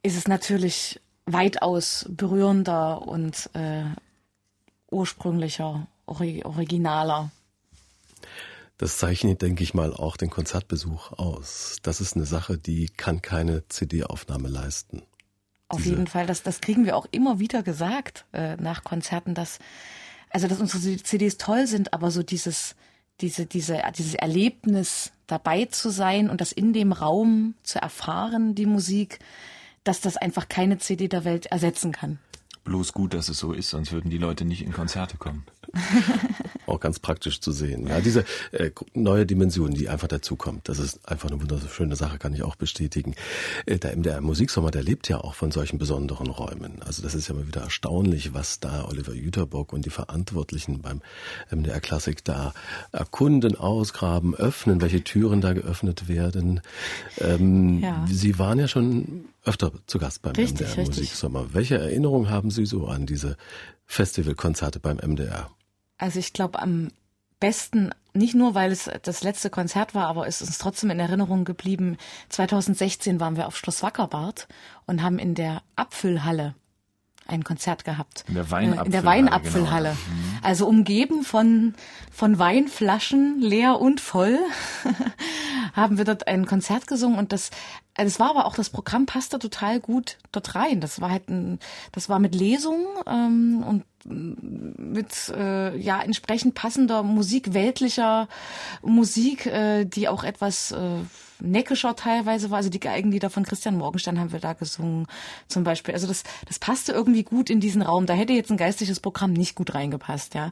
ist 0.03 0.15
es 0.15 0.29
natürlich 0.29 1.01
weitaus 1.25 2.05
berührender 2.11 3.01
und 3.09 3.49
äh, 3.55 3.85
ursprünglicher, 4.91 5.87
originaler. 6.05 7.31
Das 8.77 8.99
zeichnet, 8.99 9.41
denke 9.41 9.63
ich 9.63 9.73
mal, 9.73 9.95
auch 9.95 10.19
den 10.19 10.29
Konzertbesuch 10.29 11.13
aus. 11.13 11.79
Das 11.83 12.03
ist 12.03 12.15
eine 12.15 12.27
Sache, 12.27 12.59
die 12.59 12.91
kann 12.91 13.23
keine 13.23 13.67
CD-Aufnahme 13.69 14.49
leisten. 14.49 15.01
Auf 15.69 15.79
Diese 15.79 15.91
jeden 15.93 16.07
Fall, 16.07 16.27
das, 16.27 16.43
das 16.43 16.61
kriegen 16.61 16.85
wir 16.85 16.95
auch 16.95 17.07
immer 17.11 17.39
wieder 17.39 17.63
gesagt 17.63 18.27
äh, 18.35 18.57
nach 18.57 18.85
Konzerten, 18.85 19.35
dass 19.35 19.59
also 20.31 20.49
dass 20.49 20.61
unsere 20.61 20.97
CDs 21.03 21.39
toll 21.39 21.67
sind, 21.67 21.93
aber 21.93 22.11
so 22.11 22.23
dieses 22.23 22.75
diese 23.21 23.47
diese 23.47 23.83
dieses 23.97 24.15
Erlebnis 24.15 25.13
dabei 25.27 25.67
zu 25.67 25.91
sein 25.91 26.31
und 26.31 26.41
das 26.41 26.53
in 26.53 26.73
dem 26.73 26.93
Raum 26.93 27.55
zu 27.63 27.81
erfahren, 27.81 28.55
die 28.55 28.67
Musik, 28.67 29.19
dass 29.85 30.01
das 30.01 30.17
einfach 30.17 30.49
keine 30.49 30.79
CD 30.79 31.09
der 31.09 31.25
Welt 31.25 31.47
ersetzen 31.47 31.93
kann. 31.93 32.19
Bloß 32.65 32.93
gut, 32.93 33.15
dass 33.15 33.29
es 33.29 33.39
so 33.39 33.53
ist, 33.53 33.71
sonst 33.71 33.93
würden 33.93 34.11
die 34.11 34.19
Leute 34.19 34.45
nicht 34.45 34.63
in 34.63 34.73
Konzerte 34.73 35.17
kommen. 35.17 35.47
Auch 36.69 36.81
ganz 36.81 36.99
praktisch 36.99 37.41
zu 37.41 37.53
sehen. 37.53 37.87
Ja, 37.87 38.01
diese 38.01 38.25
äh, 38.53 38.71
neue 38.95 39.27
Dimension, 39.27 39.73
die 39.73 39.89
einfach 39.89 40.09
dazukommt, 40.09 40.69
das 40.69 40.79
ist 40.79 41.09
einfach 41.09 41.31
eine 41.31 41.41
wunderschöne 41.41 41.97
Sache, 41.97 42.19
kann 42.19 42.35
ich 42.35 42.43
auch 42.43 42.57
bestätigen. 42.57 43.15
Äh, 43.67 43.79
der 43.79 43.97
MDR 43.97 44.21
Musiksommer, 44.21 44.71
der 44.71 44.83
lebt 44.83 45.09
ja 45.09 45.19
auch 45.19 45.35
von 45.35 45.51
solchen 45.51 45.79
besonderen 45.79 46.29
Räumen. 46.29 46.83
Also 46.83 47.03
das 47.03 47.15
ist 47.15 47.29
ja 47.29 47.35
mal 47.35 47.47
wieder 47.47 47.63
erstaunlich, 47.63 48.35
was 48.35 48.61
da 48.61 48.87
Oliver 48.87 49.15
Jüterbock 49.15 49.73
und 49.73 49.87
die 49.87 49.91
Verantwortlichen 49.91 50.83
beim 50.83 51.01
MDR 51.51 51.81
Klassik 51.81 52.25
da 52.25 52.53
erkunden, 52.93 53.57
ausgraben, 53.57 54.35
öffnen, 54.35 54.81
welche 54.81 55.03
Türen 55.03 55.41
da 55.41 55.53
geöffnet 55.53 56.09
werden. 56.09 56.61
Ähm, 57.19 57.81
ja. 57.81 58.07
Sie 58.11 58.39
waren 58.39 58.59
ja 58.59 58.69
schon 58.69 59.25
öfter 59.45 59.73
zu 59.87 59.99
Gast 59.99 60.23
beim 60.23 60.35
richtig, 60.35 60.69
MDR 60.69 60.79
richtig. 60.79 60.97
Musiksommer. 60.97 61.47
Welche 61.53 61.79
Erinnerungen 61.79 62.31
haben 62.31 62.51
Sie 62.51 62.67
so 62.67 62.87
an 62.87 63.07
diese 63.07 63.37
Festivalkonzerte 63.87 64.81
beim 64.81 64.99
MDR? 64.99 65.51
Also 65.99 66.19
ich 66.19 66.33
glaube 66.33 66.61
am 66.61 66.89
besten, 67.41 67.91
nicht 68.15 68.35
nur 68.35 68.55
weil 68.55 68.73
es 68.73 68.91
das 69.03 69.23
letzte 69.23 69.51
Konzert 69.51 69.95
war, 69.95 70.07
aber 70.07 70.27
es 70.27 70.41
ist 70.41 70.49
uns 70.49 70.59
trotzdem 70.59 70.91
in 70.91 71.01
Erinnerung 71.01 71.45
geblieben. 71.45 71.97
2016 72.31 73.21
waren 73.21 73.37
wir 73.37 73.47
auf 73.47 73.57
Schloss 73.57 73.83
Wackerbart 73.83 74.49
und 74.87 75.03
haben 75.03 75.19
in 75.19 75.35
der 75.35 75.63
Apfelhalle 75.77 76.55
ein 77.29 77.45
Konzert 77.45 77.85
gehabt. 77.85 78.25
In 78.27 78.35
der 78.35 78.51
Weinapfelhalle. 78.51 78.87
In 78.87 78.93
der 78.93 79.05
Weinapfelhalle. 79.05 79.89
Genau. 79.91 80.47
Also 80.47 80.67
umgeben 80.67 81.25
von, 81.25 81.75
von 82.11 82.39
Weinflaschen, 82.39 83.41
leer 83.41 83.79
und 83.79 84.01
voll, 84.01 84.39
haben 85.75 85.99
wir 85.99 86.05
dort 86.07 86.27
ein 86.27 86.47
Konzert 86.47 86.87
gesungen 86.87 87.19
und 87.19 87.33
das, 87.33 87.51
das 87.95 88.19
war 88.19 88.31
aber 88.31 88.47
auch, 88.47 88.55
das 88.55 88.71
Programm 88.71 89.05
passte 89.05 89.39
total 89.39 89.79
gut 89.79 90.17
dort 90.33 90.55
rein. 90.55 90.81
Das 90.81 91.03
war 91.03 91.11
halt 91.11 91.29
ein, 91.29 91.59
das 91.93 92.09
war 92.09 92.19
mit 92.19 92.35
Lesungen 92.35 92.87
ähm, 93.07 93.63
und 93.63 93.85
mit 94.05 95.29
äh, 95.35 95.77
ja 95.77 96.03
entsprechend 96.03 96.55
passender 96.55 97.03
Musik, 97.03 97.55
weltlicher 97.55 98.29
Musik, 98.83 99.47
äh, 99.47 99.85
die 99.85 100.09
auch 100.09 100.25
etwas 100.25 100.73
äh, 100.73 100.99
neckischer 101.41 101.97
teilweise 101.97 102.51
war. 102.51 102.59
Also 102.59 102.71
die 102.71 102.81
Geigenlieder 102.81 103.31
von 103.31 103.45
Christian 103.45 103.77
Morgenstern 103.77 104.19
haben 104.19 104.33
wir 104.33 104.41
da 104.41 104.53
gesungen 104.53 105.07
zum 105.47 105.65
Beispiel. 105.65 105.95
Also 105.95 106.07
das, 106.07 106.25
das 106.47 106.59
passte 106.59 106.93
irgendwie 106.93 107.23
gut 107.23 107.51
in 107.51 107.61
diesen 107.61 107.83
Raum. 107.83 108.07
Da 108.07 108.15
hätte 108.15 108.33
jetzt 108.33 108.51
ein 108.51 108.57
geistliches 108.57 109.01
Programm 109.01 109.33
nicht 109.33 109.55
gut 109.55 109.75
reingepasst, 109.75 110.35
ja. 110.35 110.51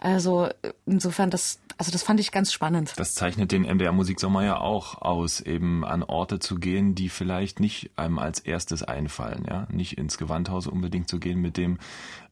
Also 0.00 0.48
insofern, 0.84 1.30
das, 1.30 1.58
also 1.78 1.90
das 1.90 2.02
fand 2.02 2.20
ich 2.20 2.32
ganz 2.32 2.52
spannend. 2.52 2.92
Das 2.96 3.14
zeichnet 3.14 3.52
den 3.52 3.62
MDR 3.62 3.92
Musiksommer 3.92 4.44
ja 4.44 4.60
auch 4.60 5.00
aus, 5.00 5.40
eben 5.40 5.84
an 5.84 6.02
Orte 6.02 6.38
zu 6.38 6.56
gehen, 6.56 6.94
die 6.94 7.08
vielleicht 7.08 7.60
nicht 7.60 7.90
einem 7.96 8.18
als 8.18 8.40
erstes 8.40 8.82
einfallen, 8.82 9.44
ja. 9.48 9.66
Nicht 9.70 9.98
ins 9.98 10.18
Gewandhaus 10.18 10.66
unbedingt 10.66 11.08
zu 11.08 11.18
gehen 11.18 11.40
mit 11.40 11.56
dem 11.56 11.78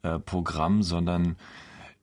äh, 0.05 0.19
Programm, 0.21 0.83
sondern 0.83 1.37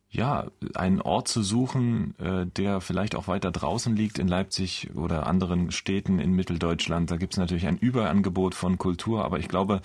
ja, 0.10 0.48
einen 0.76 1.02
Ort 1.02 1.30
zu 1.30 1.42
suchen, 1.42 2.16
äh, 2.20 2.46
der 2.46 2.82
vielleicht 2.82 3.16
auch 3.16 3.30
weiter 3.30 3.50
draußen 3.50 3.96
liegt 3.96 4.20
in 4.20 4.28
Leipzig 4.28 4.90
oder 4.94 5.26
anderen 5.26 5.72
Städten 5.72 6.20
in 6.20 6.34
Mitteldeutschland. 6.34 7.10
Da 7.10 7.16
gibt 7.16 7.34
es 7.34 7.40
natürlich 7.40 7.66
ein 7.66 7.78
Überangebot 7.78 8.54
von 8.54 8.78
Kultur, 8.78 9.24
aber 9.24 9.40
ich 9.40 9.48
glaube, 9.48 9.82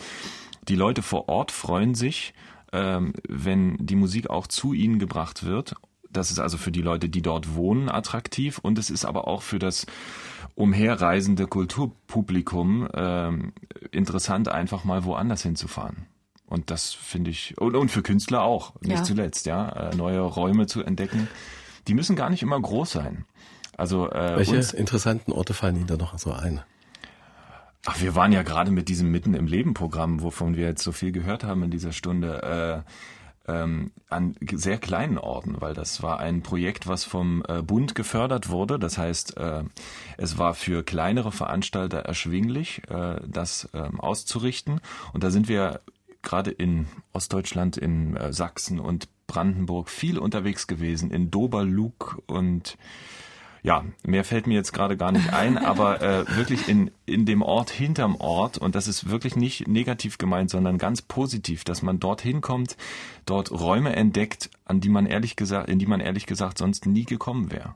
die 0.67 0.75
Leute 0.75 1.03
vor 1.03 1.29
Ort 1.29 1.53
freuen 1.53 1.95
sich, 1.95 2.35
ähm, 2.73 3.13
wenn 3.29 3.77
die 3.79 3.95
Musik 3.95 4.29
auch 4.29 4.49
zu 4.49 4.73
ihnen 4.73 4.99
gebracht 4.99 5.45
wird. 5.45 5.77
Das 6.11 6.33
ist 6.33 6.41
also 6.41 6.59
für 6.59 6.73
die 6.73 6.83
Leute, 6.83 7.09
die 7.09 7.23
dort 7.23 7.55
wohnen, 7.55 7.89
attraktiv 7.89 8.59
und 8.59 8.79
es 8.79 8.91
ist 8.91 9.05
aber 9.05 9.29
auch 9.29 9.43
für 9.43 9.61
das 9.61 9.87
umherreisende 10.57 11.47
Kulturpublikum 11.47 12.89
ähm, 12.95 13.53
interessant, 13.93 14.49
einfach 14.49 14.83
mal 14.85 15.05
woanders 15.05 15.43
hinzufahren. 15.43 16.07
Und 16.47 16.71
das 16.71 16.93
finde 16.93 17.31
ich, 17.31 17.59
und, 17.59 17.75
und 17.75 17.91
für 17.91 18.03
Künstler 18.03 18.43
auch, 18.43 18.81
nicht 18.81 18.99
ja. 18.99 19.03
zuletzt, 19.03 19.47
ja, 19.47 19.69
äh, 19.69 19.97
neue 19.97 20.21
Räume 20.21 20.67
zu 20.67 20.83
entdecken. 20.83 21.29
Die 21.89 21.95
müssen 21.95 22.17
gar 22.17 22.31
nicht 22.31 22.43
immer 22.43 22.61
groß 22.61 22.93
sein. 22.93 23.25
Also 23.77 24.11
äh, 24.11 24.37
Welche 24.37 24.77
interessanten 24.77 25.33
Orte 25.33 25.55
fallen 25.55 25.77
Ihnen 25.77 25.87
da 25.87 25.97
noch 25.97 26.19
so 26.19 26.33
ein? 26.33 26.63
Ach, 27.85 28.01
wir 28.01 28.15
waren 28.15 28.33
ja 28.33 28.43
gerade 28.43 28.71
mit 28.71 28.89
diesem 28.89 29.11
Mitten 29.11 29.35
im 29.35 29.47
Leben 29.47 29.75
Programm, 29.75 30.23
wovon 30.23 30.57
wir 30.57 30.67
jetzt 30.67 30.83
so 30.83 30.93
viel 30.93 31.13
gehört 31.13 31.45
haben 31.45 31.63
in 31.63 31.71
dieser 31.71 31.93
Stunde, 31.93 32.85
äh, 33.47 33.53
ähm, 33.53 33.93
an 34.09 34.35
sehr 34.53 34.79
kleinen 34.79 35.19
Orten, 35.19 35.61
weil 35.61 35.75
das 35.75 36.03
war 36.03 36.19
ein 36.19 36.43
Projekt, 36.43 36.89
was 36.89 37.05
vom 37.05 37.45
äh, 37.49 37.63
Bund 37.63 37.95
gefördert 37.95 38.49
wurde. 38.49 38.81
Das 38.81 38.99
heißt, 38.99 39.37
äh, 39.37 39.63
es 40.17 40.37
war 40.37 40.55
für 40.55 40.83
kleinere 40.83 41.31
Veranstalter 41.31 41.99
erschwinglich, 41.99 42.83
äh, 42.89 43.21
das 43.25 43.69
äh, 43.73 43.89
auszurichten. 43.99 44.81
Und 45.13 45.23
da 45.23 45.31
sind 45.31 45.49
wir 45.49 45.81
gerade 46.27 46.51
in 46.51 46.87
Ostdeutschland, 47.13 47.79
in 47.79 48.17
äh, 48.17 48.33
Sachsen 48.33 48.79
und 48.81 49.09
Brandenburg 49.27 49.89
viel 49.89 50.19
unterwegs 50.19 50.67
gewesen, 50.67 51.11
in 51.11 51.31
Doberlug 51.31 52.23
und 52.27 52.77
ja, 53.63 53.85
mehr 54.05 54.23
fällt 54.23 54.47
mir 54.47 54.55
jetzt 54.55 54.73
gerade 54.73 54.97
gar 54.97 55.11
nicht 55.11 55.33
ein, 55.33 55.57
aber 55.73 56.03
äh, 56.03 56.37
wirklich 56.37 56.69
in, 56.69 56.91
in 57.07 57.27
dem 57.27 57.43
Ort 57.43 57.71
hinterm 57.71 58.17
Ort 58.17 58.59
und 58.59 58.75
das 58.75 58.87
ist 58.87 59.09
wirklich 59.09 59.37
nicht 59.37 59.67
negativ 59.67 60.19
gemeint, 60.19 60.51
sondern 60.51 60.79
ganz 60.79 61.01
positiv, 61.01 61.65
dass 61.65 61.83
man 61.83 61.99
dorthin 61.99 62.41
kommt, 62.41 62.77
dort 63.25 63.51
Räume 63.51 63.95
entdeckt, 63.97 64.51
an 64.65 64.81
die 64.81 64.89
man 64.89 65.07
ehrlich 65.07 65.37
gesagt, 65.37 65.69
in 65.69 65.79
die 65.79 65.87
man 65.87 66.01
ehrlich 66.01 66.27
gesagt 66.27 66.59
sonst 66.59 66.87
nie 66.87 67.05
gekommen 67.05 67.51
wäre. 67.51 67.75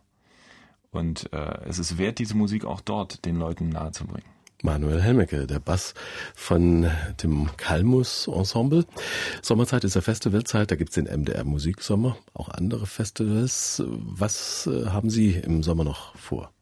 Und 0.93 1.33
äh, 1.33 1.65
es 1.67 1.79
ist 1.79 1.99
wert, 1.99 2.19
diese 2.19 2.37
Musik 2.37 2.65
auch 2.65 2.81
dort 2.81 3.25
den 3.25 3.37
Leuten 3.37 3.69
nahezubringen. 3.69 4.40
Manuel 4.63 5.01
Helmecke, 5.01 5.47
der 5.47 5.59
Bass 5.59 5.95
von 6.35 6.91
dem 7.23 7.49
Kalmus 7.57 8.29
Ensemble. 8.29 8.85
Sommerzeit 9.43 9.85
ist 9.85 9.95
ja 9.95 10.01
Festivalzeit, 10.01 10.71
da 10.71 10.77
gibt's 10.77 10.95
den 10.95 11.07
MDR 11.07 11.45
Musiksommer, 11.45 12.17
auch 12.35 12.49
andere 12.49 12.87
Festivals. 12.87 13.83
Was 13.87 14.67
äh, 14.67 14.87
haben 14.87 15.11
Sie 15.11 15.33
im 15.33 15.63
Sommer 15.63 15.85
noch 15.85 16.17
vor? 16.17 16.53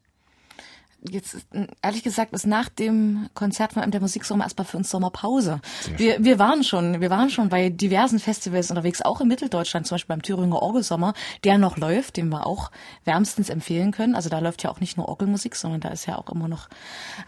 Jetzt 1.03 1.37
ehrlich 1.83 2.03
gesagt 2.03 2.33
ist 2.33 2.47
nach 2.47 2.69
dem 2.69 3.29
Konzert 3.35 3.73
von 3.73 3.91
der 3.91 4.01
Musiksommer 4.01 4.45
erstmal 4.45 4.67
für 4.67 4.77
uns 4.77 4.91
Sommerpause. 4.91 5.61
Wir, 5.97 6.23
wir 6.25 6.39
waren 6.39 6.65
schon, 6.65 7.01
wir 7.01 7.11
waren 7.11 7.31
schon 7.31 7.49
bei 7.49 7.69
diversen 7.69 8.19
Festivals 8.19 8.71
unterwegs, 8.71 9.03
auch 9.03 9.21
in 9.21 9.29
Mitteldeutschland, 9.29 9.87
zum 9.87 9.95
Beispiel 9.95 10.15
beim 10.15 10.23
Thüringer 10.23 10.61
Orgelsommer, 10.61 11.15
der 11.45 11.59
noch 11.59 11.77
läuft, 11.77 12.17
den 12.17 12.29
wir 12.29 12.47
auch 12.47 12.71
wärmstens 13.05 13.49
empfehlen 13.49 13.93
können. 13.93 14.15
Also 14.15 14.29
da 14.29 14.39
läuft 14.41 14.63
ja 14.65 14.71
auch 14.71 14.81
nicht 14.81 14.97
nur 14.97 15.09
Orgelmusik, 15.09 15.55
sondern 15.55 15.81
da 15.81 15.91
ist 15.91 16.07
ja 16.07 16.17
auch 16.17 16.29
immer 16.31 16.49
noch 16.49 16.69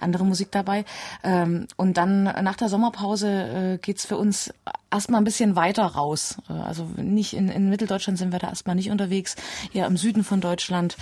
andere 0.01 0.25
Musik 0.25 0.51
dabei. 0.51 0.85
Ähm, 1.23 1.67
und 1.77 1.97
dann 1.97 2.25
nach 2.25 2.57
der 2.57 2.69
Sommerpause 2.69 3.29
äh, 3.29 3.79
geht's 3.79 4.05
für 4.05 4.17
uns 4.17 4.53
erstmal 4.91 5.21
ein 5.21 5.25
bisschen 5.25 5.57
weiter 5.57 5.85
raus. 5.85 6.37
Äh, 6.49 6.53
also 6.53 6.85
nicht 6.97 7.35
in, 7.35 7.49
in 7.49 7.69
Mitteldeutschland 7.69 8.19
sind 8.19 8.33
wir 8.33 8.39
da 8.39 8.49
erstmal 8.49 8.77
nicht 8.77 8.91
unterwegs, 8.91 9.37
eher 9.73 9.87
im 9.87 9.97
Süden 9.97 10.25
von 10.25 10.41
Deutschland. 10.41 10.97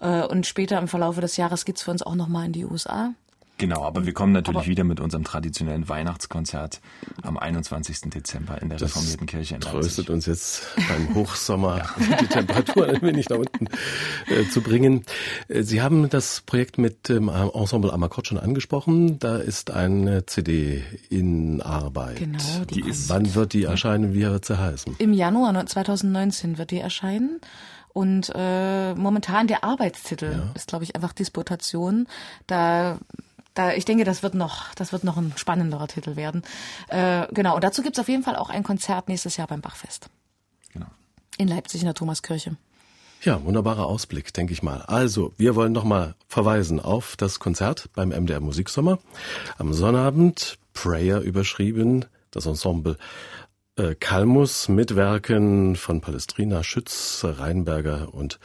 Äh, 0.00 0.24
und 0.26 0.46
später 0.46 0.78
im 0.78 0.88
Verlaufe 0.88 1.20
des 1.20 1.36
Jahres 1.36 1.64
geht's 1.64 1.82
für 1.82 1.90
uns 1.90 2.02
auch 2.02 2.14
nochmal 2.14 2.46
in 2.46 2.52
die 2.52 2.64
USA. 2.64 3.12
Genau, 3.58 3.84
aber 3.84 4.04
wir 4.06 4.12
kommen 4.12 4.32
natürlich 4.32 4.56
aber 4.56 4.66
wieder 4.66 4.84
mit 4.84 4.98
unserem 4.98 5.24
traditionellen 5.24 5.88
Weihnachtskonzert 5.88 6.80
am 7.22 7.38
21. 7.38 8.10
Dezember 8.10 8.60
in 8.60 8.70
der 8.70 8.78
das 8.78 8.90
reformierten 8.90 9.26
Kirche 9.26 9.54
in 9.54 9.60
Leipzig. 9.60 9.80
tröstet 9.80 10.10
uns 10.10 10.26
jetzt 10.26 10.66
beim 10.88 11.14
Hochsommer 11.14 11.86
die 12.20 12.26
Temperatur 12.26 12.88
ein 12.88 13.00
wenig 13.02 13.28
nach 13.28 13.38
unten 13.38 13.68
äh, 14.26 14.48
zu 14.48 14.62
bringen. 14.62 15.04
Äh, 15.48 15.62
Sie 15.62 15.80
haben 15.80 16.08
das 16.10 16.40
Projekt 16.40 16.78
mit 16.78 17.08
dem 17.08 17.28
Ensemble 17.28 17.92
Amakot 17.92 18.26
schon 18.26 18.38
angesprochen. 18.38 19.20
Da 19.20 19.36
ist 19.36 19.70
eine 19.70 20.26
CD 20.26 20.82
in 21.08 21.62
Arbeit. 21.62 22.16
Genau. 22.16 22.38
Die, 22.68 22.82
die 22.82 22.88
ist, 22.88 23.08
wann 23.10 23.34
wird 23.34 23.52
die 23.52 23.64
erscheinen? 23.64 24.12
Wie 24.12 24.22
wird 24.22 24.44
sie 24.44 24.58
heißen? 24.58 24.96
Im 24.98 25.12
Januar 25.12 25.64
2019 25.64 26.58
wird 26.58 26.72
die 26.72 26.80
erscheinen. 26.80 27.40
Und 27.92 28.32
äh, 28.34 28.94
momentan 28.94 29.46
der 29.46 29.64
Arbeitstitel 29.64 30.32
ja. 30.32 30.50
ist, 30.54 30.68
glaube 30.68 30.84
ich, 30.84 30.96
einfach 30.96 31.12
Disputation. 31.12 32.06
Da 32.46 32.98
da, 33.54 33.72
ich 33.72 33.84
denke, 33.84 34.04
das 34.04 34.22
wird 34.22 34.34
noch, 34.34 34.74
das 34.74 34.92
wird 34.92 35.04
noch 35.04 35.16
ein 35.16 35.32
spannenderer 35.36 35.88
Titel 35.88 36.16
werden. 36.16 36.42
Äh, 36.88 37.26
genau. 37.32 37.54
Und 37.54 37.64
dazu 37.64 37.82
gibt's 37.82 37.98
auf 37.98 38.08
jeden 38.08 38.22
Fall 38.22 38.36
auch 38.36 38.50
ein 38.50 38.62
Konzert 38.62 39.08
nächstes 39.08 39.36
Jahr 39.36 39.46
beim 39.46 39.60
Bachfest. 39.60 40.08
Genau. 40.72 40.86
In 41.38 41.48
Leipzig 41.48 41.82
in 41.82 41.86
der 41.86 41.94
Thomaskirche. 41.94 42.56
Ja, 43.22 43.44
wunderbarer 43.44 43.86
Ausblick, 43.86 44.32
denke 44.34 44.52
ich 44.52 44.64
mal. 44.64 44.82
Also, 44.82 45.32
wir 45.36 45.54
wollen 45.54 45.72
nochmal 45.72 46.16
verweisen 46.26 46.80
auf 46.80 47.14
das 47.16 47.38
Konzert 47.38 47.88
beim 47.94 48.08
MDR 48.08 48.40
Musiksommer. 48.40 48.98
Am 49.58 49.72
Sonnabend, 49.72 50.58
Prayer 50.72 51.20
überschrieben, 51.20 52.06
das 52.32 52.46
Ensemble 52.46 52.96
äh, 53.76 53.94
Kalmus 53.94 54.68
mitwerken 54.68 55.76
von 55.76 56.00
Palestrina, 56.00 56.64
Schütz, 56.64 57.24
Reinberger 57.24 58.12
und 58.12 58.40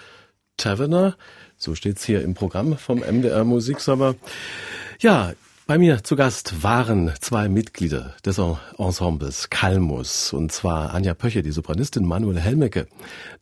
Taverner. 0.58 1.16
So 1.58 1.74
steht's 1.74 2.06
hier 2.06 2.22
im 2.22 2.36
Programm 2.36 2.78
vom 2.78 3.00
MDR 3.00 3.44
Musiksommer. 3.46 4.16
Ja, 5.00 5.34
bei 5.68 5.78
mir 5.78 6.04
zu 6.04 6.16
Gast 6.16 6.64
waren 6.64 7.14
zwei 7.20 7.50
Mitglieder 7.50 8.16
des 8.26 8.40
Ensembles 8.80 9.52
Kalmus, 9.52 10.34
und 10.34 10.52
zwar 10.52 10.94
Anja 10.96 11.14
Pöche, 11.14 11.44
die 11.44 11.52
Sopranistin, 11.52 12.04
Manuel 12.04 12.40
Helmecke, 12.40 12.88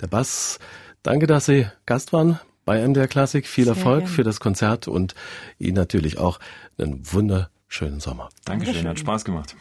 der 0.02 0.08
Bass. 0.08 0.60
Danke, 1.02 1.28
dass 1.28 1.46
Sie 1.46 1.68
Gast 1.86 2.12
waren 2.12 2.40
bei 2.66 2.86
MDR 2.86 3.08
Klassik. 3.08 3.48
Viel 3.48 3.66
Sehr 3.66 3.76
Erfolg 3.76 4.00
gerne. 4.00 4.14
für 4.14 4.24
das 4.24 4.42
Konzert 4.42 4.90
und 4.90 5.16
Ihnen 5.58 5.76
natürlich 5.76 6.18
auch 6.18 6.40
einen 6.78 7.02
wunderschönen 7.10 8.02
Sommer. 8.02 8.30
Dankeschön, 8.44 8.74
Dankeschön. 8.74 8.90
hat 8.90 9.00
Spaß 9.00 9.24
gemacht. 9.24 9.56